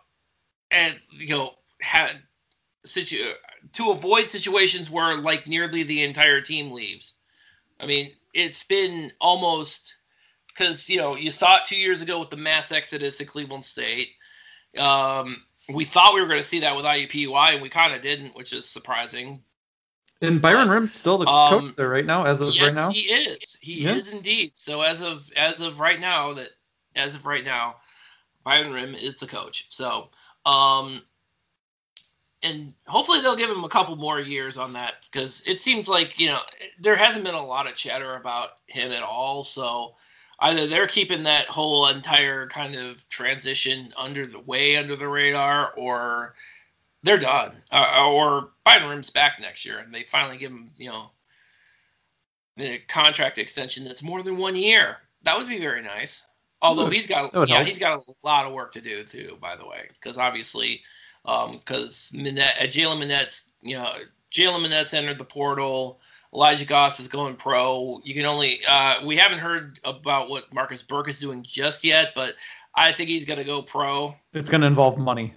and 0.72 0.95
you 1.12 1.30
know, 1.30 1.52
had 1.82 2.12
situ- 2.86 3.34
to 3.74 3.91
avoid 3.91 4.30
situations 4.30 4.89
where 4.89 5.18
like 5.18 5.47
nearly 5.47 5.84
the 5.84 6.03
entire 6.03 6.41
team 6.41 6.72
leaves. 6.72 7.14
I 7.80 7.86
mean, 7.86 8.12
it's 8.34 8.64
been 8.64 9.12
almost 9.20 9.95
because 10.47 10.89
you 10.89 10.97
know 10.97 11.16
you 11.16 11.32
saw 11.32 11.57
it 11.57 11.64
two 11.66 11.78
years 11.78 12.01
ago 12.01 12.20
with 12.20 12.30
the 12.30 12.38
mass 12.38 12.72
exodus 12.72 13.22
at 13.22 13.28
Cleveland 13.28 13.66
State. 13.66 14.10
Um, 14.78 15.43
we 15.74 15.86
thought 15.86 16.14
we 16.14 16.22
were 16.22 16.28
going 16.28 16.39
to 16.39 16.47
see 16.47 16.62
that 16.62 16.76
with 16.76 16.86
IUPUI, 16.86 17.53
and 17.53 17.62
we 17.62 17.70
kind 17.70 17.93
of 17.93 18.01
didn't, 18.01 18.36
which 18.36 18.53
is 18.53 18.68
surprising. 18.68 19.41
And 20.22 20.41
Byron 20.41 20.68
Rimm's 20.68 20.93
still 20.93 21.18
the 21.18 21.28
um, 21.28 21.49
coach 21.49 21.76
there 21.78 21.88
right 21.88 22.05
now, 22.05 22.26
as 22.26 22.41
of 22.41 22.53
yes, 22.53 22.62
right 22.64 22.74
now. 22.76 22.91
he 22.91 23.01
is. 23.01 23.57
He 23.62 23.84
yeah. 23.84 23.91
is 23.91 24.12
indeed. 24.14 24.51
So 24.55 24.82
as 24.82 25.01
of 25.01 25.32
as 25.38 25.62
of 25.62 25.80
right 25.80 25.99
now, 25.99 26.34
that 26.34 26.49
as 26.95 27.16
of 27.16 27.26
right 27.26 27.45
now, 27.45 27.78
Byron 28.43 28.74
Rimm 28.74 29.01
is 29.01 29.18
the 29.18 29.28
coach. 29.28 29.68
So, 29.70 30.10
um, 30.45 31.01
and 32.44 32.74
hopefully 32.88 33.22
they'll 33.22 33.36
give 33.36 33.50
him 33.50 33.64
a 33.64 33.70
couple 33.70 33.96
more 33.96 34.20
years 34.20 34.58
on 34.58 34.74
that 34.74 34.96
because 35.12 35.44
it 35.46 35.60
seems 35.60 35.88
like 35.88 36.20
you 36.20 36.30
know 36.30 36.40
there 36.80 36.96
hasn't 36.96 37.26
been 37.26 37.36
a 37.36 37.46
lot 37.46 37.68
of 37.68 37.76
chatter 37.76 38.16
about 38.16 38.50
him 38.68 38.92
at 38.92 39.04
all. 39.04 39.44
So 39.44 39.96
either 40.40 40.68
they're 40.68 40.88
keeping 40.88 41.24
that 41.24 41.48
whole 41.48 41.88
entire 41.88 42.48
kind 42.48 42.76
of 42.76 43.08
transition 43.10 43.94
under 43.98 44.26
the 44.26 44.40
way 44.40 44.78
under 44.78 44.96
the 44.96 45.08
radar, 45.08 45.74
or 45.76 46.36
they're 47.04 47.18
done. 47.18 47.56
Uh, 47.72 48.10
or 48.10 48.50
Byron 48.64 48.90
Rimm's 48.90 49.10
back 49.10 49.40
next 49.40 49.66
year, 49.66 49.80
and 49.80 49.94
they 49.94 50.04
finally 50.04 50.38
give 50.38 50.52
him, 50.52 50.70
you 50.78 50.90
know, 50.90 51.12
a 52.58 52.78
contract 52.88 53.38
extension 53.38 53.86
that's 53.86 54.04
more 54.04 54.22
than 54.22 54.38
one 54.38 54.56
year. 54.56 54.98
That 55.24 55.38
would 55.38 55.48
be 55.48 55.60
very 55.60 55.82
nice. 55.82 56.26
Although 56.62 56.90
he's 56.90 57.08
got, 57.08 57.34
yeah, 57.34 57.46
help. 57.56 57.68
he's 57.68 57.80
got 57.80 58.06
a 58.06 58.14
lot 58.22 58.46
of 58.46 58.52
work 58.52 58.74
to 58.74 58.82
do 58.82 59.04
too. 59.04 59.38
By 59.40 59.56
the 59.56 59.66
way, 59.66 59.88
because 59.94 60.18
obviously, 60.18 60.82
because 61.51 62.11
um, 62.13 62.21
Minnett, 62.21 62.61
uh, 62.61 62.65
Jalen 62.65 63.03
Minnett's, 63.03 63.51
you 63.61 63.75
know, 63.75 63.91
Jalen 64.32 64.65
Minnett's 64.65 64.93
entered 64.93 65.17
the 65.17 65.25
portal. 65.25 65.99
Elijah 66.34 66.65
Goss 66.65 66.99
is 66.99 67.07
going 67.07 67.36
pro. 67.36 68.01
You 68.03 68.13
can 68.13 68.25
only 68.25 68.59
uh, 68.67 69.03
we 69.03 69.17
haven't 69.17 69.39
heard 69.39 69.80
about 69.84 70.30
what 70.30 70.53
Marcus 70.53 70.82
Burke 70.84 71.09
is 71.09 71.19
doing 71.19 71.43
just 71.43 71.84
yet, 71.84 72.13
but 72.13 72.36
I 72.75 72.91
think 72.91 73.09
he's 73.09 73.25
going 73.25 73.39
to 73.39 73.43
go 73.43 73.61
pro. 73.61 74.15
It's 74.34 74.49
going 74.49 74.61
to 74.61 74.67
involve 74.67 74.97
money. 74.97 75.34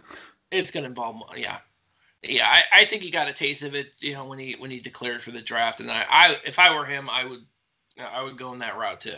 It's 0.51 0.71
going 0.71 0.85
to 0.85 0.89
involve 0.91 1.17
money. 1.17 1.43
Yeah, 1.43 1.59
yeah. 2.23 2.47
I, 2.47 2.81
I 2.81 2.85
think 2.85 3.03
he 3.03 3.11
got 3.11 3.29
a 3.29 3.33
taste 3.33 3.63
of 3.63 3.75
it. 3.75 3.95
You 4.01 4.13
know, 4.13 4.27
when 4.27 4.39
he 4.39 4.55
when 4.59 4.71
he 4.71 4.81
declared 4.81 5.23
for 5.23 5.31
the 5.31 5.41
draft, 5.41 5.81
and 5.81 5.91
I, 5.91 6.05
I 6.09 6.37
if 6.45 6.59
I 6.59 6.77
were 6.77 6.85
him, 6.85 7.09
I 7.09 7.25
would 7.25 7.41
I 7.99 8.23
would 8.23 8.37
go 8.37 8.53
in 8.53 8.59
that 8.59 8.77
route 8.77 9.01
too. 9.01 9.17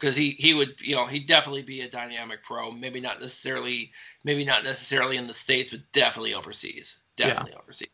Because 0.00 0.16
he, 0.16 0.30
he 0.30 0.54
would 0.54 0.80
you 0.80 0.96
know 0.96 1.06
he'd 1.06 1.26
definitely 1.26 1.62
be 1.62 1.82
a 1.82 1.90
dynamic 1.90 2.42
pro 2.42 2.70
maybe 2.70 3.00
not 3.00 3.20
necessarily 3.20 3.92
maybe 4.24 4.44
not 4.44 4.64
necessarily 4.64 5.16
in 5.16 5.26
the 5.26 5.34
states 5.34 5.70
but 5.70 5.80
definitely 5.92 6.34
overseas 6.34 6.98
definitely 7.16 7.52
yeah. 7.52 7.58
overseas 7.62 7.88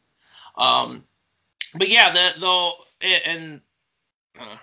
um 0.57 1.03
but 1.75 1.89
yeah 1.89 2.13
the 2.13 2.41
though 2.41 2.75
and 3.27 3.61
uh, 4.39 4.57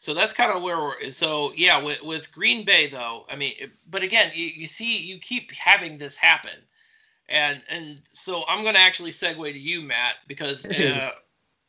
so 0.00 0.14
that's 0.14 0.32
kind 0.32 0.50
of 0.50 0.62
where 0.62 0.80
we're. 0.80 1.10
So 1.10 1.52
yeah, 1.54 1.82
with, 1.82 2.02
with 2.02 2.32
Green 2.32 2.64
Bay 2.64 2.86
though, 2.86 3.26
I 3.30 3.36
mean, 3.36 3.52
but 3.90 4.02
again, 4.02 4.30
you, 4.34 4.46
you 4.46 4.66
see, 4.66 4.98
you 4.98 5.18
keep 5.18 5.52
having 5.52 5.98
this 5.98 6.16
happen, 6.16 6.56
and 7.28 7.60
and 7.68 8.00
so 8.12 8.44
I'm 8.48 8.62
going 8.62 8.76
to 8.76 8.80
actually 8.80 9.10
segue 9.10 9.52
to 9.52 9.58
you, 9.58 9.82
Matt, 9.82 10.16
because 10.26 10.64
uh, 10.66 11.10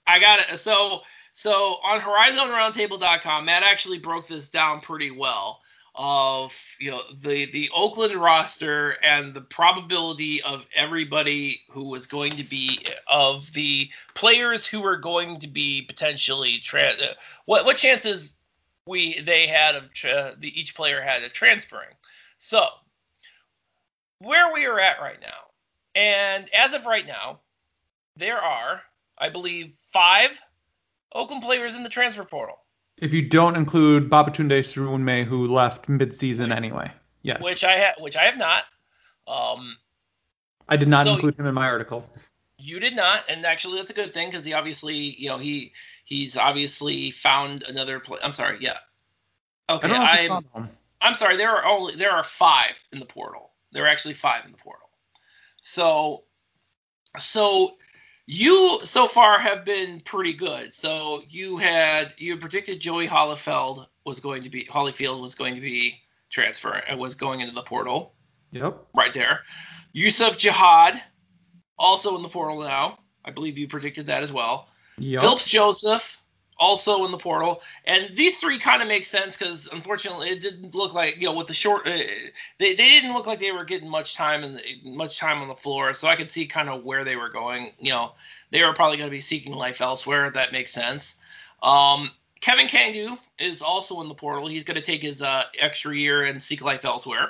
I 0.07 0.20
got 0.20 0.39
it. 0.39 0.57
So 0.59 1.01
so 1.34 1.77
on 1.84 2.01
HorizonRoundtable.com, 2.01 3.45
Matt 3.45 3.63
actually 3.63 3.99
broke 3.99 4.27
this 4.27 4.49
down 4.49 4.82
pretty 4.82 5.11
well 5.11 5.61
of 5.93 6.57
you 6.79 6.91
know 6.91 7.01
the 7.21 7.51
the 7.51 7.69
Oakland 7.75 8.13
roster 8.15 8.95
and 9.03 9.34
the 9.34 9.41
probability 9.41 10.41
of 10.41 10.65
everybody 10.73 11.61
who 11.69 11.89
was 11.89 12.07
going 12.07 12.32
to 12.32 12.49
be 12.49 12.79
of 13.11 13.51
the 13.51 13.89
players 14.15 14.65
who 14.65 14.82
were 14.82 14.95
going 14.95 15.39
to 15.39 15.47
be 15.47 15.82
potentially 15.82 16.59
tra- 16.59 16.93
uh, 16.93 17.13
what 17.45 17.65
what 17.65 17.75
chances 17.75 18.34
we 18.88 19.19
they 19.19 19.47
had 19.47 19.75
of 19.75 19.91
tra- 19.93 20.34
the 20.38 20.59
each 20.59 20.75
player 20.75 21.01
had 21.01 21.23
of 21.23 21.34
transferring. 21.34 21.93
So 22.39 22.65
where 24.19 24.53
we 24.53 24.65
are 24.67 24.79
at 24.79 25.01
right 25.01 25.19
now 25.19 25.51
and 25.95 26.49
as 26.53 26.73
of 26.73 26.86
right 26.86 27.05
now, 27.05 27.39
there 28.15 28.39
are, 28.39 28.82
I 29.17 29.29
believe, 29.29 29.73
five 29.91 30.41
Oakland 31.14 31.43
players 31.43 31.76
in 31.76 31.84
the 31.84 31.89
transfer 31.89 32.24
portal. 32.24 32.57
If 32.97 33.14
you 33.14 33.22
don't 33.28 33.55
include 33.55 34.09
Babatunde 34.09 34.59
Suwunme, 34.59 35.26
who 35.26 35.51
left 35.51 35.89
mid-season 35.89 36.51
anyway. 36.51 36.91
Yes. 37.24 37.43
Which 37.43 37.64
I 37.64 37.74
have, 37.74 37.95
which 37.99 38.16
I 38.16 38.24
have 38.24 38.38
not. 38.38 38.64
Um, 39.28 39.76
I 40.68 40.78
did 40.78 40.88
not 40.88 41.05
so 41.05 41.14
include 41.14 41.39
him 41.39 41.45
in 41.47 41.53
my 41.53 41.66
article. 41.66 42.05
You 42.57 42.80
did 42.80 42.95
not, 42.95 43.24
and 43.30 43.45
actually 43.45 43.78
that's 43.78 43.89
a 43.89 43.93
good 43.93 44.14
thing 44.14 44.30
because 44.30 44.45
he 44.45 44.53
obviously, 44.53 44.95
you 44.95 45.30
know, 45.30 45.38
he 45.38 45.74
he's 46.05 46.38
obviously 46.38 47.12
found 47.12 47.64
another 47.68 47.99
play. 47.99 48.20
I'm 48.24 48.34
sorry, 48.34 48.57
yeah. 48.62 48.78
Okay, 49.70 49.91
I'm. 49.91 50.70
I'm 51.01 51.16
sorry. 51.16 51.38
There 51.38 51.49
are 51.49 51.66
only 51.66 51.95
there 51.95 52.12
are 52.12 52.24
five 52.24 52.82
in 52.91 52.99
the 52.99 53.05
portal. 53.05 53.51
There 53.72 53.86
are 53.86 53.88
actually 53.88 54.14
five 54.14 54.45
in 54.45 54.51
the 54.51 54.57
portal. 54.57 54.89
So, 55.64 56.24
so 57.18 57.76
you 58.32 58.79
so 58.86 59.07
far 59.07 59.38
have 59.39 59.65
been 59.65 59.99
pretty 59.99 60.32
good. 60.32 60.73
So 60.73 61.21
you 61.27 61.57
had 61.57 62.13
you 62.17 62.38
predicted 62.38 62.79
Joey 62.79 63.05
Hollifeld 63.05 63.86
was 64.05 64.21
going 64.21 64.43
to 64.43 64.49
be 64.49 64.63
Holyfield 64.63 65.19
was 65.19 65.36
going 65.36 65.55
to 65.55 65.61
be 65.61 65.99
transfer 66.29 66.71
and 66.71 66.97
was 66.97 67.15
going 67.15 67.41
into 67.41 67.53
the 67.53 67.61
portal. 67.61 68.13
Yep. 68.51 68.86
Right 68.95 69.11
there. 69.11 69.41
Yusuf 69.91 70.38
Jihad 70.38 71.01
also 71.77 72.15
in 72.15 72.23
the 72.23 72.29
portal 72.29 72.61
now. 72.61 72.99
I 73.23 73.32
believe 73.32 73.57
you 73.57 73.67
predicted 73.67 74.05
that 74.05 74.23
as 74.23 74.32
well. 74.32 74.69
Yep. 74.97 75.21
Phillips 75.21 75.49
Joseph, 75.49 76.23
also 76.62 77.03
in 77.05 77.12
the 77.12 77.18
portal. 77.18 77.62
And 77.84 78.16
these 78.16 78.38
three 78.39 78.59
kind 78.59 78.82
of 78.82 78.88
make 78.88 79.03
sense 79.03 79.36
because 79.36 79.68
unfortunately 79.68 80.30
it 80.30 80.39
didn't 80.39 80.74
look 80.76 80.93
like 80.93 81.18
you 81.18 81.26
know 81.26 81.34
with 81.34 81.47
the 81.47 81.53
short 81.53 81.88
uh, 81.88 81.91
they, 81.91 82.76
they 82.76 82.76
didn't 82.76 83.14
look 83.14 83.26
like 83.26 83.39
they 83.39 83.51
were 83.51 83.66
getting 83.66 83.89
much 83.89 84.16
time 84.16 84.43
and 84.43 84.62
much 84.86 85.20
time 85.20 85.41
on 85.41 85.47
the 85.47 85.55
floor. 85.55 85.93
So 85.93 86.07
I 86.07 86.16
could 86.16 86.30
see 86.30 86.45
kind 86.45 86.70
of 86.70 86.86
where 86.86 87.03
they 87.03 87.16
were 87.16 87.30
going. 87.30 87.72
You 87.80 87.91
know 87.91 88.12
they 88.51 88.64
were 88.64 88.74
probably 88.74 88.97
going 88.97 89.09
to 89.09 89.16
be 89.16 89.22
seeking 89.22 89.53
life 89.53 89.82
elsewhere. 89.82 90.30
That 90.30 90.51
makes 90.51 90.72
sense. 90.72 91.16
Um, 91.64 92.12
Kevin 92.39 92.68
Kangu 92.68 93.18
is 93.39 93.62
also 93.62 94.01
in 94.01 94.07
the 94.07 94.16
portal. 94.16 94.47
He's 94.47 94.64
going 94.64 94.76
to 94.76 94.82
take 94.82 95.03
his 95.03 95.22
uh, 95.22 95.43
extra 95.59 95.95
year 95.95 96.24
and 96.24 96.41
seek 96.41 96.64
life 96.64 96.86
elsewhere. 96.86 97.30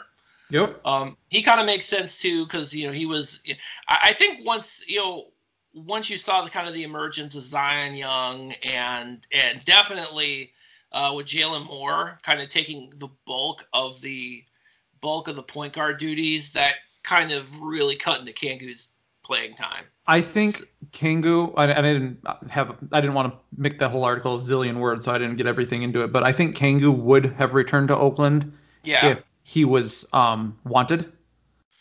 Yep. 0.50 0.86
Um, 0.86 1.18
he 1.30 1.42
kind 1.42 1.62
of 1.62 1.66
makes 1.66 1.86
sense 1.86 2.22
too 2.22 2.44
because 2.46 2.74
you 2.74 2.88
know 2.88 2.94
he 2.94 3.06
was. 3.06 3.42
I, 3.88 4.00
I 4.06 4.14
think 4.14 4.46
once 4.46 4.84
you 4.88 4.98
know 4.98 5.26
once 5.74 6.10
you 6.10 6.18
saw 6.18 6.42
the 6.42 6.50
kind 6.50 6.68
of 6.68 6.74
the 6.74 6.84
emergence 6.84 7.36
of 7.36 7.44
Zion 7.44 7.96
Young 7.96 8.54
and 8.64 9.26
and 9.34 9.64
definitely 9.64 10.52
uh, 10.92 11.14
with 11.16 11.26
Jalen 11.28 11.68
Moore 11.68 12.20
kind 12.24 12.42
of 12.42 12.50
taking 12.50 12.94
the 12.98 13.10
bulk 13.26 13.68
of 13.74 14.02
the 14.02 14.44
bulk 15.00 15.28
of 15.28 15.36
the 15.36 15.44
point 15.44 15.74
guard 15.74 15.98
duties, 15.98 16.52
that 16.52 16.76
kind 17.04 17.32
of 17.32 17.60
really 17.62 17.96
cut 17.96 18.20
into 18.20 18.34
Kangu's 18.34 18.92
playing 19.24 19.56
time. 19.56 19.86
I 20.06 20.22
think 20.22 20.64
Kangu. 20.92 21.54
I, 21.56 21.72
I 21.72 21.82
didn't 21.82 22.20
have. 22.50 22.76
I 22.92 23.00
didn't 23.00 23.14
want 23.14 23.34
to 23.34 23.40
make 23.56 23.80
that 23.80 23.92
whole 23.92 24.04
article 24.04 24.36
a 24.36 24.40
zillion 24.40 24.78
words, 24.78 25.06
so 25.06 25.12
I 25.12 25.18
didn't 25.18 25.38
get 25.38 25.48
everything 25.48 25.84
into 25.84 26.04
it. 26.04 26.12
But 26.12 26.24
I 26.24 26.34
think 26.34 26.58
Kangu 26.58 26.94
would 26.94 27.26
have 27.34 27.54
returned 27.54 27.90
to 27.90 27.98
Oakland 27.98 28.52
Yeah. 28.84 29.12
if 29.12 29.24
he 29.44 29.64
was 29.64 30.06
um, 30.12 30.58
wanted. 30.66 31.12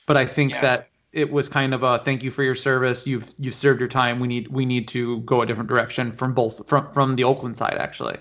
But 0.06 0.16
I 0.16 0.26
think 0.26 0.52
Yeah. 0.52 0.60
that 0.60 0.89
it 1.12 1.30
was 1.30 1.48
kind 1.48 1.74
of 1.74 1.82
a 1.82 1.98
thank 1.98 2.22
you 2.22 2.30
for 2.30 2.42
your 2.42 2.54
service. 2.54 3.06
You've 3.06 3.28
you've 3.38 3.54
served 3.54 3.80
your 3.80 3.88
time. 3.88 4.20
We 4.20 4.28
need 4.28 4.48
we 4.48 4.64
need 4.66 4.88
to 4.88 5.18
go 5.20 5.42
a 5.42 5.46
different 5.46 5.68
direction 5.68 6.12
from 6.12 6.34
both 6.34 6.68
from 6.68 6.92
from 6.92 7.16
the 7.16 7.24
Oakland 7.24 7.56
side 7.56 7.76
actually. 7.78 8.16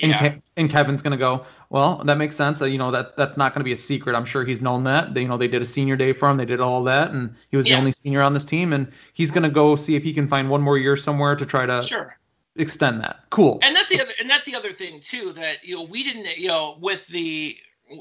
And, 0.00 0.10
Yeah. 0.10 0.30
Ke- 0.30 0.42
and 0.56 0.68
Kevin's 0.70 1.02
gonna 1.02 1.16
go. 1.16 1.44
Well, 1.70 2.02
that 2.06 2.18
makes 2.18 2.34
sense. 2.34 2.60
Uh, 2.60 2.64
you 2.64 2.78
know 2.78 2.90
that 2.90 3.16
that's 3.16 3.36
not 3.36 3.54
gonna 3.54 3.62
be 3.64 3.72
a 3.72 3.76
secret. 3.76 4.16
I'm 4.16 4.24
sure 4.24 4.44
he's 4.44 4.60
known 4.60 4.84
that. 4.84 5.14
They, 5.14 5.22
you 5.22 5.28
know 5.28 5.36
they 5.36 5.46
did 5.48 5.62
a 5.62 5.66
senior 5.66 5.96
day 5.96 6.12
for 6.12 6.28
him. 6.28 6.36
They 6.38 6.44
did 6.44 6.60
all 6.60 6.84
that, 6.84 7.12
and 7.12 7.36
he 7.50 7.56
was 7.56 7.68
Yeah. 7.68 7.74
the 7.76 7.78
only 7.80 7.92
senior 7.92 8.22
on 8.22 8.34
this 8.34 8.44
team. 8.44 8.72
And 8.72 8.90
he's 9.12 9.30
gonna 9.30 9.50
go 9.50 9.76
see 9.76 9.94
if 9.94 10.02
he 10.02 10.12
can 10.12 10.26
find 10.28 10.50
one 10.50 10.62
more 10.62 10.76
year 10.78 10.96
somewhere 10.96 11.36
to 11.36 11.46
try 11.46 11.66
to 11.66 11.80
Sure. 11.82 12.16
extend 12.56 13.00
that. 13.02 13.20
Cool. 13.30 13.60
and 13.62 13.76
that's 13.76 13.88
the 13.90 14.00
other 14.00 14.12
and 14.20 14.28
that's 14.28 14.44
the 14.46 14.56
other 14.56 14.72
thing 14.72 14.98
too 15.00 15.32
that 15.32 15.64
you 15.64 15.76
know 15.76 15.82
we 15.82 16.02
didn't 16.02 16.36
you 16.36 16.48
know 16.48 16.76
with 16.80 17.06
the 17.06 17.56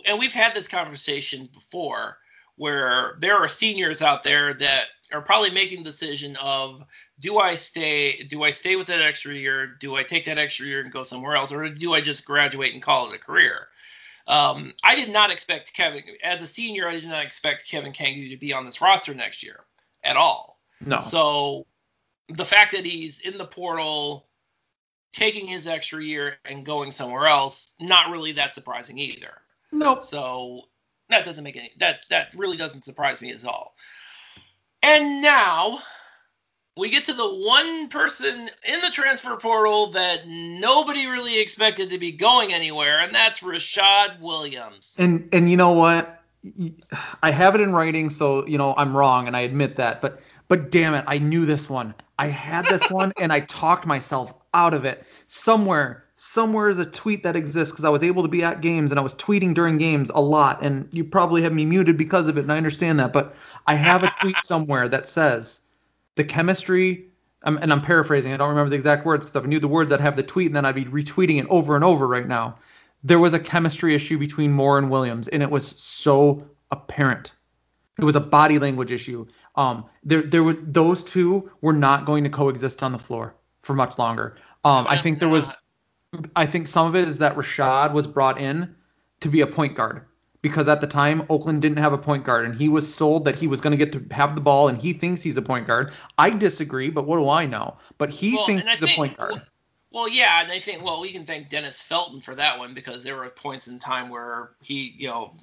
and 0.08 0.18
we've 0.18 0.34
had 0.34 0.56
this 0.56 0.68
conversation 0.68 1.48
before 1.54 2.18
where 2.62 3.16
there 3.18 3.38
are 3.38 3.47
seniors 3.47 4.03
out 4.03 4.22
there 4.22 4.53
that 4.53 4.86
are 5.12 5.24
probably 5.24 5.49
making 5.49 5.80
the 5.80 5.89
decision 5.89 6.38
of 6.39 6.84
do 7.20 7.39
I 7.39 7.55
stay 7.55 8.24
do 8.24 8.43
I 8.43 8.51
stay 8.51 8.76
with 8.76 8.86
that 8.88 9.01
extra 9.01 9.34
year 9.34 9.66
do 9.80 9.95
I 9.95 10.03
take 10.03 10.26
that 10.26 10.38
extra 10.38 10.68
year 10.68 10.80
and 10.80 10.91
go 10.91 11.01
somewhere 11.01 11.36
else 11.36 11.51
or 11.51 11.68
do 11.70 11.95
I 11.95 12.01
just 12.01 12.24
graduate 12.24 12.74
and 12.74 12.82
call 12.84 13.09
it 13.09 13.16
a 13.16 13.18
career 13.18 13.68
um, 14.28 14.74
I 14.84 14.95
did 14.95 15.12
not 15.12 15.32
expect 15.32 15.74
Kevin 15.74 16.03
as 16.24 16.43
a 16.43 16.47
senior 16.47 16.88
I 16.88 16.99
did 16.99 17.09
not 17.09 17.26
expect 17.26 17.68
Kevin 17.68 17.93
Kangu 17.93 18.30
to 18.30 18.38
be 18.38 18.53
on 18.53 18.66
this 18.66 18.80
roster 18.80 19.16
next 19.16 19.41
year 19.41 19.62
at 20.03 20.16
all 20.16 20.59
no. 20.86 20.99
so 20.99 21.66
the 22.30 22.45
fact 22.45 22.74
that 22.74 22.86
he's 22.86 23.22
in 23.22 23.39
the 23.39 23.45
portal, 23.45 24.28
taking 25.14 25.47
his 25.47 25.66
extra 25.66 26.03
year 26.03 26.38
and 26.45 26.64
going 26.64 26.91
somewhere 26.91 27.26
else, 27.26 27.74
not 27.80 28.12
really 28.12 28.34
that 28.34 28.53
surprising 28.53 28.99
either. 28.99 29.34
nope. 29.72 30.03
So 30.03 30.68
that 31.12 31.26
doesn't 31.26 31.43
make 31.43 31.57
any 31.57 31.72
that 31.80 32.05
that 32.09 32.34
really 32.36 32.57
doesn't 32.57 32.84
surprise 32.84 33.22
me 33.22 33.32
at 33.32 33.45
all. 33.45 33.74
And 34.84 35.22
now 35.22 35.80
we 36.78 36.89
get 36.89 37.05
to 37.05 37.14
the 37.14 37.28
one 37.28 37.89
person 37.89 38.49
in 38.68 38.82
the 38.82 38.89
transfer 38.91 39.36
portal 39.38 39.88
that 39.91 40.28
nobody 40.28 41.07
really 41.07 41.39
expected 41.39 41.91
to 41.91 41.99
be 41.99 42.12
going 42.12 42.53
anywhere, 42.53 42.99
and 42.99 43.14
that's 43.14 43.41
Rashad 43.41 44.20
Williams. 44.20 44.95
And 44.97 45.30
and 45.34 45.49
you 45.49 45.57
know 45.57 45.74
what? 45.74 46.18
I 47.22 47.30
have 47.30 47.53
it 47.53 47.62
in 47.62 47.72
writing, 47.72 48.09
so 48.09 48.47
you 48.47 48.57
know 48.57 48.74
I'm 48.76 48.95
wrong, 48.95 49.28
and 49.28 49.36
I 49.36 49.41
admit 49.41 49.76
that. 49.78 50.01
But 50.01 50.22
but 50.47 50.72
damn 50.72 50.93
it, 50.93 51.05
I 51.07 51.18
knew 51.18 51.45
this 51.45 51.70
one. 51.70 51.93
I 52.18 52.28
had 52.28 52.66
this 52.66 52.89
one, 52.89 53.14
and 53.20 53.32
I 53.32 53.41
talked 53.41 53.86
myself 53.86 54.34
out 54.53 54.74
of 54.74 54.86
it. 54.86 55.05
Somewhere, 55.28 56.05
somewhere 56.22 56.70
is 56.70 56.80
a 56.80 56.86
tweet 56.86 57.24
that 57.24 57.36
exists 57.36 57.72
because 57.72 57.86
I 57.86 57.90
was 57.90 58.04
able 58.04 58.24
to 58.24 58.30
be 58.30 58.44
at 58.44 58.62
games 58.62 58.92
and 58.92 59.00
I 59.00 59.04
was 59.04 59.16
tweeting 59.16 59.54
during 59.54 59.78
games 59.78 60.12
a 60.14 60.22
lot. 60.22 60.64
And 60.64 60.88
you 60.92 61.04
probably 61.04 61.44
have 61.44 61.54
me 61.54 61.66
muted 61.66 61.98
because 61.98 62.28
of 62.28 62.38
it, 62.38 62.42
and 62.42 62.52
I 62.52 62.58
understand 62.58 63.00
that. 63.00 63.14
But 63.14 63.36
I 63.66 63.76
have 63.76 64.04
a 64.04 64.14
tweet 64.22 64.38
somewhere 64.44 64.88
that 64.88 65.08
says 65.08 65.60
the 66.16 66.24
chemistry. 66.24 67.08
Um, 67.44 67.58
and 67.60 67.74
I'm 67.74 67.82
paraphrasing. 67.82 68.34
I 68.34 68.38
don't 68.38 68.50
remember 68.50 68.70
the 68.70 68.76
exact 68.76 69.04
words 69.04 69.26
because 69.26 69.36
if 69.36 69.44
I 69.44 69.48
knew 69.48 69.60
the 69.60 69.68
words, 69.68 69.92
I'd 69.92 70.00
have 70.00 70.16
the 70.16 70.22
tweet, 70.22 70.46
and 70.48 70.56
then 70.56 70.64
I'd 70.64 70.76
be 70.76 70.86
retweeting 70.86 71.40
it 71.40 71.48
over 71.50 71.76
and 71.76 71.84
over 71.84 72.08
right 72.08 72.28
now 72.28 72.60
there 73.04 73.20
was 73.20 73.34
a 73.34 73.40
chemistry 73.40 73.96
issue 73.96 74.18
between 74.18 74.52
Moore 74.52 74.78
and 74.78 74.90
Williams, 74.90 75.28
and 75.28 75.42
it 75.42 75.50
was 75.50 75.68
so 75.68 76.48
apparent. 76.70 77.34
It 77.98 78.04
was 78.04 78.16
a 78.16 78.22
body 78.22 78.60
language 78.60 78.92
issue. 78.92 79.28
Um, 79.56 79.86
there, 80.04 80.22
there 80.22 80.44
were 80.44 80.54
those 80.54 81.04
two 81.04 81.52
were 81.62 81.74
not 81.74 82.06
going 82.06 82.24
to 82.24 82.30
coexist 82.30 82.84
on 82.84 82.92
the 82.92 83.00
floor 83.00 83.36
for 83.64 83.74
much 83.74 83.98
longer. 83.98 84.38
Um, 84.64 84.86
I 84.88 84.98
think 84.98 85.20
there 85.20 85.30
was, 85.30 85.56
I 86.36 86.45
think 86.45 86.68
some 86.68 86.88
of 86.88 86.95
it 86.95 87.07
is 87.07 87.20
that 87.20 87.36
Rashad 87.36 87.93
was 87.93 88.07
brought 88.07 88.39
in 88.39 88.76
to 89.22 89.30
be 89.30 89.41
a 89.41 89.47
point 89.47 89.76
guard 89.76 90.05
because 90.41 90.68
at 90.68 90.82
the 90.82 90.88
time 90.88 91.24
Oakland 91.30 91.62
didn't 91.62 91.78
have 91.78 91.93
a 91.93 91.97
point 91.97 92.24
guard, 92.24 92.45
and 92.45 92.55
he 92.55 92.68
was 92.68 92.93
sold 92.93 93.26
that 93.26 93.38
he 93.38 93.47
was 93.47 93.62
going 93.62 93.78
to 93.78 93.86
get 93.86 93.93
to 93.93 94.14
have 94.14 94.36
the 94.36 94.41
ball, 94.41 94.68
and 94.68 94.82
he 94.82 94.93
thinks 94.93 95.22
he's 95.22 95.38
a 95.38 95.41
point 95.41 95.68
guard. 95.68 95.93
I 96.18 96.32
disagree, 96.32 96.89
but 96.89 97.05
what 97.05 97.18
do 97.18 97.30
I 97.30 97.45
know? 97.45 97.78
But 97.97 98.12
he 98.12 98.36
Well, 98.36 98.45
thinks 98.45 98.68
he's 98.68 98.82
a 98.82 98.88
point 98.88 99.18
guard. 99.18 99.41
Well, 99.91 100.07
yeah, 100.07 100.41
and 100.41 100.51
I 100.51 100.59
think 100.59 100.84
well 100.84 101.01
we 101.01 101.12
can 101.12 101.26
thank 101.26 101.49
Dennis 101.49 101.82
Felton 101.82 102.22
for 102.22 102.34
that 102.36 102.59
one 102.59 102.74
because 102.74 103.03
there 103.03 103.18
were 103.18 103.30
points 103.30 103.68
in 103.68 103.80
time 103.80 104.09
where 104.09 104.51
he, 104.62 104.95
you 104.97 105.09
know, 105.09 105.34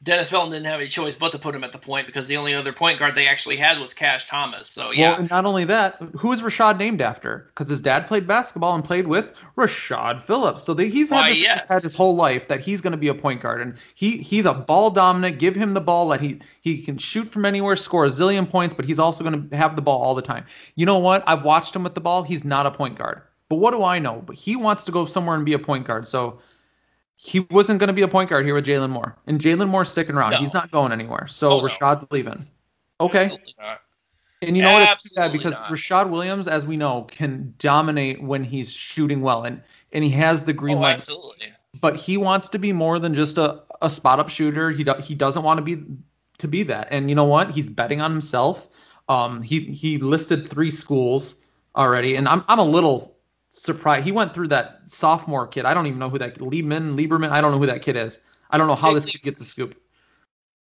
Dennis 0.00 0.30
Felton 0.30 0.52
didn't 0.52 0.66
have 0.66 0.78
any 0.78 0.88
choice 0.88 1.16
but 1.16 1.32
to 1.32 1.40
put 1.40 1.56
him 1.56 1.64
at 1.64 1.72
the 1.72 1.78
point 1.78 2.06
because 2.06 2.28
the 2.28 2.36
only 2.36 2.54
other 2.54 2.72
point 2.72 3.00
guard 3.00 3.16
they 3.16 3.26
actually 3.26 3.56
had 3.56 3.80
was 3.80 3.94
Cash 3.94 4.28
Thomas. 4.28 4.68
So 4.68 4.92
yeah, 4.92 5.10
Well, 5.10 5.20
and 5.20 5.30
not 5.30 5.44
only 5.44 5.64
that, 5.64 6.00
who 6.18 6.32
is 6.32 6.40
Rashad 6.40 6.78
named 6.78 7.02
after? 7.02 7.46
Because 7.48 7.68
his 7.68 7.80
dad 7.80 8.06
played 8.06 8.24
basketball 8.24 8.76
and 8.76 8.84
played 8.84 9.08
with 9.08 9.32
Rashad 9.56 10.22
Phillips. 10.22 10.62
So 10.62 10.74
they, 10.74 10.88
he's 10.88 11.10
had, 11.10 11.16
Why, 11.16 11.28
this, 11.30 11.40
yes. 11.40 11.64
had 11.68 11.82
his 11.82 11.96
whole 11.96 12.14
life 12.14 12.46
that 12.46 12.60
he's 12.60 12.80
going 12.80 12.92
to 12.92 12.96
be 12.96 13.08
a 13.08 13.14
point 13.14 13.40
guard, 13.40 13.60
and 13.60 13.74
he 13.94 14.18
he's 14.18 14.44
a 14.44 14.54
ball 14.54 14.90
dominant. 14.90 15.40
Give 15.40 15.56
him 15.56 15.74
the 15.74 15.80
ball 15.80 16.08
that 16.10 16.20
he 16.20 16.42
he 16.60 16.82
can 16.82 16.98
shoot 16.98 17.28
from 17.28 17.44
anywhere, 17.44 17.74
score 17.74 18.04
a 18.04 18.08
zillion 18.08 18.48
points, 18.48 18.74
but 18.74 18.84
he's 18.84 19.00
also 19.00 19.24
going 19.24 19.50
to 19.50 19.56
have 19.56 19.74
the 19.74 19.82
ball 19.82 20.00
all 20.00 20.14
the 20.14 20.22
time. 20.22 20.44
You 20.76 20.86
know 20.86 20.98
what? 20.98 21.24
I've 21.26 21.42
watched 21.42 21.74
him 21.74 21.82
with 21.82 21.94
the 21.94 22.00
ball. 22.00 22.22
He's 22.22 22.44
not 22.44 22.66
a 22.66 22.70
point 22.70 22.96
guard. 22.96 23.22
But 23.48 23.56
what 23.56 23.72
do 23.72 23.82
I 23.82 23.98
know? 23.98 24.22
But 24.24 24.36
he 24.36 24.56
wants 24.56 24.84
to 24.84 24.92
go 24.92 25.06
somewhere 25.06 25.34
and 25.34 25.44
be 25.44 25.54
a 25.54 25.58
point 25.58 25.86
guard. 25.86 26.06
So 26.06 26.40
he 27.20 27.40
wasn't 27.40 27.80
going 27.80 27.88
to 27.88 27.92
be 27.94 28.02
a 28.02 28.08
point 28.08 28.30
guard 28.30 28.44
here 28.46 28.54
with 28.54 28.64
Jalen 28.64 28.90
Moore, 28.90 29.16
and 29.26 29.40
Jalen 29.40 29.68
Moore's 29.68 29.90
sticking 29.90 30.14
around. 30.16 30.32
No. 30.32 30.38
He's 30.38 30.54
not 30.54 30.70
going 30.70 30.92
anywhere. 30.92 31.26
So 31.26 31.50
Oh, 31.50 31.60
no. 31.60 31.66
Rashad's 31.66 32.06
leaving. 32.10 32.46
Okay. 33.00 33.24
Absolutely 33.24 33.54
not. 33.58 33.80
And 34.40 34.56
you 34.56 34.62
know 34.62 34.72
what? 34.72 34.82
It's 34.82 34.92
Absolutely 34.92 35.38
because 35.38 35.54
not. 35.54 35.68
Rashad 35.68 36.10
Williams, 36.10 36.46
as 36.46 36.64
we 36.64 36.76
know, 36.76 37.02
can 37.02 37.54
dominate 37.58 38.22
when 38.22 38.44
he's 38.44 38.72
shooting 38.72 39.20
well, 39.20 39.42
and 39.44 39.62
and 39.92 40.04
he 40.04 40.10
has 40.10 40.44
the 40.44 40.52
green 40.52 40.78
Oh, 40.78 40.82
light. 40.82 40.94
absolutely. 40.94 41.48
But 41.80 41.96
he 41.96 42.16
wants 42.18 42.50
to 42.50 42.58
be 42.58 42.72
more 42.72 42.98
than 42.98 43.14
just 43.14 43.36
a, 43.38 43.62
a 43.82 43.90
spot 43.90 44.20
up 44.20 44.28
shooter. 44.28 44.70
He 44.70 44.84
do, 44.84 44.94
he 45.02 45.14
doesn't 45.14 45.42
want 45.42 45.58
to 45.58 45.62
be 45.62 45.82
to 46.38 46.48
be 46.48 46.62
that. 46.64 46.88
And 46.92 47.08
you 47.08 47.16
know 47.16 47.24
what? 47.24 47.52
He's 47.52 47.68
betting 47.68 48.00
on 48.00 48.12
himself. 48.12 48.66
Um, 49.08 49.42
he 49.42 49.60
he 49.72 49.98
listed 49.98 50.48
three 50.48 50.70
schools 50.70 51.34
already, 51.74 52.14
and 52.14 52.28
I'm 52.28 52.44
I'm 52.46 52.58
a 52.60 52.64
little 52.64 53.16
surprised. 53.50 54.04
He 54.04 54.12
went 54.12 54.34
through 54.34 54.48
that 54.48 54.82
sophomore 54.88 55.46
kid. 55.46 55.64
I 55.64 55.74
don't 55.74 55.86
even 55.86 55.98
know 55.98 56.08
who 56.10 56.18
that 56.18 56.38
Liebman 56.38 56.96
Lieberman. 56.96 57.30
I 57.30 57.40
don't 57.40 57.52
know 57.52 57.58
who 57.58 57.66
that 57.66 57.82
kid 57.82 57.96
is. 57.96 58.20
I 58.50 58.58
don't 58.58 58.66
know 58.66 58.74
how 58.74 58.88
Jake 58.88 58.94
this 59.02 59.06
kid 59.06 59.22
gets 59.22 59.38
the 59.38 59.44
scoop 59.44 59.76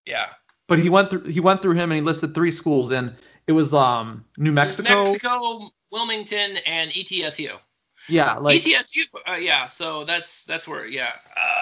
Yeah. 0.05 0.27
but 0.67 0.79
he 0.79 0.89
went 0.89 1.09
through 1.09 1.23
he 1.23 1.39
went 1.39 1.61
through 1.61 1.73
him 1.75 1.91
and 1.91 1.93
he 1.93 2.01
listed 2.01 2.33
three 2.35 2.51
schools 2.51 2.91
and 2.91 3.15
it 3.47 3.53
was 3.53 3.73
um 3.73 4.25
New 4.38 4.51
Mexico. 4.51 5.03
New 5.03 5.11
Mexico, 5.11 5.69
Wilmington, 5.91 6.57
and 6.65 6.91
ETSU. 6.91 7.57
Yeah, 8.09 8.35
like 8.35 8.61
ETSU, 8.61 9.03
uh, 9.27 9.33
yeah. 9.39 9.67
So 9.67 10.03
that's 10.03 10.43
that's 10.45 10.67
where, 10.67 10.85
yeah. 10.85 11.11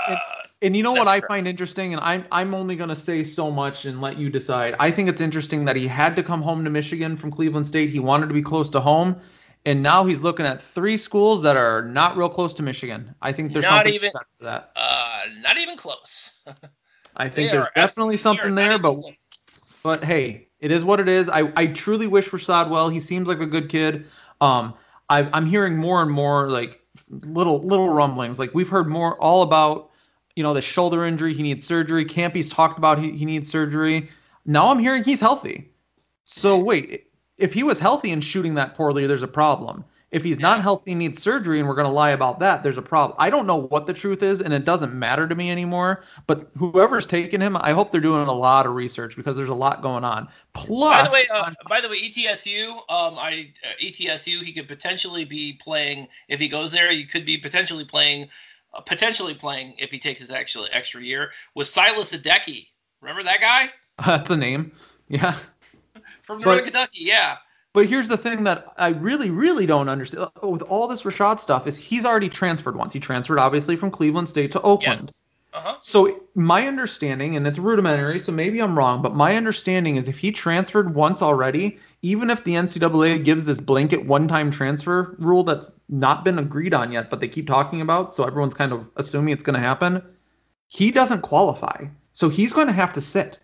Uh, 0.08 0.18
and 0.62 0.76
you 0.76 0.84
know 0.84 0.92
what 0.94 1.08
I 1.08 1.20
correct. 1.20 1.28
find 1.28 1.48
interesting 1.48 1.94
and 1.94 2.02
I'm 2.02 2.26
I'm 2.32 2.54
only 2.56 2.76
going 2.76 2.90
to 2.90 2.96
say 2.96 3.24
so 3.24 3.52
much 3.52 3.86
and 3.86 4.02
let 4.02 4.18
you 4.18 4.30
decide. 4.30 4.76
I 4.80 4.92
think 4.92 5.10
it's 5.10 5.22
interesting 5.22 5.66
that 5.66 5.76
he 5.76 5.88
had 5.88 6.16
to 6.18 6.24
come 6.24 6.42
home 6.42 6.64
to 6.64 6.70
Michigan 6.70 7.18
from 7.18 7.32
Cleveland 7.32 7.68
State. 7.68 7.90
He 7.92 8.00
wanted 8.00 8.28
to 8.28 8.34
be 8.34 8.42
close 8.42 8.70
to 8.72 8.80
home 8.80 9.22
and 9.66 9.82
now 9.84 10.06
he's 10.06 10.22
looking 10.22 10.46
at 10.46 10.62
three 10.62 10.98
schools 10.98 11.42
that 11.44 11.58
are 11.58 11.82
not 11.84 12.18
real 12.18 12.30
close 12.30 12.56
to 12.56 12.64
Michigan. 12.64 13.16
I 13.22 13.32
think 13.32 13.54
there's 13.54 13.64
Not 13.64 13.86
something 13.86 13.94
even- 13.94 14.12
that 14.42 14.72
uh, 14.76 15.24
not 15.42 15.58
even 15.58 15.78
close. 15.78 16.34
I 17.18 17.30
think 17.30 17.50
They 17.52 17.58
there's 17.58 17.68
definitely 17.76 18.18
something 18.18 18.56
there 18.56 18.78
but 18.78 18.94
close. 18.94 19.12
but 19.84 20.04
hey, 20.04 20.48
it 20.60 20.72
is 20.72 20.84
what 20.84 21.00
it 21.00 21.08
is. 21.08 21.30
I, 21.30 21.52
I 21.56 21.68
truly 21.68 22.08
wish 22.08 22.30
Rashad 22.30 22.70
well. 22.70 22.90
He 22.90 23.00
seems 23.00 23.28
like 23.28 23.40
a 23.40 23.46
good 23.46 23.70
kid. 23.70 24.08
Um, 24.42 24.74
I, 25.10 25.24
I'm 25.32 25.46
hearing 25.46 25.78
more 25.78 26.02
and 26.02 26.12
more 26.12 26.50
like 26.50 26.82
little 27.10 27.60
little 27.62 27.90
rumblings. 27.90 28.38
Like 28.38 28.54
we've 28.54 28.68
heard 28.70 28.88
more 28.88 29.16
all 29.18 29.44
about, 29.44 29.92
you 30.36 30.44
know, 30.44 30.54
the 30.54 30.62
shoulder 30.62 31.06
injury. 31.06 31.34
He 31.34 31.44
needs 31.44 31.64
surgery. 31.66 32.06
Kampe's 32.06 32.50
talked 32.50 32.78
about 32.78 33.00
he, 33.00 33.12
he 33.12 33.26
needs 33.26 33.48
surgery. 33.50 34.10
Now 34.46 34.68
I'm 34.72 34.80
hearing 34.80 35.04
he's 35.04 35.22
healthy. 35.22 35.72
So 36.26 36.60
wait, 36.60 37.05
if 37.38 37.54
he 37.54 37.64
was 37.64 37.80
healthy 37.80 38.12
and 38.12 38.24
shooting 38.24 38.56
that 38.56 38.76
poorly, 38.76 39.08
there's 39.08 39.24
a 39.24 39.28
problem. 39.28 39.86
If 40.12 40.24
he's 40.24 40.40
not 40.40 40.62
healthy, 40.62 40.92
and 40.92 41.00
needs 41.00 41.22
surgery, 41.22 41.60
and 41.60 41.68
we're 41.68 41.76
going 41.76 41.88
to 41.88 41.94
lie 41.94 42.12
about 42.12 42.40
that, 42.40 42.64
there's 42.64 42.78
a 42.78 42.82
problem. 42.82 43.18
I 43.20 43.30
don't 43.30 43.48
know 43.48 43.58
what 43.58 43.86
the 43.86 43.94
truth 43.94 44.24
is, 44.24 44.40
and 44.42 44.54
it 44.54 44.64
doesn't 44.64 44.94
matter 44.94 45.28
to 45.28 45.36
me 45.36 45.52
anymore. 45.52 46.06
But 46.26 46.52
whoever's 46.58 47.06
taking 47.06 47.42
him, 47.42 47.58
I 47.58 47.74
hope 47.74 47.92
they're 47.92 48.00
doing 48.00 48.28
a 48.28 48.34
lot 48.34 48.66
of 48.66 48.76
research 48.76 49.18
because 49.18 49.36
there's 49.36 49.50
a 49.50 49.56
lot 49.56 49.82
going 49.82 50.06
on. 50.06 50.30
Plus, 50.54 51.02
by 51.02 51.08
the 51.08 51.14
way, 51.14 51.28
uh, 51.28 51.52
by 51.68 51.82
the 51.82 51.90
way, 51.90 51.98
ETSU, 51.98 52.70
um, 52.70 53.18
I 53.18 53.52
uh, 53.64 53.84
ETSU, 53.84 54.42
he 54.42 54.54
could 54.54 54.70
potentially 54.70 55.26
be 55.26 55.54
playing 55.54 56.08
if 56.30 56.40
he 56.40 56.48
goes 56.48 56.72
there. 56.72 56.90
He 56.92 57.06
could 57.06 57.26
be 57.26 57.40
potentially 57.40 57.84
playing, 57.84 58.30
uh, 58.74 58.82
potentially 58.82 59.34
playing 59.34 59.76
if 59.80 59.92
he 59.92 60.00
takes 60.00 60.22
his 60.22 60.32
actual 60.32 60.66
extra 60.72 61.02
year 61.02 61.32
with 61.54 61.68
Silas 61.68 62.16
Adheke. 62.16 62.68
Remember 63.02 63.24
that 63.24 63.42
guy? 63.42 63.70
That's 64.06 64.30
a 64.30 64.38
name. 64.38 64.72
Yeah. 65.10 65.36
From 66.26 66.42
Northern 66.42 66.64
Kentucky, 66.64 67.04
yeah. 67.04 67.38
But 67.74 67.88
here's 67.88 68.08
the 68.08 68.18
thing 68.18 68.46
that 68.46 68.74
I 68.78 68.90
really, 68.90 69.30
really 69.30 69.66
don't 69.66 69.90
understand 69.90 70.30
uh, 70.42 70.48
with 70.48 70.62
all 70.62 70.88
this 70.88 71.04
Rashad 71.04 71.40
stuff 71.40 71.68
is 71.68 71.78
he's 71.78 72.06
already 72.06 72.30
transferred 72.30 72.76
once. 72.76 72.94
He 72.94 73.00
transferred 73.00 73.38
obviously 73.38 73.76
from 73.76 73.92
Cleveland 73.92 74.30
State 74.30 74.52
to 74.52 74.62
Oakland. 74.62 75.02
Yes. 75.02 75.22
Uh-huh. 75.54 75.76
So 75.80 76.22
my 76.36 76.68
understanding, 76.68 77.38
and 77.38 77.48
it's 77.48 77.60
rudimentary, 77.60 78.20
so 78.20 78.32
maybe 78.32 78.62
I'm 78.62 78.78
wrong, 78.78 79.02
but 79.02 79.16
my 79.16 79.38
understanding 79.38 79.96
is 79.96 80.10
if 80.10 80.18
he 80.18 80.34
transferred 80.34 80.94
once 80.94 81.22
already, 81.22 81.80
even 82.02 82.30
if 82.30 82.44
the 82.44 82.54
NCAA 82.54 83.24
gives 83.24 83.46
this 83.46 83.62
blanket 83.62 84.06
one-time 84.06 84.52
transfer 84.52 85.16
rule 85.18 85.44
that's 85.44 85.72
not 85.88 86.26
been 86.26 86.40
agreed 86.40 86.74
on 86.74 86.92
yet, 86.92 87.10
but 87.10 87.22
they 87.22 87.30
keep 87.30 87.48
talking 87.48 87.80
about, 87.80 88.14
so 88.14 88.26
everyone's 88.26 88.54
kind 88.54 88.74
of 88.74 88.90
assuming 88.98 89.34
it's 89.34 89.44
going 89.44 89.54
to 89.54 89.60
happen, 89.60 90.02
he 90.68 90.92
doesn't 90.92 91.22
qualify. 91.22 91.86
So 92.12 92.28
he's 92.28 92.52
going 92.52 92.68
to 92.68 92.74
have 92.74 92.94
to 92.94 93.02
sit. 93.02 93.40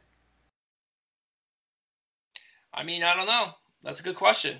I 2.81 2.83
mean, 2.83 3.03
I 3.03 3.15
don't 3.15 3.27
know. 3.27 3.53
That's 3.83 3.99
a 3.99 4.03
good 4.03 4.15
question. 4.15 4.57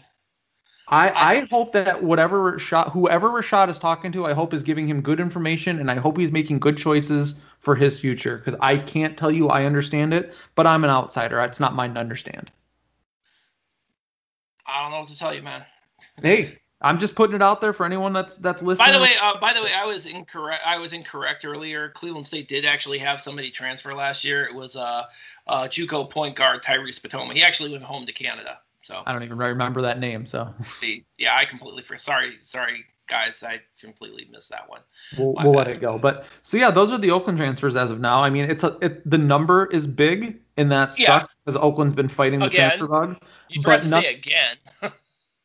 I, 0.88 1.10
I 1.10 1.48
hope 1.50 1.74
that 1.74 2.04
whatever 2.04 2.54
Rashad, 2.54 2.92
whoever 2.92 3.30
Rashad 3.30 3.70
is 3.70 3.80
talking 3.80 4.12
to, 4.12 4.28
I 4.28 4.34
hope 4.34 4.54
is 4.54 4.62
giving 4.62 4.86
him 4.86 5.02
good 5.02 5.20
information, 5.20 5.80
and 5.80 5.90
I 5.90 5.96
hope 5.96 6.20
he's 6.20 6.32
making 6.32 6.60
good 6.60 6.78
choices 6.78 7.34
for 7.62 7.76
his 7.76 8.00
future. 8.00 8.38
Because 8.38 8.54
I 8.62 8.78
can't 8.78 9.18
tell 9.18 9.32
you 9.32 9.48
I 9.48 9.66
understand 9.66 10.14
it, 10.14 10.36
but 10.54 10.68
I'm 10.68 10.84
an 10.84 10.92
outsider. 10.92 11.40
It's 11.40 11.60
not 11.60 11.74
mine 11.74 11.96
to 11.96 12.00
understand. 12.00 12.52
I 14.68 14.84
don't 14.84 14.92
know 14.92 15.00
what 15.00 15.08
to 15.08 15.18
tell 15.18 15.34
you, 15.34 15.42
man. 15.42 15.66
hey, 16.22 16.60
I'm 16.82 17.00
just 17.00 17.16
putting 17.16 17.36
it 17.36 17.42
out 17.42 17.62
there 17.62 17.74
for 17.74 17.86
anyone 17.86 18.14
that's 18.14 18.38
that's 18.38 18.62
listening. 18.62 18.88
By 18.88 18.92
the 18.92 19.02
way, 19.02 19.12
uh, 19.22 19.40
by 19.40 19.54
the 19.54 19.62
way, 19.62 19.72
I 19.76 19.86
was 19.86 20.06
incorrect. 20.06 20.64
I 20.66 20.80
was 20.80 20.94
incorrect 20.94 21.46
earlier. 21.46 21.90
Cleveland 21.90 22.28
State 22.28 22.48
did 22.48 22.66
actually 22.66 23.00
have 23.00 23.20
somebody 23.20 23.52
transfer 23.52 23.94
last 23.94 24.26
year. 24.26 24.46
It 24.46 24.56
was 24.56 24.76
uh, 24.76 25.04
uh 25.48 25.64
JUCO 25.64 26.10
point 26.10 26.36
guard 26.36 26.64
Tyrese 26.64 27.02
Patoma. 27.02 27.34
He 27.34 27.44
actually 27.44 27.72
went 27.72 27.84
home 27.84 28.06
to 28.06 28.14
Canada. 28.14 28.60
So 28.82 29.02
I 29.06 29.14
don't 29.14 29.24
even 29.24 29.38
remember 29.38 29.84
that 29.84 30.00
name. 30.00 30.26
So 30.26 30.54
see, 30.66 31.06
yeah, 31.18 31.36
I 31.36 31.46
completely 31.46 31.84
forgot. 31.84 32.02
Sorry, 32.02 32.38
sorry, 32.42 32.86
guys, 33.08 33.44
I 33.44 33.62
completely 33.80 34.28
missed 34.32 34.50
that 34.50 34.68
one. 34.68 34.80
We'll, 35.18 35.34
we'll 35.34 35.54
let 35.54 35.68
it 35.68 35.80
go. 35.80 36.00
But 36.00 36.26
so 36.42 36.58
yeah, 36.58 36.72
those 36.72 36.92
are 36.92 36.98
the 36.98 37.12
Oakland 37.12 37.38
transfers 37.38 37.76
as 37.76 37.92
of 37.92 38.00
now. 38.00 38.22
I 38.22 38.32
mean, 38.32 38.50
it's 38.50 38.64
a 38.64 38.78
it, 38.82 39.08
the 39.08 39.20
number 39.20 39.68
is 39.68 39.86
big, 39.86 40.40
and 40.58 40.72
that 40.72 40.98
yeah. 40.98 41.20
sucks 41.20 41.36
because 41.46 41.62
Oakland's 41.62 41.94
been 41.94 42.10
fighting 42.10 42.40
the 42.40 42.48
again, 42.48 42.70
transfer 42.70 42.88
bug. 42.88 43.18
You 43.50 43.62
tried 43.62 43.78
but 43.78 43.84
to 43.84 43.90
none, 43.90 44.02
say 44.04 44.16
again. 44.16 44.58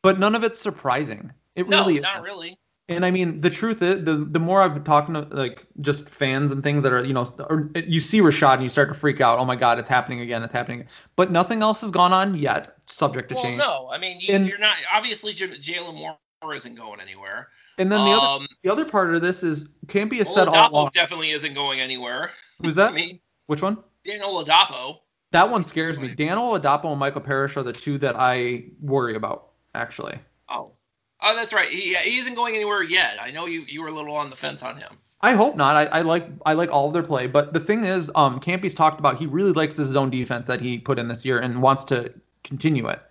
but 0.07 0.19
none 0.19 0.35
of 0.35 0.45
it's 0.45 0.57
surprising. 0.57 1.33
It 1.53 1.67
no, 1.67 1.79
really 1.79 1.99
not 1.99 2.21
really. 2.21 2.57
And 2.87 3.05
I 3.05 3.11
mean, 3.11 3.41
the 3.41 3.49
truth 3.49 3.81
is, 3.81 4.05
the 4.05 4.15
the 4.15 4.39
more 4.39 4.61
I've 4.61 4.73
been 4.73 4.85
talking 4.85 5.15
to 5.15 5.21
like 5.23 5.65
just 5.81 6.07
fans 6.07 6.53
and 6.53 6.63
things 6.63 6.83
that 6.83 6.93
are, 6.93 7.03
you 7.03 7.13
know, 7.13 7.25
or 7.39 7.69
you 7.75 7.99
see 7.99 8.21
Rashad 8.21 8.53
and 8.53 8.63
you 8.63 8.69
start 8.69 8.87
to 8.87 8.93
freak 8.93 9.19
out. 9.19 9.37
Oh 9.37 9.43
my 9.43 9.57
God, 9.57 9.79
it's 9.79 9.89
happening 9.89 10.21
again! 10.21 10.43
It's 10.43 10.53
happening. 10.53 10.85
But 11.17 11.29
nothing 11.29 11.61
else 11.61 11.81
has 11.81 11.91
gone 11.91 12.13
on 12.13 12.35
yet, 12.35 12.77
subject 12.85 13.27
to 13.29 13.35
well, 13.35 13.43
change. 13.43 13.57
no, 13.57 13.89
I 13.91 13.97
mean, 13.97 14.19
you, 14.21 14.55
are 14.55 14.57
not 14.57 14.77
obviously 14.93 15.33
Jalen 15.33 15.95
Moore 15.95 16.55
isn't 16.55 16.75
going 16.75 17.01
anywhere. 17.01 17.49
And 17.77 17.91
then 17.91 17.99
the 17.99 18.11
um, 18.11 18.19
other 18.21 18.45
the 18.63 18.71
other 18.71 18.85
part 18.85 19.13
of 19.13 19.21
this 19.21 19.43
is 19.43 19.67
can't 19.89 20.09
be 20.09 20.21
a 20.21 20.25
set 20.25 20.47
all 20.47 20.71
along. 20.71 20.91
definitely 20.93 21.31
isn't 21.31 21.53
going 21.53 21.81
anywhere. 21.81 22.31
Who's 22.61 22.75
that? 22.75 22.91
I 22.93 22.95
mean, 22.95 23.19
which 23.47 23.61
one? 23.61 23.79
Dan 24.05 24.21
Oladapo. 24.21 24.99
That 25.31 25.49
one 25.49 25.65
scares 25.65 25.99
me. 25.99 26.15
Dan 26.15 26.37
Oladapo 26.37 26.85
and 26.85 26.99
Michael 26.99 27.19
Parrish 27.19 27.57
are 27.57 27.63
the 27.63 27.73
two 27.73 27.97
that 27.97 28.15
I 28.17 28.67
worry 28.79 29.15
about, 29.15 29.49
actually. 29.73 30.15
Oh, 30.49 30.73
Oh, 31.21 31.35
that's 31.35 31.53
right. 31.53 31.67
He, 31.67 31.95
he 31.95 32.17
isn't 32.19 32.35
going 32.35 32.55
anywhere 32.55 32.83
yet. 32.83 33.17
I 33.19 33.31
know 33.31 33.47
you 33.47 33.61
you 33.67 33.81
were 33.81 33.87
a 33.87 33.91
little 33.91 34.15
on 34.15 34.29
the 34.29 34.35
fence 34.35 34.61
on 34.63 34.77
him. 34.77 34.97
I 35.19 35.33
hope 35.33 35.55
not. 35.55 35.75
I, 35.75 35.99
I 35.99 36.01
like 36.01 36.27
I 36.45 36.53
like 36.53 36.71
all 36.71 36.87
of 36.87 36.93
their 36.93 37.03
play, 37.03 37.27
but 37.27 37.53
the 37.53 37.59
thing 37.59 37.85
is, 37.85 38.11
um, 38.13 38.39
Kampe's 38.39 38.75
talked 38.75 38.99
about 38.99 39.17
he 39.17 39.25
really 39.25 39.51
likes 39.51 39.77
his 39.77 39.89
zone 39.89 40.11
defense 40.11 40.47
that 40.47 40.61
he 40.61 40.77
put 40.77 40.99
in 40.99 41.07
this 41.07 41.25
year 41.25 41.39
and 41.39 41.61
wants 41.61 41.85
to 41.85 42.13
continue 42.43 42.87
it. 42.87 43.01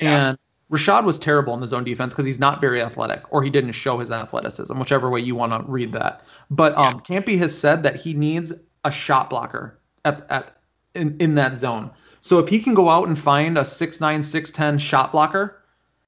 Yeah. 0.00 0.28
And 0.28 0.38
Rashad 0.70 1.04
was 1.04 1.18
terrible 1.18 1.54
in 1.54 1.60
the 1.60 1.66
zone 1.66 1.84
defense 1.84 2.12
because 2.12 2.26
he's 2.26 2.40
not 2.40 2.60
very 2.60 2.82
athletic, 2.82 3.32
or 3.32 3.42
he 3.42 3.48
didn't 3.48 3.72
show 3.72 3.98
his 3.98 4.10
athleticism, 4.10 4.78
whichever 4.78 5.08
way 5.08 5.20
you 5.20 5.34
want 5.34 5.52
to 5.52 5.70
read 5.70 5.92
that. 5.92 6.22
But 6.50 6.76
um, 6.76 7.02
yeah. 7.08 7.20
Kampe 7.20 7.38
has 7.38 7.56
said 7.56 7.84
that 7.84 7.96
he 7.96 8.12
needs 8.12 8.52
a 8.84 8.92
shot 8.92 9.30
blocker 9.30 9.78
at 10.04 10.26
at 10.28 10.56
in, 10.94 11.16
in 11.20 11.34
that 11.36 11.56
zone. 11.56 11.90
So 12.20 12.40
if 12.40 12.48
he 12.48 12.60
can 12.60 12.74
go 12.74 12.90
out 12.90 13.08
and 13.08 13.18
find 13.18 13.56
a 13.56 13.64
six 13.64 13.98
nine 13.98 14.22
six 14.22 14.52
ten 14.52 14.76
shot 14.76 15.12
blocker 15.12 15.55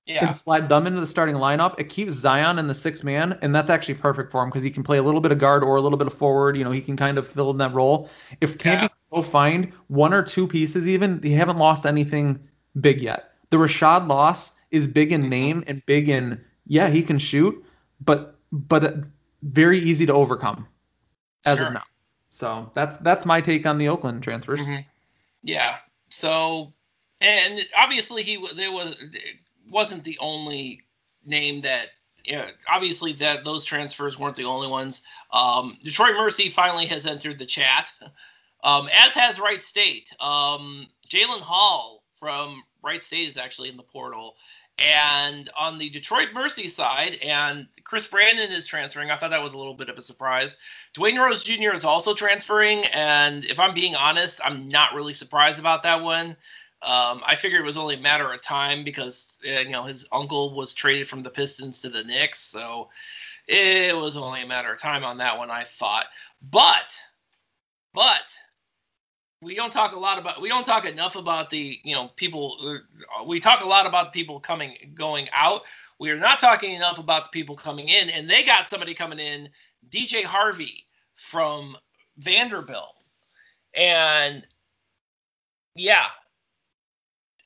yeah. 0.08 0.24
and 0.24 0.34
slide 0.34 0.68
them 0.68 0.86
into 0.86 1.00
the 1.00 1.06
starting 1.06 1.36
lineup. 1.36 1.78
It 1.78 1.90
keeps 1.90 2.14
Zion 2.14 2.58
in 2.58 2.66
the 2.66 2.74
six 2.74 3.04
man, 3.04 3.38
and 3.42 3.54
that's 3.54 3.70
actually 3.70 3.94
perfect 3.94 4.32
for 4.32 4.42
him 4.42 4.48
because 4.48 4.62
he 4.62 4.70
can 4.70 4.82
play 4.82 4.98
a 4.98 5.02
little 5.02 5.20
bit 5.20 5.32
of 5.32 5.38
guard 5.38 5.62
or 5.62 5.76
a 5.76 5.80
little 5.80 5.98
bit 5.98 6.06
of 6.06 6.14
forward. 6.14 6.56
You 6.56 6.64
know, 6.64 6.70
he 6.70 6.80
can 6.80 6.96
kind 6.96 7.18
of 7.18 7.28
fill 7.28 7.50
in 7.50 7.58
that 7.58 7.74
role. 7.74 8.10
If 8.40 8.58
Kampe 8.58 8.82
yeah. 8.82 8.88
go 9.12 9.22
find 9.22 9.72
one 9.88 10.14
or 10.14 10.22
two 10.22 10.48
pieces, 10.48 10.88
even 10.88 11.20
they 11.20 11.30
haven't 11.30 11.58
lost 11.58 11.84
anything 11.84 12.48
big 12.80 13.00
yet. 13.02 13.32
The 13.50 13.58
Rashad 13.58 14.08
loss 14.08 14.54
is 14.70 14.86
big 14.86 15.12
in 15.12 15.28
name 15.28 15.64
and 15.66 15.84
big 15.86 16.08
in 16.08 16.42
yeah 16.66 16.88
he 16.88 17.02
can 17.02 17.18
shoot, 17.18 17.64
but 18.00 18.36
but 18.50 18.98
very 19.42 19.78
easy 19.78 20.06
to 20.06 20.14
overcome 20.14 20.66
as 21.44 21.58
sure. 21.58 21.68
of 21.68 21.74
now. 21.74 21.84
So 22.30 22.70
that's 22.74 22.96
that's 22.98 23.26
my 23.26 23.40
take 23.40 23.66
on 23.66 23.78
the 23.78 23.88
Oakland 23.88 24.22
transfers. 24.22 24.60
Mm-hmm. 24.60 24.80
Yeah. 25.42 25.76
So 26.08 26.72
and 27.20 27.60
obviously 27.76 28.22
he 28.22 28.42
there 28.54 28.72
was 28.72 28.96
wasn't 29.70 30.04
the 30.04 30.18
only 30.20 30.82
name 31.24 31.60
that 31.60 31.88
you 32.24 32.36
know, 32.36 32.46
obviously 32.68 33.12
that 33.14 33.42
those 33.42 33.64
transfers 33.64 34.18
weren't 34.18 34.36
the 34.36 34.44
only 34.44 34.68
ones. 34.68 35.02
Um, 35.32 35.78
Detroit 35.80 36.14
Mercy 36.14 36.50
finally 36.50 36.86
has 36.86 37.06
entered 37.06 37.38
the 37.38 37.46
chat, 37.46 37.90
um, 38.62 38.88
as 38.92 39.14
has 39.14 39.40
Wright 39.40 39.62
State. 39.62 40.10
Um, 40.20 40.86
Jalen 41.08 41.40
Hall 41.40 42.04
from 42.16 42.62
Wright 42.82 43.02
State 43.02 43.28
is 43.28 43.36
actually 43.36 43.70
in 43.70 43.76
the 43.76 43.82
portal. 43.82 44.36
And 44.78 45.48
on 45.58 45.78
the 45.78 45.90
Detroit 45.90 46.28
Mercy 46.32 46.68
side, 46.68 47.18
and 47.26 47.66
Chris 47.82 48.06
Brandon 48.06 48.52
is 48.52 48.66
transferring. 48.66 49.10
I 49.10 49.16
thought 49.16 49.30
that 49.30 49.42
was 49.42 49.54
a 49.54 49.58
little 49.58 49.74
bit 49.74 49.88
of 49.88 49.98
a 49.98 50.02
surprise. 50.02 50.54
Dwayne 50.94 51.18
Rose 51.18 51.42
Jr. 51.42 51.74
is 51.74 51.84
also 51.84 52.14
transferring, 52.14 52.84
and 52.94 53.44
if 53.44 53.58
I'm 53.58 53.74
being 53.74 53.96
honest, 53.96 54.40
I'm 54.44 54.68
not 54.68 54.94
really 54.94 55.14
surprised 55.14 55.58
about 55.58 55.82
that 55.82 56.02
one. 56.02 56.36
Um, 56.80 57.22
I 57.26 57.34
figured 57.34 57.60
it 57.60 57.66
was 57.66 57.76
only 57.76 57.96
a 57.96 58.00
matter 58.00 58.32
of 58.32 58.40
time 58.40 58.84
because 58.84 59.38
uh, 59.46 59.60
you 59.60 59.70
know 59.70 59.84
his 59.84 60.06
uncle 60.12 60.54
was 60.54 60.74
traded 60.74 61.08
from 61.08 61.20
the 61.20 61.30
Pistons 61.30 61.82
to 61.82 61.88
the 61.88 62.04
Knicks, 62.04 62.38
so 62.38 62.90
it 63.48 63.96
was 63.96 64.16
only 64.16 64.42
a 64.42 64.46
matter 64.46 64.72
of 64.72 64.78
time 64.78 65.02
on 65.02 65.18
that 65.18 65.38
one. 65.38 65.50
I 65.50 65.64
thought, 65.64 66.06
but 66.40 66.96
but 67.94 68.38
we 69.40 69.54
don't 69.54 69.72
talk 69.72 69.94
a 69.94 69.98
lot 69.98 70.18
about 70.18 70.40
we 70.40 70.48
don't 70.48 70.64
talk 70.64 70.84
enough 70.84 71.16
about 71.16 71.50
the 71.50 71.80
you 71.84 71.94
know 71.94 72.08
people 72.16 72.56
uh, 73.20 73.24
we 73.24 73.40
talk 73.40 73.62
a 73.62 73.68
lot 73.68 73.86
about 73.86 74.12
people 74.12 74.40
coming 74.40 74.76
going 74.94 75.28
out 75.32 75.62
we 75.98 76.10
are 76.10 76.18
not 76.18 76.38
talking 76.38 76.72
enough 76.72 76.98
about 76.98 77.24
the 77.24 77.30
people 77.30 77.56
coming 77.56 77.88
in 77.88 78.10
and 78.10 78.28
they 78.28 78.42
got 78.42 78.66
somebody 78.66 78.94
coming 78.94 79.18
in 79.18 79.48
dj 79.88 80.24
harvey 80.24 80.84
from 81.14 81.76
vanderbilt 82.18 82.94
and 83.74 84.46
yeah 85.76 86.06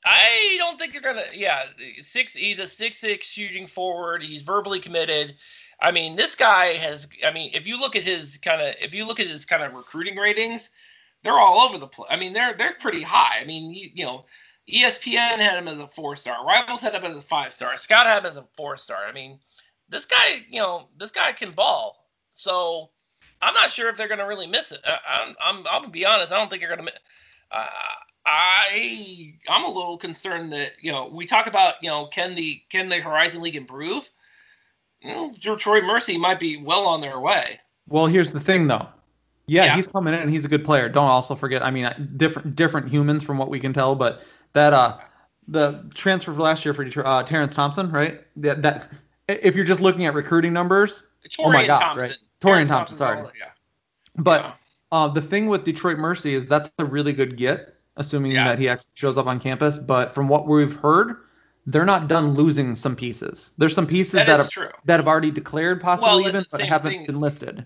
I 0.05 0.55
don't 0.59 0.77
think 0.77 0.93
you're 0.93 1.01
gonna. 1.01 1.23
Yeah, 1.33 1.63
six. 2.01 2.33
He's 2.33 2.59
a 2.59 2.67
six 2.67 2.97
six 2.97 3.25
shooting 3.25 3.67
forward. 3.67 4.23
He's 4.23 4.41
verbally 4.41 4.79
committed. 4.79 5.35
I 5.81 5.91
mean, 5.91 6.15
this 6.15 6.35
guy 6.35 6.73
has. 6.73 7.07
I 7.25 7.31
mean, 7.31 7.51
if 7.53 7.67
you 7.67 7.79
look 7.79 7.95
at 7.95 8.03
his 8.03 8.37
kind 8.37 8.61
of, 8.61 8.75
if 8.81 8.93
you 8.93 9.05
look 9.05 9.19
at 9.19 9.27
his 9.27 9.45
kind 9.45 9.63
of 9.63 9.73
recruiting 9.73 10.17
ratings, 10.17 10.71
they're 11.23 11.39
all 11.39 11.61
over 11.61 11.77
the 11.77 11.87
place. 11.87 12.09
I 12.11 12.17
mean, 12.17 12.33
they're 12.33 12.53
they're 12.53 12.73
pretty 12.73 13.01
high. 13.01 13.39
I 13.41 13.45
mean, 13.45 13.73
you, 13.73 13.89
you 13.93 14.05
know, 14.05 14.25
ESPN 14.69 15.39
had 15.39 15.57
him 15.57 15.67
as 15.67 15.79
a 15.79 15.87
four 15.87 16.15
star. 16.15 16.45
Rivals 16.45 16.81
had 16.81 16.95
him 16.95 17.05
as 17.05 17.15
a 17.15 17.21
five 17.21 17.53
star. 17.53 17.77
Scott 17.77 18.05
had 18.05 18.19
him 18.19 18.25
as 18.25 18.37
a 18.37 18.45
four 18.57 18.77
star. 18.77 19.05
I 19.05 19.13
mean, 19.13 19.39
this 19.89 20.05
guy, 20.05 20.45
you 20.49 20.59
know, 20.59 20.87
this 20.97 21.11
guy 21.11 21.31
can 21.31 21.51
ball. 21.51 22.05
So 22.33 22.89
I'm 23.41 23.53
not 23.53 23.71
sure 23.71 23.89
if 23.89 23.97
they're 23.97 24.07
gonna 24.07 24.27
really 24.27 24.47
miss 24.47 24.71
it. 24.71 24.79
I, 24.85 24.97
I'm, 25.21 25.35
I'm, 25.41 25.57
I'm 25.67 25.81
gonna 25.81 25.89
be 25.89 26.05
honest. 26.05 26.33
I 26.33 26.37
don't 26.37 26.49
think 26.49 26.61
you're 26.61 26.75
gonna. 26.75 26.91
Uh, 27.51 27.67
I 28.25 29.33
I'm 29.49 29.65
a 29.65 29.69
little 29.69 29.97
concerned 29.97 30.53
that 30.53 30.73
you 30.81 30.91
know 30.91 31.07
we 31.07 31.25
talk 31.25 31.47
about 31.47 31.75
you 31.81 31.89
know 31.89 32.05
can 32.05 32.35
the 32.35 32.61
can 32.69 32.89
the 32.89 32.99
Horizon 32.99 33.41
League 33.41 33.55
improve? 33.55 34.09
Well, 35.03 35.31
Detroit 35.39 35.83
Mercy 35.83 36.17
might 36.17 36.39
be 36.39 36.57
well 36.57 36.85
on 36.87 37.01
their 37.01 37.19
way. 37.19 37.59
Well, 37.89 38.05
here's 38.05 38.31
the 38.31 38.39
thing 38.39 38.67
though. 38.67 38.87
Yeah, 39.45 39.65
yeah, 39.65 39.75
he's 39.75 39.87
coming 39.87 40.13
in 40.13 40.21
and 40.21 40.29
he's 40.29 40.45
a 40.45 40.47
good 40.47 40.63
player. 40.63 40.87
Don't 40.87 41.09
also 41.09 41.35
forget. 41.35 41.61
I 41.63 41.71
mean, 41.71 41.89
different 42.15 42.55
different 42.55 42.87
humans 42.89 43.23
from 43.23 43.37
what 43.37 43.49
we 43.49 43.59
can 43.59 43.73
tell, 43.73 43.93
but 43.95 44.23
that 44.53 44.71
uh 44.73 44.97
the 45.49 45.83
transfer 45.93 46.33
for 46.33 46.39
last 46.39 46.63
year 46.63 46.73
for 46.73 46.85
Detroit, 46.85 47.05
uh, 47.05 47.21
Terrence 47.23 47.53
Thompson, 47.53 47.91
right? 47.91 48.21
That, 48.37 48.61
that 48.61 48.89
if 49.27 49.57
you're 49.57 49.65
just 49.65 49.81
looking 49.81 50.05
at 50.05 50.13
recruiting 50.13 50.53
numbers, 50.53 51.03
Torian 51.27 51.35
oh 51.39 51.51
my 51.51 51.67
God, 51.67 51.79
Thompson. 51.79 52.09
right. 52.11 52.17
Torian 52.39 52.67
Thompson, 52.69 52.97
sorry. 52.97 53.19
all- 53.19 53.31
yeah. 53.37 53.49
but 54.15 54.41
Yeah. 54.41 54.51
uh, 54.93 55.07
the 55.09 55.21
thing 55.21 55.47
with 55.47 55.65
Detroit 55.65 55.97
Mercy 55.97 56.33
is 56.33 56.45
that's 56.45 56.71
a 56.79 56.85
really 56.85 57.11
good 57.11 57.35
get, 57.35 57.72
assuming 57.97 58.31
Yeah. 58.31 58.45
that 58.45 58.59
he 58.59 58.69
actually 58.69 58.91
shows 58.93 59.17
up 59.17 59.27
on 59.27 59.39
campus. 59.39 59.77
But 59.77 60.13
from 60.13 60.27
what 60.27 60.47
we've 60.47 60.75
heard, 60.75 61.17
they're 61.65 61.85
not 61.85 62.07
done 62.07 62.33
losing 62.35 62.75
some 62.75 62.95
pieces. 62.95 63.53
There's 63.57 63.73
some 63.73 63.87
pieces 63.87 64.13
That 64.13 64.27
that, 64.27 64.37
have, 64.39 64.49
true. 64.49 64.69
that 64.85 64.97
have 64.99 65.07
already 65.07 65.31
declared 65.31 65.81
possibly 65.81 66.09
Well, 66.23 66.27
even, 66.29 66.45
but 66.51 66.61
haven't 66.61 66.91
thing. 66.91 67.05
been 67.05 67.19
listed. 67.21 67.65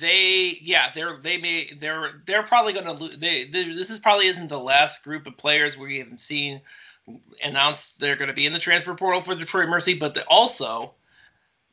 they 0.00 0.56
yeah 0.62 0.90
they're 0.94 1.16
they 1.18 1.36
may 1.38 1.70
they're 1.78 2.22
they're 2.24 2.42
probably 2.44 2.72
going 2.72 2.86
to 2.86 2.92
lose 2.92 3.16
they, 3.18 3.44
they 3.44 3.64
this 3.64 3.90
is 3.90 3.98
probably 3.98 4.26
isn't 4.26 4.48
the 4.48 4.58
last 4.58 5.02
group 5.04 5.26
of 5.26 5.36
players 5.36 5.76
we 5.76 5.98
haven't 5.98 6.20
seen 6.20 6.60
announced 7.44 7.98
they're 8.00 8.16
going 8.16 8.28
to 8.28 8.34
be 8.34 8.46
in 8.46 8.52
the 8.52 8.58
transfer 8.58 8.94
portal 8.94 9.20
for 9.22 9.34
Detroit 9.34 9.68
Mercy 9.68 9.94
but 9.94 10.14
the, 10.14 10.24
also 10.24 10.94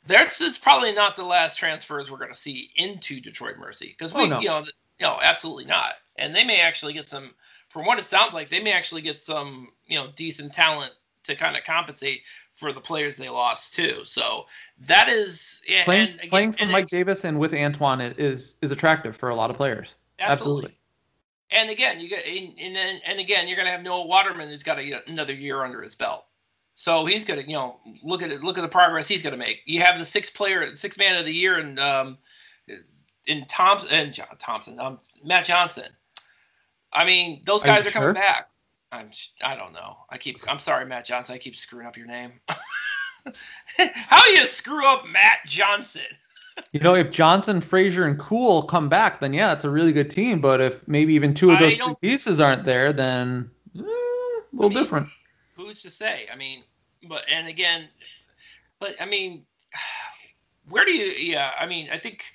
this 0.08 0.42
is 0.42 0.58
probably 0.58 0.92
not 0.94 1.16
the 1.16 1.24
last 1.24 1.58
transfers 1.58 2.10
we're 2.10 2.18
going 2.18 2.32
to 2.34 2.38
see 2.38 2.70
into 2.76 3.22
Detroit 3.22 3.58
Mercy 3.58 3.88
because 3.98 4.14
oh, 4.14 4.18
we 4.18 4.24
Oh, 4.24 4.28
no. 4.28 4.40
you 4.42 4.48
know 4.50 4.60
you 5.00 5.06
know 5.06 5.18
absolutely 5.22 5.66
not 5.66 5.94
and 6.18 6.36
they 6.36 6.44
may 6.44 6.62
actually 6.62 6.94
get 6.94 7.08
some 7.08 7.30
from 7.70 7.86
what 7.86 8.00
it 8.00 8.06
sounds 8.06 8.34
like 8.34 8.50
they 8.50 8.62
may 8.62 8.74
actually 8.74 9.02
get 9.02 9.18
some 9.18 9.70
you 9.88 9.98
know 9.98 10.08
decent 10.16 10.54
talent 10.54 10.92
to 11.24 11.36
kind 11.36 11.56
of 11.56 11.64
compensate 11.64 12.22
for 12.54 12.72
the 12.74 12.82
players 12.82 13.18
they 13.18 13.30
lost 13.30 13.74
too 13.76 14.02
so 14.04 14.46
that 14.88 15.08
is 15.10 15.62
yeah, 15.68 15.84
Playing, 15.84 16.10
and 16.10 16.18
again- 16.20 16.30
playing 16.30 16.54
for 16.54 16.66
Mike 16.68 16.88
Davis 16.88 17.24
and 17.24 17.40
with 17.40 17.54
Antoine 17.54 18.02
is 18.02 18.58
is 18.62 18.72
attractive 18.72 19.16
for 19.16 19.30
a 19.30 19.36
lot 19.36 19.50
of 19.52 19.58
players. 19.58 19.94
Absolutely. 20.18 20.76
And 21.52 21.70
again, 21.70 22.00
you 22.00 22.10
get 22.10 22.26
and 22.26 22.54
and, 22.60 22.76
then- 22.76 23.02
and 23.06 23.20
again, 23.20 23.48
you're 23.48 23.58
gonna 23.58 23.70
have 23.70 23.84
Noah 23.84 24.06
Waterman 24.08 24.50
who's 24.50 24.64
got 24.64 24.80
a, 24.80 25.02
another 25.10 25.34
year 25.34 25.64
under 25.64 25.82
his 25.82 25.96
belt. 25.96 26.26
So 26.76 27.06
he's 27.06 27.26
gonna, 27.26 27.42
you 27.42 27.54
know, 27.54 27.80
look 28.04 28.24
at 28.24 28.32
it, 28.32 28.42
look 28.44 28.58
at 28.58 28.62
the 28.62 28.68
progress 28.70 29.08
he's 29.08 29.22
gonna 29.22 29.38
make. 29.38 29.62
You 29.66 29.82
have 29.82 30.00
the 30.00 30.06
sixth 30.06 30.34
player, 30.34 30.76
sixth 30.76 30.98
man 30.98 31.18
of 31.18 31.26
the 31.26 31.34
year, 31.34 31.58
and 31.58 31.80
um, 31.80 32.18
in 33.26 33.46
Thompson 33.48 33.90
and 33.92 34.14
John 34.14 34.28
Thompson, 34.38 34.80
um, 34.80 35.00
Matt 35.24 35.46
Johnson. 35.46 35.90
I 36.92 37.06
mean, 37.06 37.42
those 37.46 37.64
guys 37.64 37.86
are, 37.86 37.92
coming 37.92 38.08
sure? 38.08 38.14
back. 38.14 38.50
I'm, 38.92 39.10
I 39.44 39.56
don't 39.56 39.74
know. 39.74 39.98
I 40.10 40.18
keep, 40.18 40.40
I'm 40.48 40.60
sorry, 40.60 40.86
Matt 40.86 41.06
Johnson. 41.06 41.36
I 41.36 41.38
keep 41.38 41.56
screwing 41.56 41.86
up 41.86 41.98
your 41.98 42.08
name. 42.08 42.34
How 43.78 44.26
you 44.28 44.46
screw 44.48 44.86
up 44.86 45.08
Matt 45.08 45.40
Johnson? 45.46 46.02
You 46.74 46.82
know, 46.82 46.94
if 46.94 47.10
Johnson, 47.12 47.62
Frazier, 47.62 48.04
and 48.04 48.20
Kuol 48.20 48.68
come 48.68 48.90
back, 48.90 49.22
then 49.22 49.34
yeah, 49.34 49.54
it's 49.54 49.64
a 49.64 49.70
really 49.70 49.94
good 49.94 50.10
team. 50.10 50.42
But 50.42 50.60
if 50.60 50.86
maybe 50.90 51.14
even 51.14 51.34
two 51.34 51.52
of 51.52 51.60
those 51.60 51.80
pieces 52.02 52.42
aren't 52.42 52.66
there, 52.66 52.92
then 52.92 53.50
eh, 53.78 53.82
a 53.82 54.44
little 54.52 54.70
mean, 54.70 54.78
different. 54.78 55.08
who's 55.56 55.82
to 55.84 55.90
say? 55.90 56.28
I 56.30 56.36
mean, 56.36 56.64
but 57.08 57.24
and 57.32 57.48
again, 57.48 57.88
but 58.80 58.94
I 59.00 59.06
mean, 59.06 59.46
where 60.70 60.84
do 60.84 60.92
you? 60.92 61.06
Yeah, 61.06 61.50
I 61.58 61.66
mean, 61.66 61.88
I 61.94 61.98
think 61.98 62.26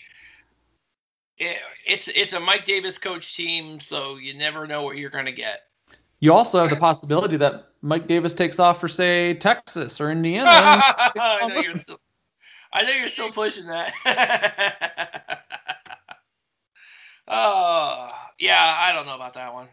it, 1.38 1.56
it's 1.86 2.08
it's 2.08 2.32
a 2.32 2.40
Mike 2.40 2.64
Davis 2.64 2.98
coach 2.98 3.36
team, 3.36 3.80
so 3.80 4.16
you 4.16 4.34
never 4.34 4.66
know 4.66 4.82
what 4.82 4.96
you're 4.96 5.10
going 5.10 5.26
to 5.26 5.32
get. 5.32 5.60
You 6.20 6.32
also 6.32 6.60
have 6.60 6.70
the 6.70 6.76
possibility 6.76 7.36
that 7.38 7.68
Mike 7.82 8.06
Davis 8.06 8.34
takes 8.34 8.58
off 8.58 8.80
for 8.80 8.88
say 8.88 9.34
Texas 9.34 10.00
or 10.00 10.10
Indiana. 10.10 10.48
I 10.50 11.46
know 11.48 11.60
you're 11.60 11.76
still. 11.76 12.00
I 12.72 12.82
know 12.82 12.92
you're 12.92 13.08
still 13.08 13.30
pushing 13.30 13.66
that. 13.66 13.92
oh, 17.28 18.10
yeah, 18.40 18.76
I 18.80 18.92
don't 18.92 19.06
know 19.06 19.14
about 19.14 19.34
that 19.34 19.54
one. 19.54 19.68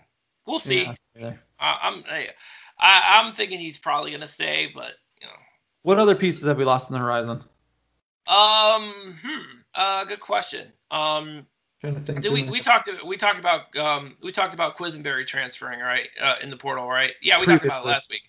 We'll 0.45 0.59
see. 0.59 0.84
Yeah, 0.84 0.93
yeah. 1.16 1.34
I, 1.59 1.80
I'm 1.84 2.03
I, 2.09 2.28
I- 2.80 3.22
I'm 3.24 3.34
thinking 3.34 3.59
he's 3.59 3.80
probably 3.80 4.12
going 4.12 4.22
to 4.22 4.28
stay, 4.28 4.72
but 4.74 4.93
you 5.20 5.28
know. 5.28 5.34
What 5.84 5.99
other 5.99 6.16
pieces 6.16 6.45
have 6.45 6.57
we 6.57 6.66
lost 6.66 6.89
in 6.89 6.93
the 6.93 6.99
horizon? 6.99 7.43
Um, 8.28 9.18
hmm. 9.24 9.57
Uh, 9.74 10.03
good 10.05 10.20
question. 10.20 10.72
Um, 10.92 11.48
Trying 11.80 11.96
to 11.96 12.02
think 12.02 12.22
did 12.22 12.32
we 12.32 12.44
we 12.44 12.60
talked 12.60 12.89
we 13.04 13.18
talked 13.18 13.39
about 13.39 13.76
um 13.76 14.16
we 14.22 14.32
talked 14.32 14.54
about 14.54 14.78
Quisenberry 14.78 15.26
transferring 15.26 15.80
right 15.80 16.08
uh, 16.22 16.36
in 16.44 16.52
the 16.52 16.58
portal 16.58 16.88
right? 16.88 17.14
Yeah, 17.24 17.39
we 17.39 17.48
talked 17.48 17.66
about 17.66 17.84
it 17.84 17.88
last 17.88 18.12
week. 18.12 18.22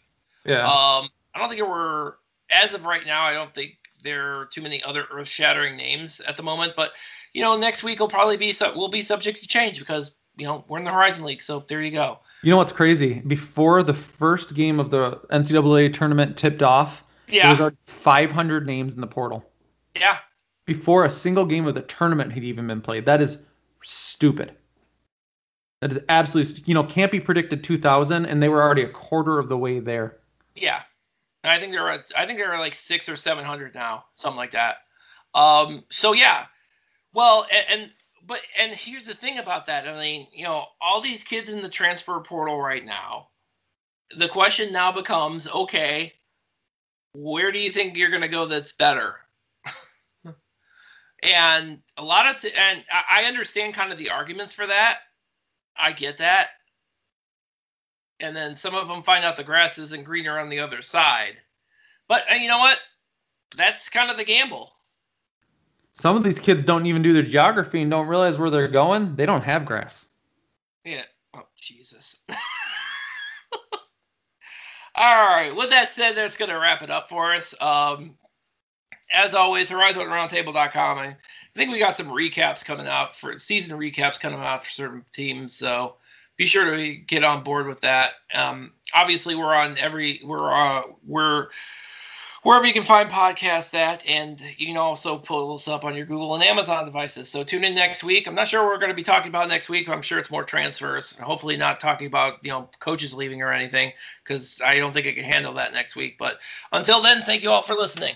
yeah. 0.46 0.62
Um, 0.62 1.08
I 1.34 1.38
don't 1.38 1.48
think 1.48 1.58
there 1.58 1.68
were 1.68 2.18
as 2.50 2.72
of 2.72 2.86
right 2.86 3.04
now. 3.04 3.24
I 3.24 3.34
don't 3.34 3.52
think 3.54 3.76
there 4.02 4.40
are 4.40 4.46
too 4.46 4.62
many 4.62 4.82
other 4.82 5.06
earth-shattering 5.10 5.76
names 5.76 6.20
at 6.20 6.36
the 6.36 6.42
moment. 6.42 6.74
But 6.76 6.92
you 7.32 7.42
know, 7.42 7.56
next 7.56 7.82
week 7.82 8.00
will 8.00 8.08
probably 8.08 8.36
be 8.36 8.52
sub- 8.52 8.76
will 8.76 8.88
be 8.88 9.02
subject 9.02 9.42
to 9.42 9.48
change 9.48 9.78
because 9.78 10.14
you 10.36 10.46
know 10.46 10.64
we're 10.68 10.78
in 10.78 10.84
the 10.84 10.92
Horizon 10.92 11.24
League. 11.24 11.42
So 11.42 11.60
there 11.68 11.82
you 11.82 11.90
go. 11.90 12.20
You 12.42 12.50
know 12.50 12.56
what's 12.56 12.72
crazy? 12.72 13.20
Before 13.20 13.82
the 13.82 13.94
first 13.94 14.54
game 14.54 14.80
of 14.80 14.90
the 14.90 15.20
NCAA 15.30 15.94
tournament 15.94 16.36
tipped 16.36 16.62
off, 16.62 17.04
yeah 17.28 17.54
there 17.54 17.66
was 17.66 17.76
500 17.86 18.66
names 18.66 18.94
in 18.94 19.00
the 19.00 19.06
portal. 19.06 19.44
yeah, 19.96 20.18
Before 20.64 21.04
a 21.04 21.10
single 21.10 21.44
game 21.44 21.66
of 21.66 21.74
the 21.74 21.82
tournament 21.82 22.32
had 22.32 22.44
even 22.44 22.66
been 22.68 22.82
played. 22.82 23.06
That 23.06 23.20
is 23.20 23.38
stupid. 23.82 24.54
That 25.80 25.90
is 25.90 25.98
absolutely, 26.08 26.62
you 26.66 26.74
know, 26.74 26.84
can't 26.84 27.10
be 27.10 27.18
predicted 27.18 27.64
2,000, 27.64 28.26
and 28.26 28.40
they 28.40 28.48
were 28.48 28.62
already 28.62 28.82
a 28.82 28.88
quarter 28.88 29.40
of 29.40 29.48
the 29.48 29.58
way 29.58 29.80
there. 29.80 30.18
yeah. 30.54 30.82
And 31.42 31.50
I 31.50 31.58
think 31.58 31.72
there 31.72 31.82
are 31.88 31.98
I 32.16 32.26
think 32.26 32.38
there 32.38 32.52
are 32.52 32.60
like 32.60 32.74
six 32.74 33.08
or 33.08 33.16
seven 33.16 33.44
hundred 33.44 33.74
now, 33.74 34.04
something 34.14 34.36
like 34.36 34.52
that. 34.52 34.76
Um, 35.34 35.82
so 35.88 36.12
yeah, 36.12 36.46
well, 37.12 37.46
and, 37.50 37.80
and 37.80 37.90
but 38.26 38.40
and 38.58 38.72
here's 38.72 39.06
the 39.06 39.14
thing 39.14 39.38
about 39.38 39.66
that. 39.66 39.88
I 39.88 40.00
mean, 40.00 40.28
you 40.32 40.44
know, 40.44 40.66
all 40.80 41.00
these 41.00 41.24
kids 41.24 41.50
in 41.50 41.60
the 41.60 41.68
transfer 41.68 42.20
portal 42.20 42.60
right 42.60 42.84
now. 42.84 43.28
The 44.16 44.28
question 44.28 44.72
now 44.72 44.92
becomes, 44.92 45.48
okay, 45.48 46.12
where 47.14 47.50
do 47.50 47.58
you 47.58 47.70
think 47.70 47.96
you're 47.96 48.10
going 48.10 48.22
to 48.22 48.28
go 48.28 48.46
that's 48.46 48.72
better? 48.72 49.16
And 51.22 51.78
a 51.96 52.04
lot 52.04 52.26
of 52.26 52.40
t- 52.40 52.50
and 52.56 52.84
I 53.10 53.24
understand 53.24 53.74
kind 53.74 53.92
of 53.92 53.98
the 53.98 54.10
arguments 54.10 54.52
for 54.52 54.66
that. 54.66 54.98
I 55.76 55.92
get 55.92 56.18
that. 56.18 56.50
And 58.20 58.36
then 58.36 58.56
some 58.56 58.74
of 58.74 58.88
them 58.88 59.02
find 59.02 59.24
out 59.24 59.36
the 59.36 59.44
grass 59.44 59.78
isn't 59.78 60.04
greener 60.04 60.38
on 60.38 60.48
the 60.48 60.60
other 60.60 60.82
side. 60.82 61.36
But 62.08 62.24
you 62.40 62.48
know 62.48 62.58
what? 62.58 62.78
That's 63.56 63.88
kind 63.88 64.10
of 64.10 64.16
the 64.16 64.24
gamble. 64.24 64.72
Some 65.92 66.16
of 66.16 66.24
these 66.24 66.40
kids 66.40 66.64
don't 66.64 66.86
even 66.86 67.02
do 67.02 67.12
their 67.12 67.22
geography 67.22 67.82
and 67.82 67.90
don't 67.90 68.06
realize 68.06 68.38
where 68.38 68.50
they're 68.50 68.68
going. 68.68 69.16
They 69.16 69.26
don't 69.26 69.44
have 69.44 69.66
grass. 69.66 70.08
Yeah. 70.84 71.02
Oh, 71.34 71.46
Jesus. 71.56 72.18
All 74.94 75.28
right. 75.28 75.54
With 75.54 75.70
that 75.70 75.90
said, 75.90 76.16
that's 76.16 76.36
going 76.36 76.50
to 76.50 76.58
wrap 76.58 76.82
it 76.82 76.90
up 76.90 77.08
for 77.08 77.32
us. 77.32 77.54
Um, 77.60 78.14
as 79.12 79.34
always, 79.34 79.70
HorizonRoundtable.com. 79.70 80.98
I 80.98 81.16
think 81.54 81.72
we 81.72 81.78
got 81.78 81.94
some 81.94 82.08
recaps 82.08 82.64
coming 82.64 82.86
out 82.86 83.14
for 83.14 83.38
season 83.38 83.78
recaps 83.78 84.20
coming 84.20 84.40
out 84.40 84.64
for 84.64 84.70
certain 84.70 85.04
teams. 85.12 85.54
So 85.54 85.96
be 86.36 86.46
sure 86.46 86.76
to 86.76 86.94
get 86.94 87.24
on 87.24 87.44
board 87.44 87.66
with 87.66 87.82
that. 87.82 88.12
Um, 88.34 88.72
obviously, 88.94 89.34
we're 89.34 89.54
on 89.54 89.78
every 89.78 90.20
we're 90.24 90.52
uh, 90.52 90.82
we're 91.06 91.48
wherever 92.42 92.66
you 92.66 92.72
can 92.72 92.82
find 92.82 93.10
podcasts 93.10 93.74
at, 93.74 94.06
and 94.08 94.40
you 94.58 94.66
can 94.66 94.76
also 94.76 95.18
pull 95.18 95.54
us 95.54 95.68
up 95.68 95.84
on 95.84 95.94
your 95.94 96.06
Google 96.06 96.34
and 96.34 96.42
Amazon 96.42 96.84
devices. 96.84 97.28
So 97.28 97.44
tune 97.44 97.64
in 97.64 97.74
next 97.74 98.02
week. 98.02 98.26
I'm 98.26 98.34
not 98.34 98.48
sure 98.48 98.66
we're 98.66 98.78
going 98.78 98.90
to 98.90 98.96
be 98.96 99.02
talking 99.02 99.28
about 99.28 99.48
next 99.48 99.68
week, 99.68 99.86
but 99.86 99.92
I'm 99.92 100.02
sure 100.02 100.18
it's 100.18 100.30
more 100.30 100.44
transfers. 100.44 101.14
Hopefully, 101.16 101.56
not 101.56 101.80
talking 101.80 102.06
about 102.06 102.44
you 102.44 102.50
know 102.50 102.68
coaches 102.78 103.14
leaving 103.14 103.42
or 103.42 103.52
anything, 103.52 103.92
because 104.24 104.60
I 104.64 104.78
don't 104.78 104.92
think 104.92 105.06
I 105.06 105.12
can 105.12 105.24
handle 105.24 105.54
that 105.54 105.72
next 105.72 105.96
week. 105.96 106.18
But 106.18 106.40
until 106.72 107.02
then, 107.02 107.22
thank 107.22 107.42
you 107.42 107.50
all 107.50 107.62
for 107.62 107.74
listening. 107.74 108.14